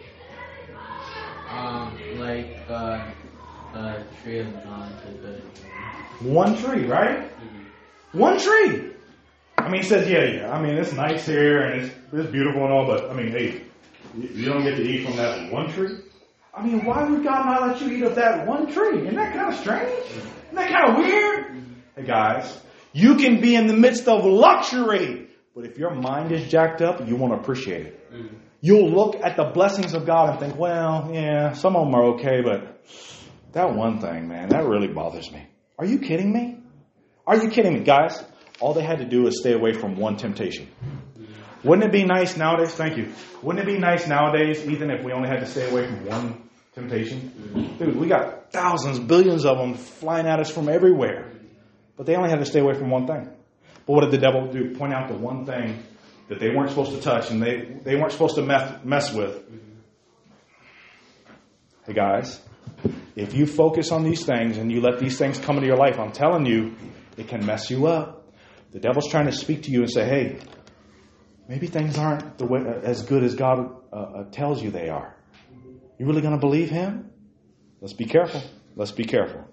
Um, 1.49 1.97
like 2.19 2.57
uh, 2.69 3.11
uh, 3.73 4.03
tree 4.21 4.39
of 4.39 4.53
knowledge 4.65 4.91
of 5.07 5.21
good. 5.21 5.41
One 6.21 6.57
tree, 6.57 6.86
right? 6.86 7.29
Mm-hmm. 7.29 8.19
One 8.19 8.39
tree. 8.39 8.91
I 9.57 9.69
mean, 9.69 9.81
he 9.81 9.88
says, 9.88 10.10
yeah, 10.10 10.25
yeah. 10.25 10.51
I 10.51 10.62
mean, 10.62 10.75
it's 10.77 10.93
nice 10.93 11.25
here 11.25 11.62
and 11.62 11.81
it's, 11.81 11.95
it's 12.13 12.31
beautiful 12.31 12.63
and 12.63 12.73
all, 12.73 12.86
but 12.86 13.10
I 13.10 13.13
mean, 13.13 13.31
hey, 13.31 13.63
you 14.15 14.29
you 14.34 14.45
don't 14.45 14.63
get 14.63 14.75
to 14.75 14.84
eat 14.84 15.05
from 15.05 15.15
that 15.17 15.51
one 15.51 15.71
tree. 15.71 15.99
I 16.53 16.65
mean, 16.65 16.84
why 16.84 17.10
would 17.10 17.23
God 17.23 17.45
not 17.45 17.67
let 17.67 17.81
you 17.81 17.91
eat 17.91 18.03
of 18.03 18.15
that 18.15 18.45
one 18.45 18.71
tree? 18.71 19.01
Isn't 19.03 19.15
that 19.15 19.34
kind 19.34 19.53
of 19.53 19.60
strange? 19.60 20.05
Isn't 20.10 20.55
that 20.55 20.69
kind 20.69 20.91
of 20.91 20.97
weird? 20.97 21.45
Mm-hmm. 21.45 21.73
Hey 21.95 22.03
guys, 22.03 22.60
you 22.93 23.15
can 23.15 23.39
be 23.39 23.55
in 23.55 23.67
the 23.67 23.73
midst 23.75 24.07
of 24.07 24.25
luxury, 24.25 25.27
but 25.55 25.65
if 25.65 25.77
your 25.77 25.93
mind 25.95 26.31
is 26.31 26.49
jacked 26.49 26.81
up, 26.81 27.07
you 27.07 27.15
won't 27.15 27.34
appreciate 27.34 27.86
it. 27.86 28.12
Mm-hmm. 28.13 28.36
You'll 28.60 28.91
look 28.91 29.15
at 29.23 29.38
the 29.38 29.45
blessings 29.45 29.93
of 29.93 30.05
God 30.05 30.29
and 30.31 30.39
think, 30.39 30.55
well, 30.57 31.10
yeah, 31.13 31.53
some 31.53 31.75
of 31.75 31.86
them 31.86 31.95
are 31.95 32.03
okay, 32.15 32.41
but 32.41 32.84
that 33.53 33.73
one 33.73 33.99
thing, 33.99 34.27
man, 34.27 34.49
that 34.49 34.65
really 34.65 34.87
bothers 34.87 35.31
me. 35.31 35.45
Are 35.77 35.85
you 35.85 35.99
kidding 35.99 36.31
me? 36.31 36.57
Are 37.27 37.37
you 37.37 37.49
kidding 37.49 37.73
me? 37.73 37.79
Guys, 37.81 38.23
all 38.59 38.73
they 38.73 38.83
had 38.83 38.99
to 38.99 39.05
do 39.05 39.27
is 39.27 39.39
stay 39.39 39.53
away 39.53 39.73
from 39.73 39.95
one 39.95 40.17
temptation. 40.17 40.69
Wouldn't 41.63 41.85
it 41.87 41.91
be 41.91 42.03
nice 42.03 42.37
nowadays? 42.37 42.73
Thank 42.73 42.97
you. 42.97 43.13
Wouldn't 43.41 43.67
it 43.67 43.71
be 43.71 43.77
nice 43.77 44.07
nowadays, 44.07 44.65
Ethan, 44.67 44.89
if 44.89 45.03
we 45.03 45.11
only 45.11 45.29
had 45.29 45.41
to 45.41 45.45
stay 45.45 45.69
away 45.69 45.85
from 45.85 46.05
one 46.05 46.49
temptation? 46.73 47.75
Dude, 47.77 47.95
we 47.95 48.07
got 48.07 48.51
thousands, 48.51 48.99
billions 48.99 49.45
of 49.45 49.57
them 49.57 49.75
flying 49.75 50.25
at 50.25 50.39
us 50.39 50.49
from 50.49 50.69
everywhere. 50.69 51.31
But 51.97 52.05
they 52.07 52.15
only 52.15 52.29
had 52.29 52.39
to 52.39 52.45
stay 52.45 52.59
away 52.59 52.73
from 52.73 52.89
one 52.89 53.05
thing. 53.05 53.29
But 53.85 53.93
what 53.93 54.01
did 54.01 54.11
the 54.11 54.17
devil 54.17 54.51
do? 54.51 54.75
Point 54.75 54.93
out 54.93 55.07
the 55.07 55.17
one 55.17 55.45
thing 55.45 55.83
that 56.29 56.39
they 56.39 56.49
weren't 56.49 56.69
supposed 56.69 56.93
to 56.93 57.01
touch 57.01 57.29
and 57.29 57.41
they, 57.41 57.77
they 57.83 57.95
weren't 57.95 58.11
supposed 58.11 58.35
to 58.35 58.41
mess, 58.41 58.83
mess 58.83 59.13
with. 59.13 59.43
Hey 61.85 61.93
guys, 61.93 62.39
if 63.15 63.33
you 63.33 63.45
focus 63.45 63.91
on 63.91 64.03
these 64.03 64.25
things 64.25 64.57
and 64.57 64.71
you 64.71 64.81
let 64.81 64.99
these 64.99 65.17
things 65.17 65.39
come 65.39 65.57
into 65.57 65.67
your 65.67 65.77
life, 65.77 65.99
I'm 65.99 66.11
telling 66.11 66.45
you, 66.45 66.75
it 67.17 67.27
can 67.27 67.45
mess 67.45 67.69
you 67.69 67.87
up. 67.87 68.33
The 68.71 68.79
devil's 68.79 69.09
trying 69.09 69.25
to 69.25 69.33
speak 69.33 69.63
to 69.63 69.71
you 69.71 69.81
and 69.81 69.91
say, 69.91 70.05
hey, 70.05 70.39
maybe 71.47 71.67
things 71.67 71.97
aren't 71.97 72.37
the 72.37 72.45
way, 72.45 72.61
as 72.83 73.03
good 73.03 73.23
as 73.23 73.35
God 73.35 73.75
uh, 73.91 73.95
uh, 73.95 74.23
tells 74.31 74.63
you 74.63 74.71
they 74.71 74.89
are. 74.89 75.15
You 75.99 76.05
really 76.05 76.21
going 76.21 76.33
to 76.33 76.39
believe 76.39 76.69
him? 76.69 77.11
Let's 77.81 77.93
be 77.93 78.05
careful. 78.05 78.41
Let's 78.75 78.91
be 78.91 79.03
careful. 79.03 79.45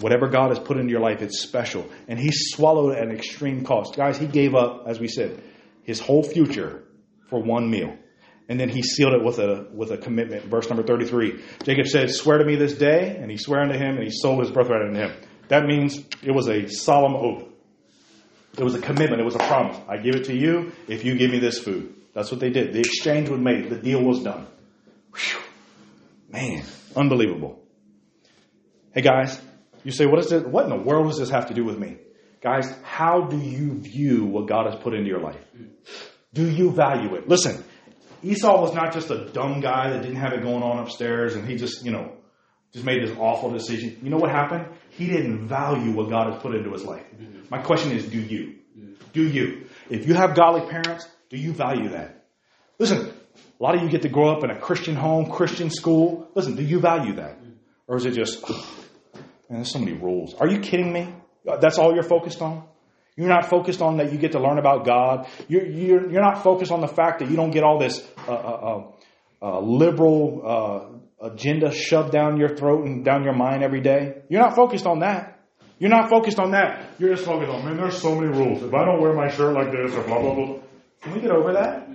Whatever 0.00 0.28
God 0.28 0.50
has 0.50 0.58
put 0.58 0.76
into 0.76 0.90
your 0.90 1.00
life, 1.00 1.20
it's 1.22 1.40
special. 1.40 1.88
And 2.06 2.18
he 2.18 2.30
swallowed 2.32 2.96
at 2.96 3.02
an 3.02 3.10
extreme 3.10 3.64
cost. 3.64 3.96
Guys, 3.96 4.16
he 4.18 4.26
gave 4.26 4.54
up, 4.54 4.84
as 4.86 5.00
we 5.00 5.08
said, 5.08 5.42
his 5.82 5.98
whole 5.98 6.22
future 6.22 6.84
for 7.28 7.42
one 7.42 7.70
meal. 7.70 7.96
And 8.48 8.58
then 8.58 8.70
he 8.70 8.82
sealed 8.82 9.12
it 9.12 9.22
with 9.22 9.38
a 9.38 9.66
with 9.72 9.90
a 9.90 9.98
commitment. 9.98 10.46
Verse 10.46 10.68
number 10.68 10.82
33. 10.82 11.42
Jacob 11.64 11.86
said, 11.86 12.10
Swear 12.10 12.38
to 12.38 12.44
me 12.44 12.56
this 12.56 12.74
day, 12.74 13.16
and 13.20 13.30
he 13.30 13.36
swore 13.36 13.60
unto 13.60 13.74
him, 13.74 13.96
and 13.96 14.04
he 14.04 14.10
sold 14.10 14.40
his 14.40 14.50
birthright 14.50 14.82
unto 14.82 14.98
him. 14.98 15.12
That 15.48 15.66
means 15.66 15.98
it 16.22 16.30
was 16.30 16.48
a 16.48 16.68
solemn 16.68 17.14
oath. 17.14 17.44
It 18.56 18.64
was 18.64 18.74
a 18.74 18.80
commitment. 18.80 19.20
It 19.20 19.24
was 19.24 19.34
a 19.34 19.38
promise. 19.38 19.76
I 19.88 19.98
give 19.98 20.14
it 20.14 20.24
to 20.24 20.34
you 20.34 20.72
if 20.88 21.04
you 21.04 21.16
give 21.16 21.30
me 21.30 21.38
this 21.38 21.58
food. 21.58 21.94
That's 22.14 22.30
what 22.30 22.40
they 22.40 22.50
did. 22.50 22.72
The 22.72 22.80
exchange 22.80 23.28
was 23.28 23.40
made. 23.40 23.68
The 23.70 23.76
deal 23.76 24.02
was 24.02 24.22
done. 24.22 24.46
Whew. 25.14 25.40
Man, 26.30 26.64
unbelievable. 26.96 27.62
Hey 28.92 29.02
guys, 29.02 29.40
you 29.84 29.92
say, 29.92 30.06
what 30.06 30.18
is 30.18 30.28
this? 30.28 30.42
What 30.42 30.64
in 30.64 30.70
the 30.70 30.82
world 30.82 31.06
does 31.08 31.18
this 31.18 31.30
have 31.30 31.48
to 31.48 31.54
do 31.54 31.64
with 31.64 31.78
me? 31.78 31.98
Guys, 32.40 32.72
how 32.82 33.22
do 33.22 33.38
you 33.38 33.74
view 33.74 34.24
what 34.24 34.46
God 34.46 34.66
has 34.66 34.80
put 34.82 34.94
into 34.94 35.08
your 35.08 35.20
life? 35.20 35.40
Do 36.34 36.48
you 36.48 36.70
value 36.70 37.14
it? 37.14 37.28
Listen, 37.28 37.64
Esau 38.22 38.60
was 38.60 38.74
not 38.74 38.92
just 38.92 39.10
a 39.10 39.26
dumb 39.26 39.60
guy 39.60 39.90
that 39.90 40.02
didn't 40.02 40.16
have 40.16 40.32
it 40.32 40.42
going 40.42 40.62
on 40.62 40.78
upstairs 40.78 41.34
and 41.34 41.48
he 41.48 41.56
just, 41.56 41.84
you 41.84 41.90
know, 41.90 42.12
just 42.72 42.84
made 42.84 43.02
this 43.02 43.16
awful 43.18 43.50
decision. 43.50 43.98
You 44.02 44.10
know 44.10 44.18
what 44.18 44.30
happened? 44.30 44.66
He 44.90 45.06
didn't 45.06 45.48
value 45.48 45.92
what 45.92 46.10
God 46.10 46.32
has 46.32 46.42
put 46.42 46.54
into 46.54 46.72
his 46.72 46.84
life. 46.84 47.04
Mm-hmm. 47.16 47.46
My 47.50 47.58
question 47.58 47.92
is, 47.92 48.04
do 48.06 48.20
you? 48.20 48.56
Mm-hmm. 48.78 48.92
Do 49.12 49.26
you? 49.26 49.66
If 49.88 50.06
you 50.06 50.14
have 50.14 50.34
godly 50.34 50.68
parents, 50.68 51.08
do 51.30 51.38
you 51.38 51.52
value 51.52 51.90
that? 51.90 52.26
Listen, 52.78 53.12
a 53.58 53.62
lot 53.62 53.74
of 53.74 53.82
you 53.82 53.88
get 53.88 54.02
to 54.02 54.08
grow 54.08 54.30
up 54.36 54.44
in 54.44 54.50
a 54.50 54.58
Christian 54.58 54.96
home, 54.96 55.30
Christian 55.30 55.70
school. 55.70 56.28
Listen, 56.34 56.56
do 56.56 56.62
you 56.62 56.80
value 56.80 57.14
that? 57.14 57.38
Mm-hmm. 57.38 57.52
Or 57.86 57.96
is 57.96 58.04
it 58.04 58.12
just, 58.12 58.44
oh, 58.48 58.76
man, 59.48 59.60
there's 59.60 59.72
so 59.72 59.78
many 59.78 59.92
rules. 59.92 60.34
Are 60.34 60.48
you 60.48 60.60
kidding 60.60 60.92
me? 60.92 61.14
That's 61.44 61.78
all 61.78 61.94
you're 61.94 62.02
focused 62.02 62.42
on? 62.42 62.64
You're 63.18 63.28
not 63.28 63.50
focused 63.50 63.82
on 63.82 63.96
that 63.96 64.12
you 64.12 64.18
get 64.18 64.32
to 64.32 64.38
learn 64.38 64.58
about 64.58 64.86
God. 64.86 65.26
You're, 65.48 65.66
you're, 65.66 66.10
you're 66.12 66.22
not 66.22 66.44
focused 66.44 66.70
on 66.70 66.80
the 66.80 66.86
fact 66.86 67.18
that 67.18 67.28
you 67.28 67.34
don't 67.34 67.50
get 67.50 67.64
all 67.64 67.76
this 67.78 68.06
uh, 68.28 68.32
uh, 68.32 68.82
uh, 69.42 69.60
liberal 69.60 71.02
agenda 71.20 71.72
shoved 71.72 72.12
down 72.12 72.38
your 72.38 72.56
throat 72.56 72.86
and 72.86 73.04
down 73.04 73.24
your 73.24 73.34
mind 73.34 73.64
every 73.64 73.80
day. 73.80 74.22
You're 74.28 74.40
not 74.40 74.54
focused 74.54 74.86
on 74.86 75.00
that. 75.00 75.40
You're 75.80 75.90
not 75.90 76.08
focused 76.10 76.38
on 76.38 76.52
that. 76.52 76.90
You're 77.00 77.14
just 77.14 77.24
focused 77.24 77.50
on, 77.50 77.64
man, 77.64 77.76
there's 77.76 78.00
so 78.00 78.14
many 78.14 78.28
rules. 78.28 78.62
If 78.62 78.72
I 78.72 78.84
don't 78.84 79.00
wear 79.00 79.12
my 79.14 79.28
shirt 79.28 79.52
like 79.52 79.72
this 79.72 79.96
or 79.96 80.04
blah, 80.04 80.20
blah, 80.20 80.34
blah. 80.34 80.58
Can 81.02 81.14
we 81.14 81.20
get 81.20 81.30
over 81.32 81.54
that? 81.54 81.88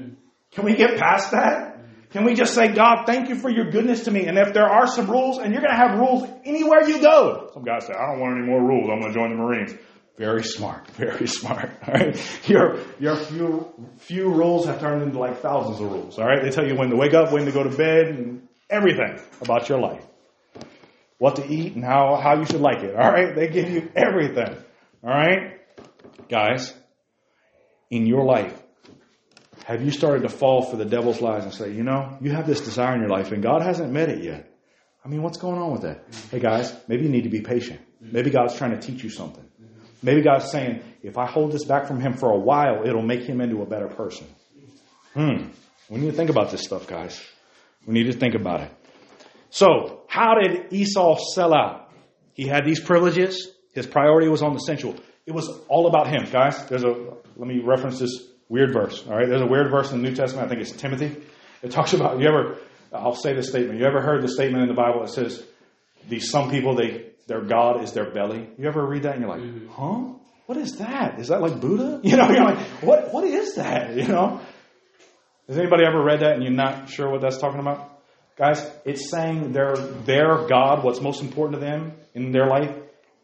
Can 0.51 0.65
we 0.65 0.75
get 0.75 0.97
past 0.97 1.31
that? 1.31 1.79
Can 2.12 2.25
we 2.25 2.33
just 2.36 2.53
say, 2.53 2.67
God, 2.67 3.05
thank 3.05 3.29
you 3.29 3.36
for 3.36 3.49
your 3.49 3.71
goodness 3.71 4.03
to 4.05 4.12
me? 4.12 4.27
And 4.27 4.38
if 4.38 4.53
there 4.53 4.69
are 4.69 4.88
some 4.88 5.09
rules, 5.09 5.39
and 5.39 5.51
you're 5.51 5.62
going 5.62 5.73
to 5.73 5.77
have 5.77 5.97
rules 5.97 6.29
anywhere 6.45 6.88
you 6.88 7.01
go. 7.01 7.49
Some 7.53 7.63
guys 7.63 7.88
say, 7.88 7.93
I 7.93 8.12
don't 8.12 8.19
want 8.19 8.38
any 8.38 8.45
more 8.45 8.62
rules. 8.62 8.89
I'm 8.89 8.99
going 8.99 9.12
to 9.12 9.19
join 9.19 9.29
the 9.31 9.38
Marines. 9.38 9.73
Very 10.17 10.43
smart, 10.43 10.88
very 10.91 11.28
smart. 11.28 11.71
All 11.88 11.93
right, 11.93 12.47
your 12.47 12.80
your 12.99 13.15
few 13.15 13.73
few 13.97 14.30
rules 14.30 14.67
have 14.67 14.80
turned 14.80 15.02
into 15.02 15.17
like 15.17 15.39
thousands 15.39 15.80
of 15.80 15.91
rules. 15.91 16.19
All 16.19 16.26
right, 16.26 16.41
they 16.43 16.52
tell 16.52 16.67
you 16.67 16.76
when 16.76 16.89
to 16.89 16.95
wake 16.95 17.13
up, 17.13 17.32
when 17.32 17.45
to 17.45 17.52
go 17.52 17.63
to 17.63 17.76
bed, 17.76 18.08
and 18.08 18.47
everything 18.69 19.19
about 19.41 19.69
your 19.69 19.80
life, 19.80 20.06
what 21.17 21.38
to 21.38 21.47
eat, 21.47 21.73
and 21.73 21.84
how 21.84 22.15
how 22.17 22.38
you 22.38 22.45
should 22.45 22.62
like 22.62 22.84
it. 22.84 22.95
All 22.95 23.12
right, 23.12 23.36
they 23.36 23.47
give 23.47 23.69
you 23.71 23.91
everything. 23.95 24.56
All 25.04 25.10
right, 25.10 25.60
guys, 26.30 26.73
in 27.89 28.06
your 28.06 28.23
life, 28.23 28.54
have 29.65 29.84
you 29.84 29.89
started 29.89 30.21
to 30.21 30.30
fall 30.30 30.62
for 30.62 30.78
the 30.78 30.86
devil's 30.86 31.21
lies 31.21 31.43
and 31.43 31.54
say, 31.54 31.71
you 31.71 31.84
know, 31.84 32.19
you 32.21 32.32
have 32.32 32.45
this 32.45 32.62
desire 32.62 32.93
in 32.93 33.02
your 33.02 33.10
life, 33.10 33.32
and 33.32 33.41
God 33.41 33.63
hasn't 33.63 33.91
met 33.91 34.10
it 34.10 34.23
yet? 34.23 34.47
I 35.04 35.08
mean, 35.10 35.23
what's 35.23 35.39
going 35.39 35.60
on 35.60 35.71
with 35.71 35.82
that? 35.82 36.06
Hey 36.30 36.39
guys, 36.39 36.71
maybe 36.88 37.04
you 37.04 37.10
need 37.10 37.23
to 37.23 37.30
be 37.30 37.41
patient. 37.41 37.82
Maybe 37.99 38.30
God's 38.30 38.56
trying 38.56 38.71
to 38.71 38.80
teach 38.80 39.04
you 39.04 39.10
something. 39.10 39.42
Maybe 40.04 40.22
God's 40.22 40.52
saying, 40.52 40.84
if 41.02 41.18
I 41.18 41.26
hold 41.26 41.54
this 41.54 41.64
back 41.66 41.88
from 41.88 42.01
him 42.01 42.14
for 42.14 42.30
a 42.30 42.38
while, 42.38 42.86
it'll 42.86 43.01
make 43.01 43.24
him 43.24 43.41
into 43.41 43.62
a 43.62 43.66
better 43.66 43.88
person. 43.88 44.28
Hmm. 45.14 45.47
We 45.89 45.99
need 45.99 46.12
to 46.12 46.18
think 46.18 46.30
about 46.30 46.51
this 46.51 46.62
stuff, 46.62 46.88
guys. 46.88 47.22
We 47.86 47.93
need 47.93 48.12
to 48.12 48.14
think 48.14 48.36
about 48.36 48.62
it. 48.62 48.72
So, 49.49 50.01
how 50.08 50.36
did 50.36 50.74
Esau 50.74 51.18
sell 51.34 51.54
out? 51.54 51.91
He 52.34 52.47
had 52.47 52.66
these 52.66 52.80
privileges. 52.80 53.49
His 53.74 53.88
priority 53.88 54.28
was 54.28 54.41
on 54.41 54.54
the 54.54 54.60
sensual. 54.60 54.95
It 55.26 55.32
was 55.32 55.49
all 55.70 55.88
about 55.88 56.08
him, 56.08 56.30
guys. 56.32 56.66
There's 56.66 56.84
a, 56.84 56.89
let 57.38 57.47
me 57.47 57.60
reference 57.60 57.99
this 57.99 58.28
weird 58.49 58.74
verse. 58.74 59.04
All 59.08 59.16
right. 59.16 59.28
There's 59.28 59.41
a 59.41 59.47
weird 59.47 59.72
verse 59.72 59.91
in 59.91 60.01
the 60.01 60.10
New 60.10 60.16
Testament. 60.16 60.47
I 60.47 60.49
think 60.49 60.62
it's 60.62 60.72
Timothy. 60.72 61.16
It 61.62 61.72
talks 61.72 61.93
about, 61.93 62.20
you 62.20 62.28
ever, 62.28 62.58
I'll 62.91 63.16
say 63.16 63.34
this 63.34 63.49
statement. 63.49 63.80
You 63.80 63.86
ever 63.86 64.01
heard 64.01 64.22
the 64.22 64.28
statement 64.28 64.64
in 64.64 64.68
the 64.68 64.76
Bible 64.76 65.01
that 65.01 65.12
says, 65.12 65.43
these 66.10 66.30
some 66.30 66.51
people, 66.51 66.76
they, 66.76 67.12
their 67.28 67.41
God 67.41 67.84
is 67.84 67.93
their 67.93 68.09
belly. 68.11 68.49
You 68.57 68.67
ever 68.67 68.86
read 68.86 69.03
that 69.03 69.13
and 69.15 69.21
you're 69.21 69.30
like, 69.30 69.41
mm-hmm. 69.41 69.69
huh? 69.69 70.13
What 70.45 70.57
is 70.57 70.78
that? 70.78 71.19
Is 71.19 71.30
that 71.30 71.41
like 71.41 71.59
Buddha? 71.59 72.01
You 72.03 72.17
know, 72.17 72.30
you're 72.30 72.43
like, 72.43 72.59
what, 72.82 73.13
what 73.13 73.24
is 73.24 73.55
that? 73.55 73.95
You 73.95 74.07
know? 74.07 74.41
Has 75.47 75.57
anybody 75.57 75.84
ever 75.86 76.01
read 76.01 76.21
that 76.21 76.34
and 76.34 76.43
you're 76.43 76.51
not 76.51 76.89
sure 76.89 77.09
what 77.09 77.21
that's 77.21 77.38
talking 77.38 77.59
about? 77.59 77.89
Guys, 78.36 78.65
it's 78.86 79.09
saying 79.11 79.51
their, 79.51 79.76
their 79.76 80.47
God, 80.47 80.84
what's 80.84 80.99
most 81.01 81.21
important 81.21 81.59
to 81.61 81.65
them 81.65 81.93
in 82.13 82.32
their 82.32 82.47
life 82.47 82.76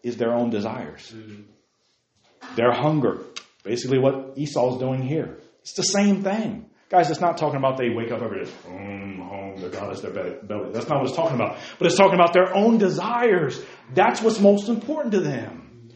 is 0.03 0.17
their 0.17 0.33
own 0.33 0.49
desires. 0.49 1.11
Mm-hmm. 1.13 2.55
Their 2.55 2.71
hunger, 2.71 3.25
Basically, 3.63 3.99
what 3.99 4.33
Esau's 4.37 4.79
doing 4.79 5.01
here. 5.01 5.37
It's 5.61 5.73
the 5.73 5.83
same 5.83 6.23
thing. 6.23 6.69
Guys, 6.89 7.11
it's 7.11 7.21
not 7.21 7.37
talking 7.37 7.57
about 7.57 7.77
they 7.77 7.89
wake 7.89 8.11
up 8.11 8.23
every 8.23 8.43
day, 8.43 8.51
home, 8.65 9.19
home, 9.19 9.61
their 9.61 9.69
God 9.69 9.93
is 9.93 10.01
their 10.01 10.11
belly. 10.11 10.71
That's 10.71 10.89
not 10.89 10.99
what 10.99 11.07
it's 11.07 11.15
talking 11.15 11.35
about. 11.35 11.59
But 11.77 11.85
it's 11.85 11.95
talking 11.95 12.15
about 12.15 12.33
their 12.33 12.55
own 12.55 12.79
desires. 12.79 13.63
That's 13.93 14.23
what's 14.23 14.39
most 14.39 14.69
important 14.69 15.13
to 15.13 15.19
them. 15.19 15.89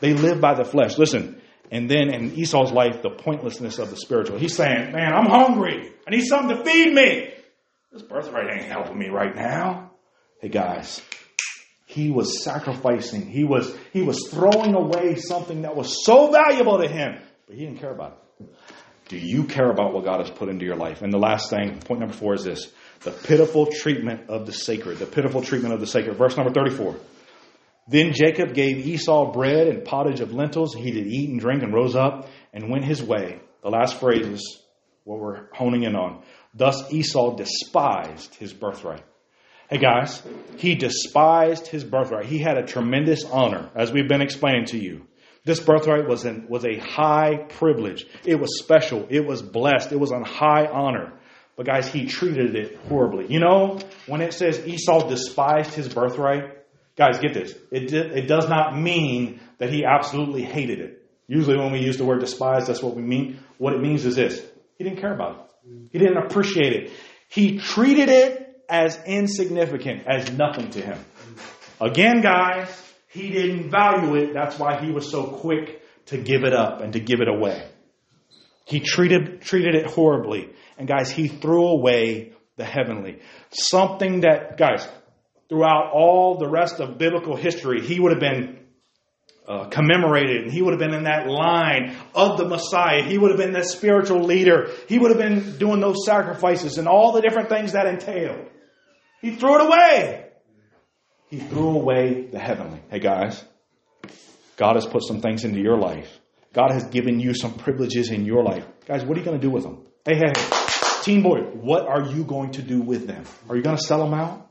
They 0.00 0.14
live 0.14 0.40
by 0.40 0.54
the 0.54 0.64
flesh. 0.64 0.98
Listen, 0.98 1.40
and 1.70 1.88
then 1.88 2.12
in 2.12 2.34
Esau's 2.34 2.72
life, 2.72 3.02
the 3.02 3.10
pointlessness 3.10 3.78
of 3.78 3.90
the 3.90 3.96
spiritual. 3.96 4.36
He's 4.38 4.56
saying, 4.56 4.92
Man, 4.92 5.12
I'm 5.14 5.26
hungry. 5.26 5.92
I 6.06 6.10
need 6.10 6.24
something 6.24 6.56
to 6.56 6.64
feed 6.64 6.92
me. 6.92 7.32
This 7.92 8.02
birthright 8.02 8.52
ain't 8.52 8.66
helping 8.66 8.98
me 8.98 9.08
right 9.08 9.34
now. 9.34 9.92
Hey 10.40 10.48
guys, 10.48 11.00
he 11.86 12.10
was 12.10 12.42
sacrificing. 12.42 13.26
He 13.28 13.44
was, 13.44 13.74
he 13.92 14.02
was 14.02 14.28
throwing 14.28 14.74
away 14.74 15.14
something 15.14 15.62
that 15.62 15.76
was 15.76 16.04
so 16.04 16.32
valuable 16.32 16.78
to 16.78 16.88
him, 16.88 17.20
but 17.46 17.56
he 17.56 17.64
didn't 17.64 17.78
care 17.78 17.92
about 17.92 18.22
it. 18.40 18.46
Do 19.08 19.16
you 19.16 19.44
care 19.44 19.70
about 19.70 19.92
what 19.92 20.04
God 20.04 20.20
has 20.20 20.30
put 20.30 20.48
into 20.48 20.64
your 20.64 20.76
life? 20.76 21.02
And 21.02 21.12
the 21.12 21.18
last 21.18 21.48
thing, 21.50 21.78
point 21.78 22.00
number 22.00 22.14
four 22.14 22.34
is 22.34 22.44
this 22.44 22.72
the 23.00 23.12
pitiful 23.12 23.66
treatment 23.66 24.28
of 24.28 24.46
the 24.46 24.52
sacred. 24.52 24.98
The 24.98 25.06
pitiful 25.06 25.42
treatment 25.42 25.74
of 25.74 25.80
the 25.80 25.86
sacred. 25.86 26.16
Verse 26.16 26.36
number 26.36 26.52
34. 26.52 26.96
Then 27.88 28.12
Jacob 28.12 28.52
gave 28.52 28.84
Esau 28.84 29.32
bread 29.32 29.68
and 29.68 29.84
pottage 29.84 30.20
of 30.20 30.34
lentils. 30.34 30.74
He 30.74 30.90
did 30.90 31.06
eat 31.06 31.30
and 31.30 31.38
drink 31.38 31.62
and 31.62 31.72
rose 31.72 31.94
up 31.94 32.28
and 32.52 32.68
went 32.68 32.84
his 32.84 33.00
way. 33.00 33.38
The 33.62 33.70
last 33.70 34.00
phrase 34.00 34.26
is 34.26 34.60
what 35.04 35.20
we're 35.20 35.46
honing 35.52 35.84
in 35.84 35.94
on. 35.94 36.22
Thus 36.52 36.92
Esau 36.92 37.36
despised 37.36 38.34
his 38.34 38.52
birthright. 38.52 39.04
Hey 39.70 39.78
guys, 39.78 40.22
he 40.56 40.74
despised 40.74 41.68
his 41.68 41.84
birthright. 41.84 42.26
He 42.26 42.38
had 42.38 42.56
a 42.56 42.66
tremendous 42.66 43.24
honor, 43.24 43.70
as 43.74 43.92
we've 43.92 44.08
been 44.08 44.22
explaining 44.22 44.66
to 44.66 44.78
you. 44.78 45.06
This 45.46 45.60
birthright 45.60 46.08
was, 46.08 46.26
was 46.48 46.64
a 46.64 46.76
high 46.76 47.36
privilege. 47.48 48.04
It 48.24 48.40
was 48.40 48.58
special. 48.58 49.06
It 49.08 49.24
was 49.24 49.42
blessed. 49.42 49.92
It 49.92 50.00
was 50.00 50.10
on 50.10 50.24
high 50.24 50.66
honor. 50.66 51.12
But 51.54 51.66
guys, 51.66 51.86
he 51.86 52.06
treated 52.06 52.56
it 52.56 52.76
horribly. 52.88 53.28
You 53.28 53.38
know, 53.38 53.78
when 54.08 54.22
it 54.22 54.34
says 54.34 54.66
Esau 54.66 55.08
despised 55.08 55.72
his 55.72 55.88
birthright, 55.88 56.58
guys, 56.96 57.20
get 57.20 57.32
this. 57.32 57.54
It, 57.70 57.92
it 57.92 58.26
does 58.26 58.48
not 58.48 58.76
mean 58.76 59.38
that 59.58 59.70
he 59.70 59.84
absolutely 59.84 60.42
hated 60.42 60.80
it. 60.80 61.04
Usually 61.28 61.56
when 61.56 61.70
we 61.70 61.78
use 61.78 61.96
the 61.96 62.04
word 62.04 62.18
despise, 62.18 62.66
that's 62.66 62.82
what 62.82 62.96
we 62.96 63.02
mean. 63.02 63.38
What 63.58 63.72
it 63.72 63.80
means 63.80 64.04
is 64.04 64.16
this. 64.16 64.44
He 64.78 64.82
didn't 64.82 64.98
care 64.98 65.14
about 65.14 65.48
it. 65.64 65.70
He 65.92 65.98
didn't 66.00 66.18
appreciate 66.18 66.72
it. 66.72 66.92
He 67.28 67.58
treated 67.58 68.08
it 68.08 68.64
as 68.68 68.98
insignificant, 69.06 70.08
as 70.08 70.32
nothing 70.32 70.70
to 70.70 70.80
him. 70.80 70.98
Again, 71.80 72.20
guys, 72.20 72.68
he 73.16 73.30
didn't 73.30 73.70
value 73.70 74.14
it. 74.16 74.34
That's 74.34 74.58
why 74.58 74.84
he 74.84 74.92
was 74.92 75.10
so 75.10 75.26
quick 75.26 75.82
to 76.06 76.18
give 76.18 76.44
it 76.44 76.52
up 76.52 76.82
and 76.82 76.92
to 76.92 77.00
give 77.00 77.20
it 77.20 77.28
away. 77.28 77.66
He 78.66 78.80
treated, 78.80 79.40
treated 79.40 79.74
it 79.74 79.86
horribly. 79.86 80.50
And 80.76 80.86
guys, 80.86 81.10
he 81.10 81.28
threw 81.28 81.68
away 81.68 82.32
the 82.56 82.64
heavenly. 82.64 83.20
Something 83.50 84.20
that, 84.20 84.58
guys, 84.58 84.86
throughout 85.48 85.92
all 85.94 86.36
the 86.38 86.48
rest 86.48 86.80
of 86.80 86.98
biblical 86.98 87.36
history, 87.36 87.80
he 87.80 87.98
would 87.98 88.12
have 88.12 88.20
been 88.20 88.58
uh, 89.48 89.68
commemorated 89.68 90.42
and 90.42 90.52
he 90.52 90.60
would 90.60 90.72
have 90.72 90.80
been 90.80 90.94
in 90.94 91.04
that 91.04 91.26
line 91.28 91.96
of 92.14 92.36
the 92.36 92.44
Messiah. 92.44 93.02
He 93.02 93.16
would 93.16 93.30
have 93.30 93.38
been 93.38 93.52
the 93.52 93.62
spiritual 93.62 94.24
leader. 94.24 94.70
He 94.88 94.98
would 94.98 95.10
have 95.10 95.20
been 95.20 95.56
doing 95.58 95.80
those 95.80 96.04
sacrifices 96.04 96.78
and 96.78 96.88
all 96.88 97.12
the 97.12 97.20
different 97.20 97.48
things 97.48 97.72
that 97.72 97.86
entailed. 97.86 98.46
He 99.22 99.36
threw 99.36 99.60
it 99.60 99.66
away. 99.66 100.25
He 101.28 101.38
threw 101.38 101.70
away 101.70 102.28
the 102.30 102.38
heavenly. 102.38 102.80
Hey 102.88 103.00
guys, 103.00 103.44
God 104.56 104.76
has 104.76 104.86
put 104.86 105.02
some 105.02 105.20
things 105.20 105.44
into 105.44 105.60
your 105.60 105.76
life. 105.76 106.20
God 106.52 106.70
has 106.70 106.84
given 106.84 107.20
you 107.20 107.34
some 107.34 107.54
privileges 107.54 108.10
in 108.10 108.24
your 108.24 108.42
life. 108.42 108.64
Guys, 108.86 109.04
what 109.04 109.16
are 109.16 109.20
you 109.20 109.26
going 109.26 109.38
to 109.38 109.46
do 109.46 109.50
with 109.50 109.64
them? 109.64 109.84
Hey, 110.04 110.16
hey, 110.16 110.32
hey. 110.34 110.66
Teen 111.02 111.22
boy, 111.22 111.40
what 111.40 111.86
are 111.86 112.02
you 112.02 112.24
going 112.24 112.52
to 112.52 112.62
do 112.62 112.80
with 112.80 113.06
them? 113.06 113.24
Are 113.48 113.56
you 113.56 113.62
going 113.62 113.76
to 113.76 113.82
sell 113.82 113.98
them 113.98 114.14
out? 114.14 114.50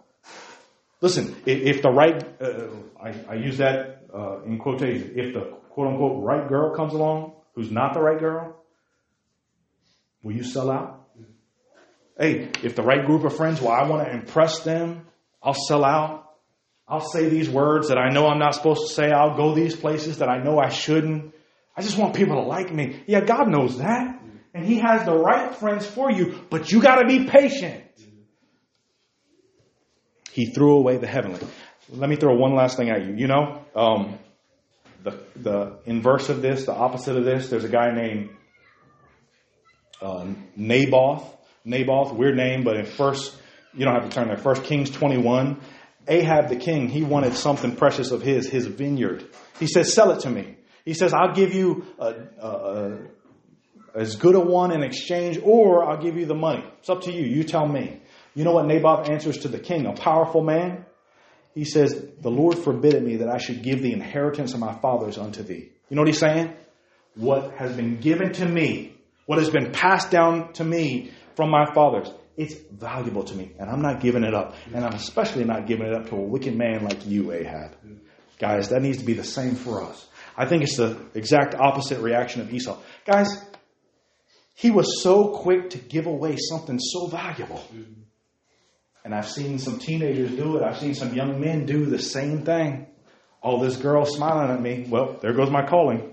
Listen, 1.01 1.35
if 1.45 1.81
the 1.81 1.89
right, 1.89 2.23
uh, 2.41 2.67
I, 3.01 3.13
I, 3.29 3.35
use 3.35 3.57
that 3.57 4.05
uh, 4.13 4.43
in 4.43 4.57
quotation, 4.59 5.13
if 5.15 5.33
the 5.33 5.57
quote 5.69 5.87
unquote 5.87 6.23
right 6.23 6.47
girl 6.47 6.75
comes 6.75 6.93
along 6.93 7.33
who's 7.55 7.71
not 7.71 7.93
the 7.93 7.99
right 7.99 8.19
girl, 8.19 8.55
will 10.23 10.33
you 10.33 10.43
sell 10.43 10.71
out? 10.71 11.07
Hey, 12.17 12.49
if 12.63 12.75
the 12.75 12.83
right 12.83 13.05
group 13.05 13.23
of 13.25 13.35
friends, 13.35 13.61
well, 13.61 13.73
I 13.73 13.87
want 13.87 14.07
to 14.07 14.13
impress 14.13 14.59
them, 14.59 15.07
I'll 15.43 15.53
sell 15.53 15.83
out. 15.83 16.24
I'll 16.87 17.01
say 17.01 17.29
these 17.29 17.49
words 17.49 17.89
that 17.89 17.97
I 17.97 18.09
know 18.09 18.27
I'm 18.27 18.39
not 18.39 18.53
supposed 18.53 18.87
to 18.87 18.93
say. 18.93 19.11
I'll 19.11 19.35
go 19.35 19.55
these 19.55 19.75
places 19.75 20.19
that 20.19 20.29
I 20.29 20.43
know 20.43 20.59
I 20.59 20.69
shouldn't. 20.69 21.33
I 21.75 21.81
just 21.81 21.97
want 21.97 22.15
people 22.15 22.35
to 22.35 22.47
like 22.47 22.71
me. 22.71 23.03
Yeah, 23.07 23.21
God 23.21 23.49
knows 23.49 23.79
that. 23.79 24.21
And 24.53 24.65
He 24.65 24.77
has 24.79 25.05
the 25.05 25.13
right 25.13 25.53
friends 25.55 25.85
for 25.85 26.11
you, 26.11 26.41
but 26.49 26.71
you 26.71 26.81
gotta 26.81 27.05
be 27.05 27.25
patient. 27.25 27.83
He 30.31 30.47
threw 30.47 30.77
away 30.77 30.97
the 30.97 31.07
heavenly. 31.07 31.39
Let 31.89 32.09
me 32.09 32.17
throw 32.17 32.35
one 32.35 32.55
last 32.55 32.77
thing 32.77 32.89
at 32.89 33.05
you. 33.05 33.15
You 33.15 33.27
know, 33.27 33.65
um, 33.75 34.19
the, 35.03 35.17
the 35.35 35.77
inverse 35.85 36.29
of 36.29 36.41
this, 36.41 36.65
the 36.65 36.73
opposite 36.73 37.15
of 37.15 37.25
this, 37.25 37.49
there's 37.49 37.63
a 37.63 37.69
guy 37.69 37.93
named 37.93 38.29
uh, 40.01 40.25
Naboth. 40.55 41.23
Naboth, 41.63 42.13
weird 42.13 42.35
name, 42.35 42.63
but 42.63 42.75
in 42.75 42.85
first, 42.85 43.35
you 43.73 43.85
don't 43.85 43.95
have 43.95 44.09
to 44.09 44.15
turn 44.15 44.27
there. 44.27 44.37
First 44.37 44.63
Kings 44.65 44.91
21, 44.91 45.59
Ahab 46.07 46.49
the 46.49 46.55
king, 46.55 46.87
he 46.87 47.03
wanted 47.03 47.35
something 47.35 47.75
precious 47.75 48.11
of 48.11 48.21
his, 48.21 48.47
his 48.47 48.67
vineyard. 48.67 49.25
He 49.59 49.67
says, 49.67 49.93
sell 49.93 50.11
it 50.11 50.21
to 50.21 50.29
me. 50.29 50.57
He 50.85 50.93
says, 50.93 51.13
I'll 51.13 51.33
give 51.33 51.53
you 51.53 51.85
a, 51.97 52.13
a, 52.39 52.47
a, 52.47 52.97
as 53.95 54.15
good 54.17 54.35
a 54.35 54.39
one 54.39 54.71
in 54.71 54.83
exchange, 54.83 55.39
or 55.41 55.83
I'll 55.83 56.01
give 56.01 56.17
you 56.17 56.25
the 56.25 56.35
money. 56.35 56.63
It's 56.79 56.89
up 56.89 57.01
to 57.03 57.11
you. 57.11 57.25
You 57.25 57.43
tell 57.43 57.67
me. 57.67 58.01
You 58.35 58.43
know 58.43 58.51
what 58.51 58.67
Naboth 58.67 59.09
answers 59.09 59.39
to 59.39 59.47
the 59.47 59.59
king, 59.59 59.85
a 59.85 59.93
powerful 59.93 60.43
man? 60.43 60.85
He 61.55 61.63
says, 61.63 62.05
The 62.21 62.29
Lord 62.29 62.57
forbid 62.57 63.01
me 63.01 63.17
that 63.17 63.29
I 63.29 63.37
should 63.37 63.63
give 63.63 63.81
the 63.81 63.93
inheritance 63.93 64.53
of 64.53 64.59
my 64.59 64.73
fathers 64.73 65.17
unto 65.17 65.41
thee. 65.41 65.71
You 65.89 65.95
know 65.95 66.01
what 66.01 66.09
he's 66.09 66.19
saying? 66.19 66.53
What 67.15 67.53
has 67.55 67.75
been 67.75 67.97
given 68.01 68.33
to 68.33 68.45
me, 68.45 68.93
what 69.25 69.39
has 69.39 69.49
been 69.49 69.71
passed 69.71 70.11
down 70.11 70.51
to 70.53 70.63
me 70.65 71.11
from 71.35 71.49
my 71.49 71.65
fathers, 71.73 72.11
it's 72.37 72.55
valuable 72.71 73.23
to 73.23 73.35
me, 73.35 73.53
and 73.59 73.69
I'm 73.69 73.81
not 73.81 74.01
giving 74.01 74.23
it 74.23 74.33
up. 74.33 74.55
And 74.73 74.83
I'm 74.83 74.93
especially 74.93 75.45
not 75.45 75.67
giving 75.67 75.87
it 75.87 75.93
up 75.93 76.09
to 76.09 76.15
a 76.15 76.21
wicked 76.21 76.55
man 76.55 76.83
like 76.83 77.05
you, 77.05 77.31
Ahab. 77.31 77.71
Guys, 78.39 78.69
that 78.69 78.81
needs 78.81 78.97
to 78.97 79.05
be 79.05 79.13
the 79.13 79.23
same 79.23 79.55
for 79.55 79.83
us. 79.83 80.07
I 80.37 80.45
think 80.45 80.63
it's 80.63 80.75
the 80.75 80.97
exact 81.13 81.55
opposite 81.55 82.01
reaction 82.01 82.41
of 82.41 82.53
Esau. 82.53 82.77
Guys, 83.05 83.41
he 84.53 84.71
was 84.71 85.01
so 85.01 85.29
quick 85.29 85.69
to 85.71 85.77
give 85.77 86.05
away 86.07 86.35
something 86.37 86.79
so 86.79 87.07
valuable. 87.07 87.63
And 89.05 89.13
I've 89.13 89.29
seen 89.29 89.59
some 89.59 89.79
teenagers 89.79 90.31
do 90.31 90.57
it. 90.57 90.63
I've 90.63 90.77
seen 90.77 90.95
some 90.95 91.13
young 91.13 91.39
men 91.39 91.65
do 91.65 91.85
the 91.85 91.99
same 91.99 92.43
thing. 92.43 92.87
Oh, 93.41 93.63
this 93.63 93.77
girl 93.77 94.05
smiling 94.05 94.51
at 94.51 94.61
me. 94.61 94.85
Well, 94.89 95.17
there 95.21 95.33
goes 95.33 95.51
my 95.51 95.65
calling. 95.65 96.11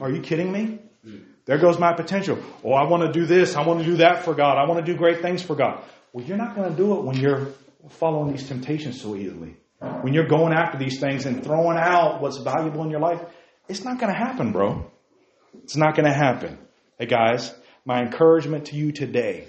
Are 0.00 0.10
you 0.10 0.22
kidding 0.22 0.50
me? 0.50 0.78
There 1.50 1.58
goes 1.58 1.80
my 1.80 1.92
potential. 1.92 2.38
Oh, 2.62 2.74
I 2.74 2.88
want 2.88 3.02
to 3.02 3.10
do 3.10 3.26
this. 3.26 3.56
I 3.56 3.66
want 3.66 3.80
to 3.80 3.84
do 3.84 3.96
that 3.96 4.22
for 4.22 4.36
God. 4.36 4.56
I 4.56 4.68
want 4.68 4.86
to 4.86 4.92
do 4.92 4.96
great 4.96 5.20
things 5.20 5.42
for 5.42 5.56
God. 5.56 5.82
Well, 6.12 6.24
you're 6.24 6.36
not 6.36 6.54
going 6.54 6.70
to 6.70 6.76
do 6.76 6.96
it 6.96 7.02
when 7.02 7.16
you're 7.16 7.48
following 7.88 8.30
these 8.30 8.46
temptations 8.46 9.02
so 9.02 9.16
easily. 9.16 9.56
When 10.02 10.14
you're 10.14 10.28
going 10.28 10.52
after 10.52 10.78
these 10.78 11.00
things 11.00 11.26
and 11.26 11.42
throwing 11.42 11.76
out 11.76 12.22
what's 12.22 12.36
valuable 12.36 12.84
in 12.84 12.90
your 12.90 13.00
life, 13.00 13.20
it's 13.68 13.82
not 13.82 13.98
going 13.98 14.12
to 14.12 14.16
happen, 14.16 14.52
bro. 14.52 14.92
It's 15.64 15.74
not 15.74 15.96
going 15.96 16.06
to 16.06 16.14
happen. 16.14 16.56
Hey, 17.00 17.06
guys, 17.06 17.52
my 17.84 18.00
encouragement 18.00 18.66
to 18.66 18.76
you 18.76 18.92
today, 18.92 19.48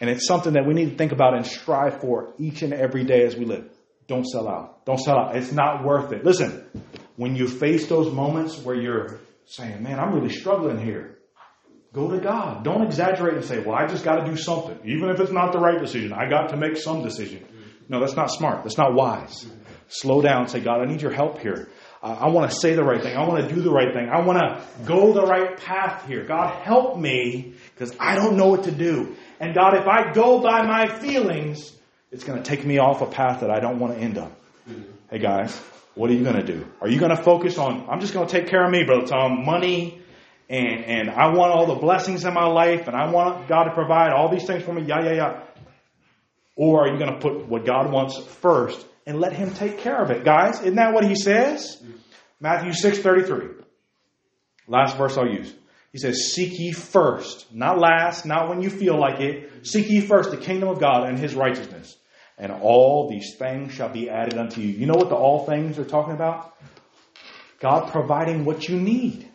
and 0.00 0.08
it's 0.08 0.28
something 0.28 0.52
that 0.52 0.64
we 0.64 0.74
need 0.74 0.90
to 0.90 0.96
think 0.96 1.10
about 1.10 1.34
and 1.34 1.44
strive 1.44 2.00
for 2.00 2.34
each 2.38 2.62
and 2.62 2.72
every 2.72 3.02
day 3.02 3.24
as 3.24 3.34
we 3.34 3.46
live. 3.46 3.68
Don't 4.06 4.24
sell 4.24 4.46
out. 4.46 4.86
Don't 4.86 5.00
sell 5.00 5.18
out. 5.18 5.36
It's 5.36 5.50
not 5.50 5.82
worth 5.84 6.12
it. 6.12 6.24
Listen, 6.24 6.64
when 7.16 7.34
you 7.34 7.48
face 7.48 7.88
those 7.88 8.14
moments 8.14 8.56
where 8.58 8.76
you're 8.76 9.18
saying, 9.46 9.82
man, 9.82 9.98
I'm 9.98 10.14
really 10.14 10.32
struggling 10.32 10.78
here. 10.78 11.15
Go 11.96 12.10
to 12.10 12.20
God. 12.20 12.62
Don't 12.62 12.82
exaggerate 12.82 13.36
and 13.36 13.44
say, 13.44 13.58
well, 13.58 13.74
I 13.74 13.86
just 13.86 14.04
got 14.04 14.16
to 14.16 14.30
do 14.30 14.36
something. 14.36 14.78
Even 14.84 15.08
if 15.08 15.18
it's 15.18 15.32
not 15.32 15.52
the 15.52 15.58
right 15.58 15.80
decision, 15.80 16.12
I 16.12 16.28
got 16.28 16.50
to 16.50 16.56
make 16.58 16.76
some 16.76 17.02
decision. 17.02 17.42
No, 17.88 18.00
that's 18.00 18.14
not 18.14 18.30
smart. 18.30 18.64
That's 18.64 18.76
not 18.76 18.92
wise. 18.92 19.46
Slow 19.88 20.20
down. 20.20 20.46
Say, 20.48 20.60
God, 20.60 20.82
I 20.82 20.84
need 20.84 21.00
your 21.00 21.10
help 21.10 21.38
here. 21.38 21.70
I 22.02 22.28
want 22.28 22.50
to 22.50 22.56
say 22.58 22.74
the 22.74 22.84
right 22.84 23.02
thing. 23.02 23.16
I 23.16 23.26
want 23.26 23.48
to 23.48 23.54
do 23.54 23.62
the 23.62 23.70
right 23.70 23.94
thing. 23.94 24.10
I 24.10 24.20
want 24.20 24.38
to 24.38 24.62
go 24.84 25.14
the 25.14 25.22
right 25.22 25.56
path 25.56 26.06
here. 26.06 26.22
God, 26.24 26.62
help 26.62 26.98
me 26.98 27.54
because 27.72 27.96
I 27.98 28.14
don't 28.14 28.36
know 28.36 28.48
what 28.48 28.64
to 28.64 28.72
do. 28.72 29.16
And 29.40 29.54
God, 29.54 29.74
if 29.74 29.86
I 29.86 30.12
go 30.12 30.40
by 30.42 30.66
my 30.66 30.98
feelings, 30.98 31.72
it's 32.12 32.24
going 32.24 32.42
to 32.42 32.46
take 32.46 32.62
me 32.62 32.76
off 32.76 33.00
a 33.00 33.06
path 33.06 33.40
that 33.40 33.50
I 33.50 33.58
don't 33.58 33.78
want 33.78 33.94
to 33.94 33.98
end 33.98 34.18
up. 34.18 34.32
Hey 35.10 35.18
guys, 35.18 35.58
what 35.94 36.10
are 36.10 36.12
you 36.12 36.24
going 36.24 36.36
to 36.36 36.44
do? 36.44 36.66
Are 36.82 36.88
you 36.88 37.00
going 37.00 37.16
to 37.16 37.22
focus 37.22 37.56
on, 37.56 37.88
I'm 37.88 38.00
just 38.00 38.12
going 38.12 38.26
to 38.26 38.32
take 38.32 38.48
care 38.48 38.64
of 38.64 38.70
me, 38.70 38.84
Brother 38.84 39.06
Tom, 39.06 39.38
um, 39.38 39.44
money, 39.46 40.02
and, 40.48 40.84
and 40.84 41.10
I 41.10 41.32
want 41.34 41.52
all 41.52 41.66
the 41.66 41.80
blessings 41.80 42.24
in 42.24 42.32
my 42.32 42.46
life, 42.46 42.86
and 42.86 42.96
I 42.96 43.10
want 43.10 43.48
God 43.48 43.64
to 43.64 43.74
provide 43.74 44.12
all 44.12 44.30
these 44.30 44.46
things 44.46 44.62
for 44.62 44.72
me, 44.72 44.82
yeah, 44.82 45.04
yeah, 45.04 45.12
yeah. 45.14 45.42
Or 46.54 46.86
are 46.86 46.92
you 46.92 46.98
going 46.98 47.12
to 47.12 47.20
put 47.20 47.48
what 47.48 47.66
God 47.66 47.92
wants 47.92 48.18
first 48.18 48.86
and 49.06 49.20
let 49.20 49.32
Him 49.32 49.52
take 49.52 49.78
care 49.78 50.00
of 50.00 50.10
it? 50.10 50.24
Guys, 50.24 50.60
isn't 50.60 50.76
that 50.76 50.94
what 50.94 51.04
He 51.04 51.14
says? 51.14 51.82
Matthew 52.40 52.72
6 52.72 52.98
33. 52.98 53.48
Last 54.68 54.96
verse 54.96 55.16
I'll 55.16 55.28
use. 55.28 55.52
He 55.92 55.98
says, 55.98 56.32
Seek 56.34 56.58
ye 56.58 56.72
first, 56.72 57.52
not 57.52 57.78
last, 57.78 58.26
not 58.26 58.48
when 58.48 58.62
you 58.62 58.70
feel 58.70 58.98
like 58.98 59.20
it. 59.20 59.66
Seek 59.66 59.88
ye 59.88 60.00
first 60.00 60.30
the 60.30 60.36
kingdom 60.36 60.68
of 60.68 60.78
God 60.78 61.08
and 61.08 61.18
his 61.18 61.34
righteousness. 61.34 61.96
And 62.38 62.52
all 62.52 63.08
these 63.08 63.34
things 63.36 63.72
shall 63.72 63.88
be 63.88 64.10
added 64.10 64.38
unto 64.38 64.60
you. 64.60 64.68
You 64.68 64.86
know 64.86 64.94
what 64.94 65.08
the 65.08 65.14
all 65.14 65.46
things 65.46 65.78
are 65.78 65.84
talking 65.84 66.12
about? 66.12 66.54
God 67.60 67.90
providing 67.90 68.44
what 68.44 68.68
you 68.68 68.78
need. 68.78 69.26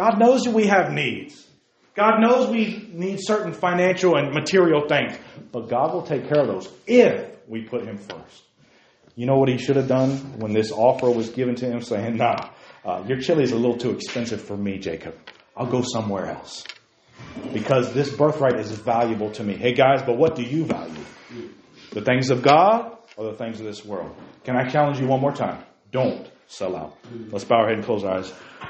God 0.00 0.18
knows 0.18 0.44
that 0.44 0.54
we 0.54 0.66
have 0.66 0.92
needs. 0.92 1.46
God 1.94 2.20
knows 2.22 2.48
we 2.48 2.88
need 2.90 3.18
certain 3.20 3.52
financial 3.52 4.16
and 4.16 4.32
material 4.32 4.88
things. 4.88 5.12
But 5.52 5.68
God 5.68 5.92
will 5.92 6.04
take 6.04 6.26
care 6.26 6.40
of 6.40 6.46
those 6.46 6.72
if 6.86 7.36
we 7.46 7.64
put 7.64 7.84
him 7.84 7.98
first. 7.98 8.44
You 9.14 9.26
know 9.26 9.36
what 9.36 9.50
he 9.50 9.58
should 9.58 9.76
have 9.76 9.88
done 9.88 10.38
when 10.38 10.54
this 10.54 10.72
offer 10.72 11.10
was 11.10 11.28
given 11.28 11.54
to 11.56 11.66
him, 11.66 11.82
saying, 11.82 12.16
Nah, 12.16 12.48
uh, 12.82 13.04
your 13.06 13.20
chili 13.20 13.42
is 13.42 13.52
a 13.52 13.56
little 13.56 13.76
too 13.76 13.90
expensive 13.90 14.40
for 14.40 14.56
me, 14.56 14.78
Jacob. 14.78 15.14
I'll 15.54 15.70
go 15.70 15.82
somewhere 15.82 16.28
else. 16.30 16.64
Because 17.52 17.92
this 17.92 18.08
birthright 18.08 18.58
is 18.58 18.70
valuable 18.70 19.30
to 19.32 19.44
me. 19.44 19.54
Hey, 19.54 19.74
guys, 19.74 20.00
but 20.02 20.16
what 20.16 20.34
do 20.34 20.42
you 20.42 20.64
value? 20.64 21.04
The 21.90 22.00
things 22.00 22.30
of 22.30 22.40
God 22.40 22.96
or 23.18 23.26
the 23.32 23.36
things 23.36 23.60
of 23.60 23.66
this 23.66 23.84
world? 23.84 24.16
Can 24.44 24.56
I 24.56 24.66
challenge 24.66 24.98
you 24.98 25.06
one 25.08 25.20
more 25.20 25.34
time? 25.34 25.62
Don't 25.92 26.26
sell 26.46 26.74
out. 26.74 26.96
Let's 27.30 27.44
bow 27.44 27.56
our 27.56 27.68
head 27.68 27.76
and 27.76 27.84
close 27.84 28.02
our 28.02 28.20
eyes. 28.20 28.32